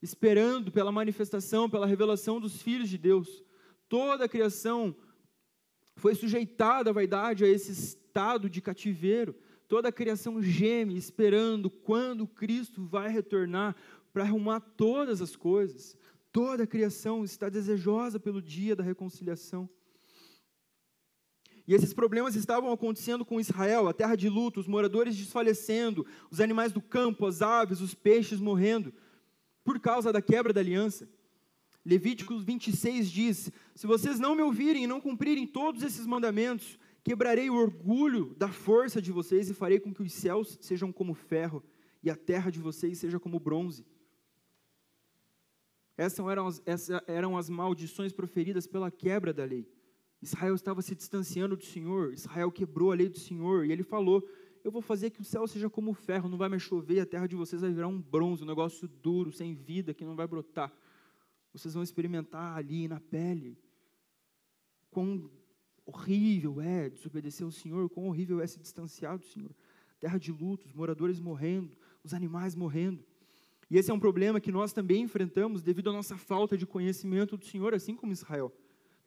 esperando 0.00 0.70
pela 0.70 0.92
manifestação, 0.92 1.68
pela 1.68 1.86
revelação 1.86 2.40
dos 2.40 2.62
filhos 2.62 2.88
de 2.88 2.96
Deus. 2.96 3.42
Toda 3.88 4.26
a 4.26 4.28
criação 4.28 4.94
foi 5.96 6.14
sujeitada 6.14 6.90
à 6.90 6.92
vaidade, 6.92 7.44
a 7.44 7.48
esse 7.48 7.72
estado 7.72 8.48
de 8.48 8.60
cativeiro. 8.60 9.34
Toda 9.70 9.90
a 9.90 9.92
criação 9.92 10.42
geme, 10.42 10.96
esperando 10.96 11.70
quando 11.70 12.26
Cristo 12.26 12.82
vai 12.82 13.08
retornar 13.08 13.76
para 14.12 14.24
arrumar 14.24 14.58
todas 14.58 15.22
as 15.22 15.36
coisas. 15.36 15.96
Toda 16.32 16.64
a 16.64 16.66
criação 16.66 17.22
está 17.22 17.48
desejosa 17.48 18.18
pelo 18.18 18.42
dia 18.42 18.74
da 18.74 18.82
reconciliação. 18.82 19.70
E 21.68 21.72
esses 21.72 21.94
problemas 21.94 22.34
estavam 22.34 22.72
acontecendo 22.72 23.24
com 23.24 23.38
Israel, 23.38 23.86
a 23.86 23.94
terra 23.94 24.16
de 24.16 24.28
luto, 24.28 24.58
os 24.58 24.66
moradores 24.66 25.14
desfalecendo, 25.16 26.04
os 26.32 26.40
animais 26.40 26.72
do 26.72 26.82
campo, 26.82 27.24
as 27.24 27.40
aves, 27.40 27.80
os 27.80 27.94
peixes 27.94 28.40
morrendo, 28.40 28.92
por 29.62 29.78
causa 29.78 30.12
da 30.12 30.20
quebra 30.20 30.52
da 30.52 30.60
aliança. 30.60 31.08
Levíticos 31.86 32.42
26 32.42 33.08
diz: 33.08 33.52
Se 33.76 33.86
vocês 33.86 34.18
não 34.18 34.34
me 34.34 34.42
ouvirem 34.42 34.82
e 34.82 34.88
não 34.88 35.00
cumprirem 35.00 35.46
todos 35.46 35.84
esses 35.84 36.06
mandamentos, 36.06 36.76
quebrarei 37.02 37.50
o 37.50 37.54
orgulho 37.54 38.34
da 38.36 38.48
força 38.48 39.00
de 39.00 39.12
vocês 39.12 39.48
e 39.48 39.54
farei 39.54 39.80
com 39.80 39.92
que 39.92 40.02
os 40.02 40.12
céus 40.12 40.58
sejam 40.60 40.92
como 40.92 41.14
ferro 41.14 41.62
e 42.02 42.10
a 42.10 42.16
terra 42.16 42.50
de 42.50 42.58
vocês 42.58 42.98
seja 42.98 43.18
como 43.18 43.38
bronze. 43.38 43.86
Essas 45.96 46.26
eram 46.26 46.46
as, 46.46 46.62
essas 46.64 47.02
eram 47.06 47.36
as 47.36 47.50
maldições 47.50 48.12
proferidas 48.12 48.66
pela 48.66 48.90
quebra 48.90 49.32
da 49.32 49.44
lei. 49.44 49.68
Israel 50.22 50.54
estava 50.54 50.82
se 50.82 50.94
distanciando 50.94 51.56
do 51.56 51.64
Senhor, 51.64 52.12
Israel 52.12 52.50
quebrou 52.50 52.92
a 52.92 52.94
lei 52.94 53.08
do 53.08 53.18
Senhor, 53.18 53.66
e 53.66 53.72
ele 53.72 53.82
falou: 53.82 54.26
Eu 54.62 54.70
vou 54.70 54.82
fazer 54.82 55.10
que 55.10 55.20
o 55.20 55.24
céu 55.24 55.46
seja 55.46 55.68
como 55.68 55.92
ferro, 55.92 56.28
não 56.28 56.38
vai 56.38 56.48
mais 56.48 56.62
chover, 56.62 56.96
e 56.96 57.00
a 57.00 57.06
terra 57.06 57.26
de 57.26 57.36
vocês 57.36 57.62
vai 57.62 57.70
virar 57.70 57.88
um 57.88 58.00
bronze, 58.00 58.42
um 58.42 58.46
negócio 58.46 58.86
duro, 58.86 59.32
sem 59.32 59.54
vida, 59.54 59.94
que 59.94 60.04
não 60.04 60.16
vai 60.16 60.26
brotar. 60.26 60.72
Vocês 61.52 61.74
vão 61.74 61.82
experimentar 61.82 62.56
ali 62.56 62.86
na 62.86 63.00
pele 63.00 63.58
quão 64.90 65.30
horrível 65.90 66.60
é 66.60 66.88
desobedecer 66.88 67.44
ao 67.44 67.50
Senhor, 67.50 67.88
quão 67.90 68.06
horrível 68.06 68.40
é 68.40 68.46
se 68.46 68.58
distanciar 68.58 69.18
do 69.18 69.24
Senhor. 69.24 69.50
Terra 69.98 70.18
de 70.18 70.32
luto, 70.32 70.66
os 70.66 70.72
moradores 70.72 71.20
morrendo, 71.20 71.76
os 72.02 72.14
animais 72.14 72.54
morrendo. 72.54 73.04
E 73.70 73.76
esse 73.76 73.90
é 73.90 73.94
um 73.94 74.00
problema 74.00 74.40
que 74.40 74.50
nós 74.50 74.72
também 74.72 75.02
enfrentamos 75.02 75.62
devido 75.62 75.90
à 75.90 75.92
nossa 75.92 76.16
falta 76.16 76.56
de 76.56 76.66
conhecimento 76.66 77.36
do 77.36 77.44
Senhor, 77.44 77.74
assim 77.74 77.94
como 77.94 78.12
Israel. 78.12 78.52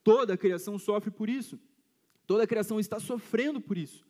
Toda 0.03 0.33
a 0.33 0.37
criação 0.37 0.77
sofre 0.77 1.11
por 1.11 1.29
isso. 1.29 1.59
Toda 2.25 2.43
a 2.43 2.47
criação 2.47 2.79
está 2.79 2.99
sofrendo 2.99 3.59
por 3.59 3.77
isso. 3.77 4.05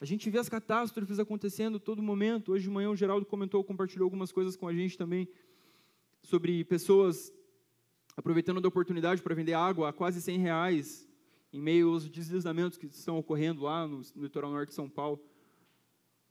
A 0.00 0.04
gente 0.04 0.28
vê 0.30 0.38
as 0.38 0.48
catástrofes 0.48 1.18
acontecendo 1.18 1.78
todo 1.78 2.02
momento. 2.02 2.52
Hoje 2.52 2.64
de 2.64 2.70
manhã 2.70 2.90
o 2.90 2.96
Geraldo 2.96 3.24
comentou, 3.24 3.62
compartilhou 3.64 4.06
algumas 4.06 4.32
coisas 4.32 4.56
com 4.56 4.68
a 4.68 4.72
gente 4.72 4.98
também 4.98 5.28
sobre 6.22 6.64
pessoas 6.64 7.32
aproveitando 8.16 8.60
da 8.60 8.68
oportunidade 8.68 9.22
para 9.22 9.34
vender 9.34 9.54
água 9.54 9.88
a 9.88 9.92
quase 9.92 10.20
100 10.20 10.38
reais 10.38 11.08
em 11.52 11.60
meio 11.60 11.90
aos 11.90 12.08
deslizamentos 12.08 12.78
que 12.78 12.86
estão 12.86 13.18
ocorrendo 13.18 13.62
lá 13.62 13.86
no, 13.86 14.00
no 14.14 14.22
litoral 14.22 14.50
norte 14.50 14.70
de 14.70 14.74
São 14.74 14.88
Paulo. 14.88 15.22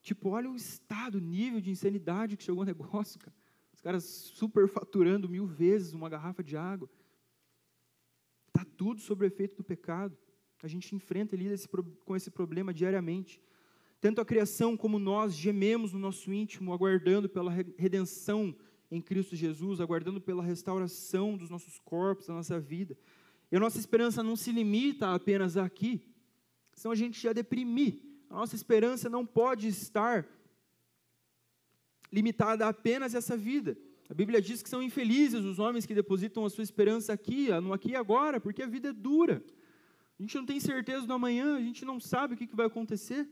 Tipo, 0.01 0.29
olha 0.29 0.49
o 0.49 0.55
estado, 0.55 1.15
o 1.15 1.21
nível 1.21 1.61
de 1.61 1.69
insanidade 1.69 2.35
que 2.35 2.43
chegou 2.43 2.63
o 2.63 2.65
negócio, 2.65 3.19
cara. 3.19 3.35
Os 3.73 3.81
caras 3.81 4.03
superfaturando 4.03 5.29
mil 5.29 5.45
vezes 5.45 5.93
uma 5.93 6.09
garrafa 6.09 6.43
de 6.43 6.57
água. 6.57 6.89
Está 8.47 8.65
tudo 8.77 8.99
sob 8.99 9.23
o 9.23 9.27
efeito 9.27 9.55
do 9.55 9.63
pecado. 9.63 10.17
A 10.63 10.67
gente 10.67 10.95
enfrenta 10.95 11.35
e 11.35 11.39
lida 11.39 11.53
esse, 11.53 11.67
com 11.67 12.15
esse 12.15 12.29
problema 12.29 12.73
diariamente. 12.73 13.41
Tanto 13.99 14.19
a 14.21 14.25
criação 14.25 14.75
como 14.75 14.99
nós 14.99 15.33
gememos 15.33 15.93
no 15.93 15.99
nosso 15.99 16.33
íntimo, 16.33 16.73
aguardando 16.73 17.29
pela 17.29 17.51
redenção 17.77 18.55
em 18.89 19.01
Cristo 19.01 19.35
Jesus, 19.35 19.79
aguardando 19.79 20.19
pela 20.19 20.43
restauração 20.43 21.37
dos 21.37 21.49
nossos 21.49 21.79
corpos, 21.79 22.27
da 22.27 22.33
nossa 22.33 22.59
vida. 22.59 22.97
E 23.51 23.57
a 23.57 23.59
nossa 23.59 23.77
esperança 23.77 24.23
não 24.23 24.35
se 24.35 24.51
limita 24.51 25.13
apenas 25.13 25.57
aqui, 25.57 26.07
senão 26.73 26.93
a 26.93 26.95
gente 26.95 27.21
ia 27.23 27.33
deprimir. 27.33 28.01
A 28.29 28.35
nossa 28.35 28.55
esperança 28.55 29.09
não 29.09 29.25
pode 29.25 29.67
estar 29.67 30.25
limitada 32.11 32.67
apenas 32.67 33.13
a 33.13 33.17
essa 33.17 33.35
vida. 33.35 33.77
A 34.09 34.13
Bíblia 34.13 34.41
diz 34.41 34.61
que 34.61 34.69
são 34.69 34.81
infelizes 34.81 35.43
os 35.43 35.59
homens 35.59 35.85
que 35.85 35.93
depositam 35.93 36.45
a 36.45 36.49
sua 36.49 36.63
esperança 36.63 37.13
aqui, 37.13 37.49
no 37.61 37.73
aqui 37.73 37.91
e 37.91 37.95
agora, 37.95 38.39
porque 38.39 38.63
a 38.63 38.67
vida 38.67 38.89
é 38.89 38.93
dura. 38.93 39.43
A 40.17 40.21
gente 40.21 40.35
não 40.35 40.45
tem 40.45 40.59
certeza 40.59 41.05
do 41.05 41.13
amanhã, 41.13 41.55
a 41.55 41.61
gente 41.61 41.83
não 41.83 41.99
sabe 41.99 42.33
o 42.33 42.37
que 42.37 42.55
vai 42.55 42.67
acontecer. 42.67 43.27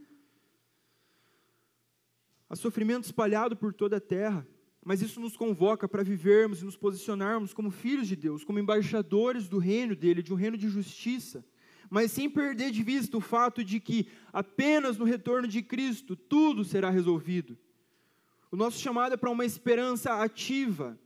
Há 2.49 2.55
sofrimento 2.55 3.03
espalhado 3.03 3.55
por 3.55 3.73
toda 3.73 3.97
a 3.97 4.01
terra, 4.01 4.47
mas 4.83 5.01
isso 5.01 5.19
nos 5.19 5.35
convoca 5.35 5.87
para 5.87 6.03
vivermos 6.03 6.61
e 6.61 6.65
nos 6.65 6.77
posicionarmos 6.77 7.53
como 7.53 7.69
filhos 7.69 8.07
de 8.07 8.15
Deus, 8.15 8.43
como 8.43 8.59
embaixadores 8.59 9.47
do 9.47 9.57
reino 9.57 9.95
dele, 9.95 10.23
de 10.23 10.33
um 10.33 10.37
reino 10.37 10.57
de 10.57 10.69
justiça, 10.69 11.45
mas 11.89 12.11
sem 12.11 12.29
perder 12.29 12.71
de 12.71 12.83
vista 12.83 13.17
o 13.17 13.21
fato 13.21 13.63
de 13.63 13.79
que 13.79 14.07
apenas 14.31 14.97
no 14.97 15.05
retorno 15.05 15.47
de 15.47 15.61
Cristo 15.61 16.15
tudo 16.15 16.63
será 16.63 16.89
resolvido. 16.89 17.57
O 18.51 18.55
nosso 18.55 18.79
chamado 18.79 19.13
é 19.13 19.17
para 19.17 19.29
uma 19.29 19.45
esperança 19.45 20.21
ativa. 20.21 20.97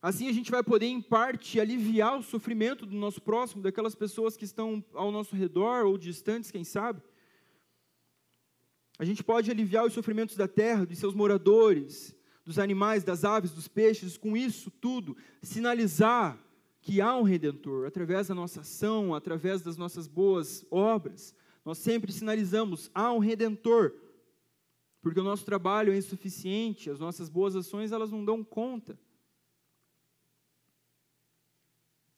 Assim 0.00 0.28
a 0.28 0.32
gente 0.32 0.50
vai 0.50 0.62
poder, 0.62 0.86
em 0.86 1.00
parte, 1.00 1.58
aliviar 1.58 2.16
o 2.16 2.22
sofrimento 2.22 2.86
do 2.86 2.94
nosso 2.94 3.20
próximo, 3.20 3.62
daquelas 3.62 3.96
pessoas 3.96 4.36
que 4.36 4.44
estão 4.44 4.84
ao 4.94 5.10
nosso 5.10 5.34
redor 5.34 5.86
ou 5.86 5.98
distantes, 5.98 6.50
quem 6.52 6.62
sabe. 6.62 7.02
A 8.98 9.04
gente 9.04 9.22
pode 9.22 9.50
aliviar 9.50 9.86
os 9.86 9.92
sofrimentos 9.92 10.36
da 10.36 10.48
terra, 10.48 10.84
dos 10.84 10.98
seus 10.98 11.14
moradores, 11.14 12.14
dos 12.44 12.58
animais, 12.58 13.04
das 13.04 13.24
aves, 13.24 13.52
dos 13.52 13.68
peixes, 13.68 14.16
com 14.16 14.36
isso 14.36 14.70
tudo, 14.70 15.16
sinalizar 15.42 16.38
que 16.80 17.00
há 17.00 17.14
um 17.16 17.22
redentor 17.22 17.86
através 17.86 18.28
da 18.28 18.34
nossa 18.34 18.62
ação, 18.62 19.14
através 19.14 19.62
das 19.62 19.76
nossas 19.76 20.06
boas 20.06 20.66
obras. 20.70 21.34
Nós 21.64 21.78
sempre 21.78 22.10
sinalizamos: 22.10 22.90
há 22.94 23.12
um 23.12 23.18
redentor 23.18 23.94
porque 25.00 25.20
o 25.20 25.24
nosso 25.24 25.44
trabalho 25.44 25.92
é 25.92 25.96
insuficiente, 25.96 26.90
as 26.90 26.98
nossas 26.98 27.28
boas 27.28 27.54
ações 27.54 27.92
elas 27.92 28.10
não 28.10 28.24
dão 28.24 28.42
conta. 28.42 28.98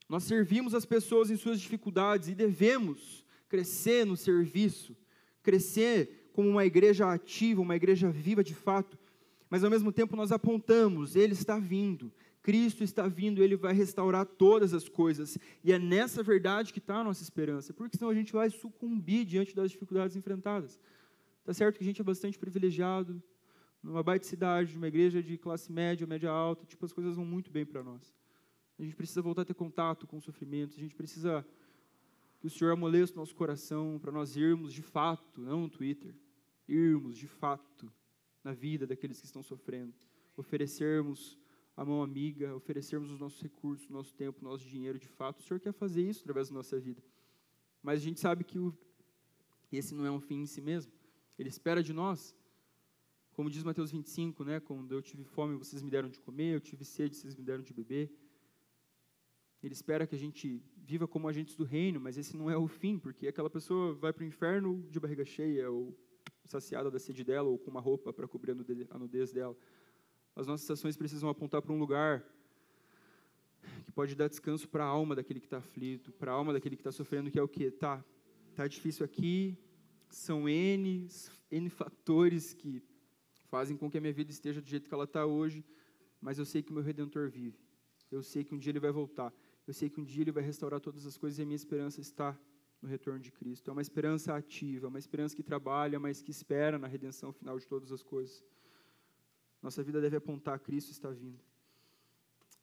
Nós 0.08 0.24
servimos 0.24 0.74
as 0.74 0.84
pessoas 0.84 1.30
em 1.30 1.36
suas 1.36 1.60
dificuldades 1.60 2.28
e 2.28 2.34
devemos 2.34 3.24
crescer 3.48 4.04
no 4.04 4.16
serviço, 4.16 4.96
crescer 5.42 6.19
como 6.40 6.48
uma 6.48 6.64
igreja 6.64 7.12
ativa, 7.12 7.60
uma 7.60 7.76
igreja 7.76 8.10
viva 8.10 8.42
de 8.42 8.54
fato, 8.54 8.98
mas 9.50 9.62
ao 9.62 9.68
mesmo 9.68 9.92
tempo 9.92 10.16
nós 10.16 10.32
apontamos, 10.32 11.14
Ele 11.14 11.34
está 11.34 11.58
vindo, 11.58 12.10
Cristo 12.40 12.82
está 12.82 13.06
vindo, 13.06 13.44
Ele 13.44 13.56
vai 13.56 13.74
restaurar 13.74 14.24
todas 14.24 14.72
as 14.72 14.88
coisas, 14.88 15.36
e 15.62 15.70
é 15.70 15.78
nessa 15.78 16.22
verdade 16.22 16.72
que 16.72 16.78
está 16.78 16.96
a 16.96 17.04
nossa 17.04 17.22
esperança, 17.22 17.74
porque 17.74 17.98
senão 17.98 18.10
a 18.10 18.14
gente 18.14 18.32
vai 18.32 18.48
sucumbir 18.48 19.26
diante 19.26 19.54
das 19.54 19.70
dificuldades 19.70 20.16
enfrentadas. 20.16 20.80
Tá 21.44 21.52
certo 21.52 21.76
que 21.76 21.84
a 21.84 21.86
gente 21.86 22.00
é 22.00 22.04
bastante 22.04 22.38
privilegiado, 22.38 23.22
numa 23.82 24.02
baita 24.02 24.24
cidade, 24.24 24.74
numa 24.74 24.88
igreja 24.88 25.22
de 25.22 25.36
classe 25.36 25.70
média, 25.70 26.06
média 26.06 26.30
alta, 26.30 26.64
tipo, 26.64 26.86
as 26.86 26.92
coisas 26.94 27.16
vão 27.16 27.24
muito 27.26 27.50
bem 27.50 27.66
para 27.66 27.82
nós. 27.82 28.14
A 28.78 28.82
gente 28.82 28.96
precisa 28.96 29.20
voltar 29.20 29.42
a 29.42 29.44
ter 29.44 29.52
contato 29.52 30.06
com 30.06 30.16
os 30.16 30.24
sofrimentos, 30.24 30.74
a 30.78 30.80
gente 30.80 30.94
precisa 30.94 31.46
que 32.40 32.46
o 32.46 32.50
Senhor 32.50 32.72
amoleça 32.72 33.12
o 33.12 33.16
nosso 33.16 33.34
coração 33.34 33.98
para 34.00 34.10
nós 34.10 34.36
irmos 34.36 34.72
de 34.72 34.80
fato, 34.80 35.38
não 35.38 35.60
no 35.60 35.68
Twitter, 35.68 36.14
irmos 36.72 37.16
de 37.16 37.26
fato 37.26 37.92
na 38.42 38.52
vida 38.52 38.86
daqueles 38.86 39.20
que 39.20 39.26
estão 39.26 39.42
sofrendo, 39.42 39.94
oferecermos 40.36 41.38
a 41.76 41.84
mão 41.84 42.02
amiga, 42.02 42.54
oferecermos 42.54 43.10
os 43.10 43.18
nossos 43.18 43.40
recursos, 43.40 43.88
nosso 43.88 44.14
tempo, 44.14 44.44
nosso 44.44 44.66
dinheiro 44.68 44.98
de 44.98 45.08
fato. 45.08 45.40
O 45.40 45.42
Senhor 45.42 45.60
quer 45.60 45.72
fazer 45.72 46.02
isso 46.08 46.20
através 46.20 46.48
da 46.48 46.54
nossa 46.54 46.78
vida. 46.78 47.02
Mas 47.82 48.00
a 48.00 48.02
gente 48.02 48.20
sabe 48.20 48.44
que 48.44 48.58
o, 48.58 48.76
esse 49.72 49.94
não 49.94 50.04
é 50.04 50.10
um 50.10 50.20
fim 50.20 50.42
em 50.42 50.46
si 50.46 50.60
mesmo. 50.60 50.92
Ele 51.38 51.48
espera 51.48 51.82
de 51.82 51.92
nós. 51.92 52.36
Como 53.32 53.48
diz 53.48 53.62
Mateus 53.62 53.90
25, 53.90 54.44
né? 54.44 54.60
Quando 54.60 54.92
eu 54.92 55.00
tive 55.00 55.24
fome, 55.24 55.56
vocês 55.56 55.82
me 55.82 55.90
deram 55.90 56.10
de 56.10 56.20
comer, 56.20 56.54
eu 56.54 56.60
tive 56.60 56.84
sede, 56.84 57.16
vocês 57.16 57.34
me 57.34 57.42
deram 57.42 57.62
de 57.62 57.72
beber. 57.72 58.12
Ele 59.62 59.72
espera 59.72 60.06
que 60.06 60.14
a 60.14 60.18
gente 60.18 60.62
viva 60.76 61.06
como 61.06 61.28
agentes 61.28 61.54
do 61.54 61.64
reino, 61.64 62.00
mas 62.00 62.18
esse 62.18 62.36
não 62.36 62.50
é 62.50 62.56
o 62.56 62.66
fim, 62.66 62.98
porque 62.98 63.28
aquela 63.28 63.48
pessoa 63.48 63.94
vai 63.94 64.12
para 64.12 64.24
o 64.24 64.26
inferno 64.26 64.86
de 64.90 64.98
barriga 64.98 65.24
cheia, 65.24 65.70
ou 65.70 65.96
saciada 66.50 66.90
da 66.90 66.98
sede 66.98 67.22
dela, 67.22 67.48
ou 67.48 67.58
com 67.58 67.70
uma 67.70 67.80
roupa 67.80 68.12
para 68.12 68.26
cobrir 68.26 68.52
a 68.90 68.98
nudez 68.98 69.32
dela. 69.32 69.56
As 70.34 70.46
nossas 70.46 70.70
ações 70.70 70.96
precisam 70.96 71.28
apontar 71.28 71.62
para 71.62 71.72
um 71.72 71.78
lugar 71.78 72.24
que 73.84 73.92
pode 73.92 74.14
dar 74.14 74.28
descanso 74.28 74.68
para 74.68 74.84
a 74.84 74.86
alma 74.86 75.14
daquele 75.14 75.38
que 75.38 75.46
está 75.46 75.58
aflito, 75.58 76.12
para 76.12 76.32
a 76.32 76.34
alma 76.34 76.52
daquele 76.52 76.76
que 76.76 76.80
está 76.80 76.90
sofrendo, 76.90 77.30
que 77.30 77.38
é 77.38 77.42
o 77.42 77.48
quê? 77.48 77.70
Tá, 77.70 78.04
tá 78.54 78.66
difícil 78.66 79.04
aqui, 79.04 79.56
são 80.08 80.48
N, 80.48 81.08
N 81.50 81.70
fatores 81.70 82.52
que 82.52 82.82
fazem 83.48 83.76
com 83.76 83.90
que 83.90 83.98
a 83.98 84.00
minha 84.00 84.12
vida 84.12 84.30
esteja 84.30 84.60
do 84.60 84.68
jeito 84.68 84.88
que 84.88 84.94
ela 84.94 85.04
está 85.04 85.26
hoje, 85.26 85.64
mas 86.20 86.38
eu 86.38 86.44
sei 86.44 86.62
que 86.62 86.70
o 86.70 86.74
meu 86.74 86.82
Redentor 86.82 87.28
vive. 87.28 87.58
Eu 88.10 88.22
sei 88.22 88.42
que 88.42 88.54
um 88.54 88.58
dia 88.58 88.72
ele 88.72 88.80
vai 88.80 88.90
voltar. 88.90 89.32
Eu 89.66 89.72
sei 89.72 89.88
que 89.88 90.00
um 90.00 90.04
dia 90.04 90.22
ele 90.22 90.32
vai 90.32 90.42
restaurar 90.42 90.80
todas 90.80 91.06
as 91.06 91.16
coisas 91.16 91.38
e 91.38 91.42
a 91.42 91.46
minha 91.46 91.56
esperança 91.56 92.00
está 92.00 92.36
no 92.80 92.88
retorno 92.88 93.20
de 93.20 93.30
Cristo. 93.30 93.68
É 93.68 93.72
uma 93.72 93.82
esperança 93.82 94.34
ativa, 94.34 94.88
uma 94.88 94.98
esperança 94.98 95.36
que 95.36 95.42
trabalha, 95.42 95.98
mas 95.98 96.22
que 96.22 96.30
espera 96.30 96.78
na 96.78 96.86
redenção 96.86 97.32
final 97.32 97.58
de 97.58 97.66
todas 97.66 97.92
as 97.92 98.02
coisas. 98.02 98.42
Nossa 99.62 99.82
vida 99.82 100.00
deve 100.00 100.16
apontar 100.16 100.58
Cristo 100.60 100.90
está 100.90 101.10
vindo. 101.10 101.42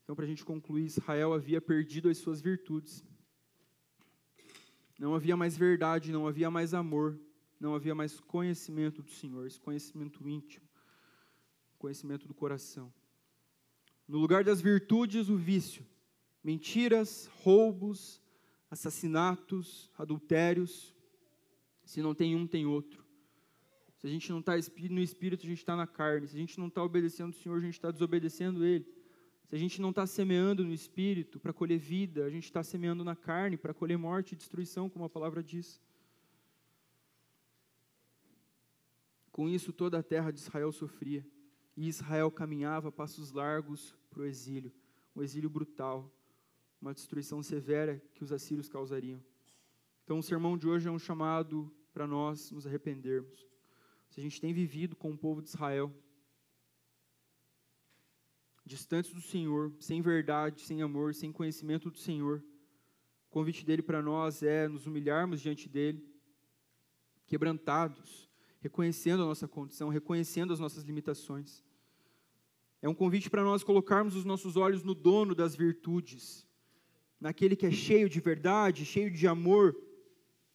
Então, 0.03 0.15
para 0.15 0.25
a 0.25 0.27
gente 0.27 0.43
concluir, 0.43 0.85
Israel 0.85 1.33
havia 1.33 1.61
perdido 1.61 2.09
as 2.09 2.17
suas 2.17 2.41
virtudes. 2.41 3.03
Não 4.97 5.13
havia 5.13 5.37
mais 5.37 5.55
verdade, 5.55 6.11
não 6.11 6.25
havia 6.25 6.49
mais 6.49 6.73
amor, 6.73 7.19
não 7.59 7.75
havia 7.75 7.93
mais 7.93 8.19
conhecimento 8.19 9.03
do 9.03 9.11
Senhor, 9.11 9.45
esse 9.45 9.59
conhecimento 9.59 10.27
íntimo, 10.27 10.67
conhecimento 11.77 12.27
do 12.27 12.33
coração. 12.33 12.91
No 14.07 14.17
lugar 14.17 14.43
das 14.43 14.61
virtudes, 14.61 15.29
o 15.29 15.35
vício. 15.35 15.85
Mentiras, 16.43 17.29
roubos, 17.43 18.21
assassinatos, 18.69 19.91
adultérios. 19.97 20.93
Se 21.83 22.01
não 22.01 22.13
tem 22.13 22.35
um, 22.35 22.45
tem 22.45 22.65
outro. 22.65 23.05
Se 23.97 24.05
a 24.05 24.09
gente 24.09 24.29
não 24.31 24.39
está 24.39 24.53
no 24.53 24.99
espírito, 25.01 25.45
a 25.45 25.49
gente 25.49 25.57
está 25.57 25.75
na 25.75 25.87
carne. 25.87 26.27
Se 26.27 26.35
a 26.35 26.39
gente 26.39 26.59
não 26.59 26.67
está 26.67 26.83
obedecendo 26.83 27.31
o 27.31 27.35
Senhor, 27.35 27.57
a 27.57 27.61
gente 27.61 27.73
está 27.73 27.89
desobedecendo 27.89 28.63
Ele. 28.63 28.85
Se 29.47 29.55
a 29.55 29.57
gente 29.57 29.81
não 29.81 29.91
está 29.91 30.05
semeando 30.05 30.63
no 30.63 30.73
espírito 30.73 31.39
para 31.39 31.53
colher 31.53 31.79
vida, 31.79 32.25
a 32.25 32.29
gente 32.29 32.43
está 32.43 32.61
semeando 32.61 33.03
na 33.03 33.15
carne 33.15 33.55
para 33.55 33.73
colher 33.73 33.97
morte 33.97 34.33
e 34.33 34.35
destruição, 34.35 34.89
como 34.89 35.05
a 35.05 35.09
palavra 35.09 35.41
diz. 35.41 35.81
Com 39.31 39.47
isso, 39.47 39.71
toda 39.71 39.99
a 39.99 40.03
terra 40.03 40.31
de 40.31 40.39
Israel 40.39 40.71
sofria. 40.71 41.25
E 41.75 41.87
Israel 41.87 42.29
caminhava 42.29 42.91
passos 42.91 43.31
largos 43.31 43.95
para 44.09 44.21
o 44.21 44.25
exílio, 44.25 44.73
um 45.15 45.21
exílio 45.21 45.49
brutal, 45.49 46.11
uma 46.81 46.93
destruição 46.93 47.41
severa 47.41 48.01
que 48.13 48.23
os 48.23 48.31
assírios 48.31 48.69
causariam. 48.69 49.23
Então, 50.03 50.19
o 50.19 50.23
sermão 50.23 50.57
de 50.57 50.67
hoje 50.67 50.87
é 50.87 50.91
um 50.91 50.99
chamado 50.99 51.71
para 51.91 52.07
nós 52.07 52.51
nos 52.51 52.65
arrependermos. 52.65 53.47
Se 54.09 54.19
a 54.19 54.23
gente 54.23 54.39
tem 54.39 54.53
vivido 54.53 54.95
com 54.95 55.11
o 55.11 55.17
povo 55.17 55.41
de 55.41 55.49
Israel, 55.49 55.93
distantes 58.67 59.11
do 59.13 59.21
Senhor, 59.21 59.73
sem 59.79 60.01
verdade, 60.01 60.61
sem 60.61 60.81
amor, 60.81 61.15
sem 61.15 61.31
conhecimento 61.31 61.89
do 61.89 61.97
Senhor. 61.97 62.43
O 63.27 63.29
convite 63.29 63.65
dele 63.65 63.81
para 63.81 64.01
nós 64.01 64.43
é 64.43 64.67
nos 64.67 64.85
humilharmos 64.85 65.41
diante 65.41 65.67
dele, 65.69 66.05
quebrantados, 67.25 68.29
reconhecendo 68.59 69.23
a 69.23 69.25
nossa 69.25 69.47
condição, 69.47 69.89
reconhecendo 69.89 70.53
as 70.53 70.59
nossas 70.59 70.83
limitações. 70.83 71.63
É 72.81 72.87
um 72.87 72.93
convite 72.93 73.29
para 73.29 73.43
nós 73.43 73.63
colocarmos 73.63 74.15
os 74.15 74.23
nossos 74.23 74.55
olhos 74.55 74.83
no 74.83 74.93
dono 74.93 75.33
das 75.33 75.55
virtudes, 75.55 76.46
naquele 77.19 77.55
que 77.55 77.65
é 77.65 77.71
cheio 77.71 78.09
de 78.09 78.19
verdade, 78.19 78.85
cheio 78.85 79.11
de 79.11 79.27
amor, 79.27 79.75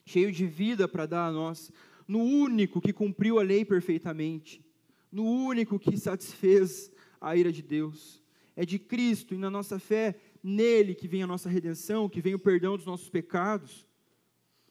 cheio 0.04 0.32
de 0.32 0.46
vida 0.46 0.88
para 0.88 1.06
dar 1.06 1.26
a 1.26 1.32
nós, 1.32 1.70
no 2.06 2.20
único 2.20 2.80
que 2.80 2.92
cumpriu 2.92 3.38
a 3.38 3.42
lei 3.42 3.64
perfeitamente, 3.64 4.64
no 5.10 5.24
único 5.24 5.78
que 5.78 5.96
satisfez 5.96 6.90
a 7.20 7.36
ira 7.36 7.52
de 7.52 7.62
Deus. 7.62 8.22
É 8.54 8.66
de 8.66 8.78
Cristo 8.78 9.34
e 9.34 9.38
na 9.38 9.50
nossa 9.50 9.78
fé 9.78 10.16
nele 10.42 10.94
que 10.94 11.08
vem 11.08 11.22
a 11.22 11.26
nossa 11.26 11.48
redenção, 11.48 12.08
que 12.08 12.20
vem 12.20 12.34
o 12.34 12.38
perdão 12.38 12.76
dos 12.76 12.84
nossos 12.84 13.08
pecados. 13.08 13.86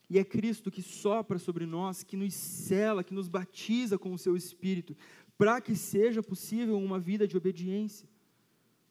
E 0.09 0.19
é 0.19 0.23
Cristo 0.23 0.69
que 0.69 0.81
sopra 0.81 1.39
sobre 1.39 1.65
nós, 1.65 2.03
que 2.03 2.17
nos 2.17 2.33
cela, 2.33 3.03
que 3.03 3.13
nos 3.13 3.29
batiza 3.29 3.97
com 3.97 4.13
o 4.13 4.17
seu 4.17 4.35
Espírito, 4.35 4.95
para 5.37 5.61
que 5.61 5.75
seja 5.75 6.21
possível 6.21 6.77
uma 6.77 6.99
vida 6.99 7.27
de 7.27 7.37
obediência. 7.37 8.10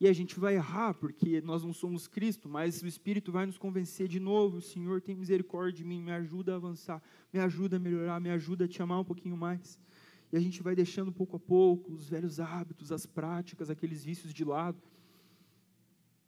E 0.00 0.08
a 0.08 0.12
gente 0.14 0.40
vai 0.40 0.54
errar, 0.54 0.94
porque 0.94 1.42
nós 1.42 1.62
não 1.62 1.74
somos 1.74 2.08
Cristo, 2.08 2.48
mas 2.48 2.80
o 2.82 2.86
Espírito 2.86 3.30
vai 3.30 3.44
nos 3.44 3.58
convencer 3.58 4.08
de 4.08 4.18
novo: 4.18 4.56
o 4.56 4.62
Senhor 4.62 5.02
tem 5.02 5.14
misericórdia 5.14 5.76
de 5.76 5.84
mim, 5.84 6.02
me 6.02 6.10
ajuda 6.10 6.54
a 6.54 6.56
avançar, 6.56 7.02
me 7.30 7.38
ajuda 7.38 7.76
a 7.76 7.78
melhorar, 7.78 8.18
me 8.18 8.30
ajuda 8.30 8.64
a 8.64 8.68
te 8.68 8.82
amar 8.82 9.00
um 9.00 9.04
pouquinho 9.04 9.36
mais. 9.36 9.78
E 10.32 10.36
a 10.38 10.40
gente 10.40 10.62
vai 10.62 10.74
deixando 10.74 11.12
pouco 11.12 11.36
a 11.36 11.40
pouco 11.40 11.92
os 11.92 12.08
velhos 12.08 12.40
hábitos, 12.40 12.90
as 12.90 13.04
práticas, 13.04 13.68
aqueles 13.68 14.02
vícios 14.02 14.32
de 14.32 14.42
lado. 14.42 14.80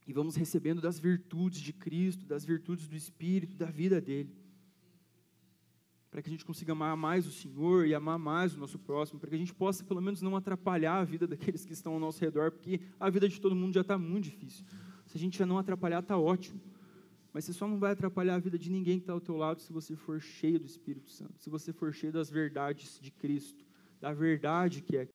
E 0.07 0.13
vamos 0.13 0.37
recebendo 0.37 0.83
das 0.83 0.99
virtudes 0.99 1.61
de 1.61 1.73
Cristo, 1.73 2.27
das 2.27 2.45
virtudes 2.45 2.87
do 2.89 2.97
Espírito, 2.97 3.57
da 3.57 3.67
vida 3.67 4.01
dele. 4.03 4.37
Para 6.13 6.23
que 6.23 6.29
a 6.29 6.31
gente 6.31 6.45
consiga 6.45 6.73
amar 6.73 6.97
mais 6.97 7.27
o 7.27 7.33
Senhor 7.33 7.87
e 7.87 7.95
amar 7.95 8.21
mais 8.21 8.55
o 8.55 8.61
nosso 8.61 8.79
próximo, 8.79 9.19
para 9.19 9.31
que 9.31 9.35
a 9.35 9.39
gente 9.39 9.53
possa, 9.53 9.83
pelo 9.83 10.01
menos, 10.01 10.23
não 10.23 10.37
atrapalhar 10.37 10.99
a 10.99 11.05
vida 11.05 11.27
daqueles 11.27 11.65
que 11.65 11.73
estão 11.73 11.95
ao 11.95 11.99
nosso 11.99 12.21
redor, 12.21 12.53
porque 12.53 12.81
a 13.01 13.11
vida 13.11 13.29
de 13.29 13.41
todo 13.41 13.57
mundo 13.57 13.75
já 13.75 13.81
está 13.81 13.99
muito 13.99 14.25
difícil. 14.25 14.65
Se 15.07 15.17
a 15.17 15.21
gente 15.21 15.37
já 15.37 15.45
não 15.45 15.59
atrapalhar, 15.59 15.99
está 15.99 16.17
ótimo. 16.17 16.61
Mas 17.33 17.47
você 17.47 17.53
só 17.53 17.67
não 17.67 17.79
vai 17.79 17.93
atrapalhar 17.93 18.37
a 18.37 18.39
vida 18.39 18.57
de 18.57 18.71
ninguém 18.71 18.99
que 18.99 19.05
está 19.05 19.13
ao 19.13 19.21
teu 19.21 19.37
lado 19.37 19.61
se 19.61 19.73
você 19.73 19.97
for 19.97 20.21
cheio 20.21 20.61
do 20.61 20.67
Espírito 20.67 21.11
Santo, 21.11 21.33
se 21.41 21.51
você 21.51 21.73
for 21.73 21.93
cheio 21.93 22.13
das 22.13 22.31
verdades 22.31 23.01
de 23.01 23.11
Cristo 23.11 23.65
da 24.03 24.13
verdade 24.13 24.83
que 24.83 24.97
é 24.97 25.07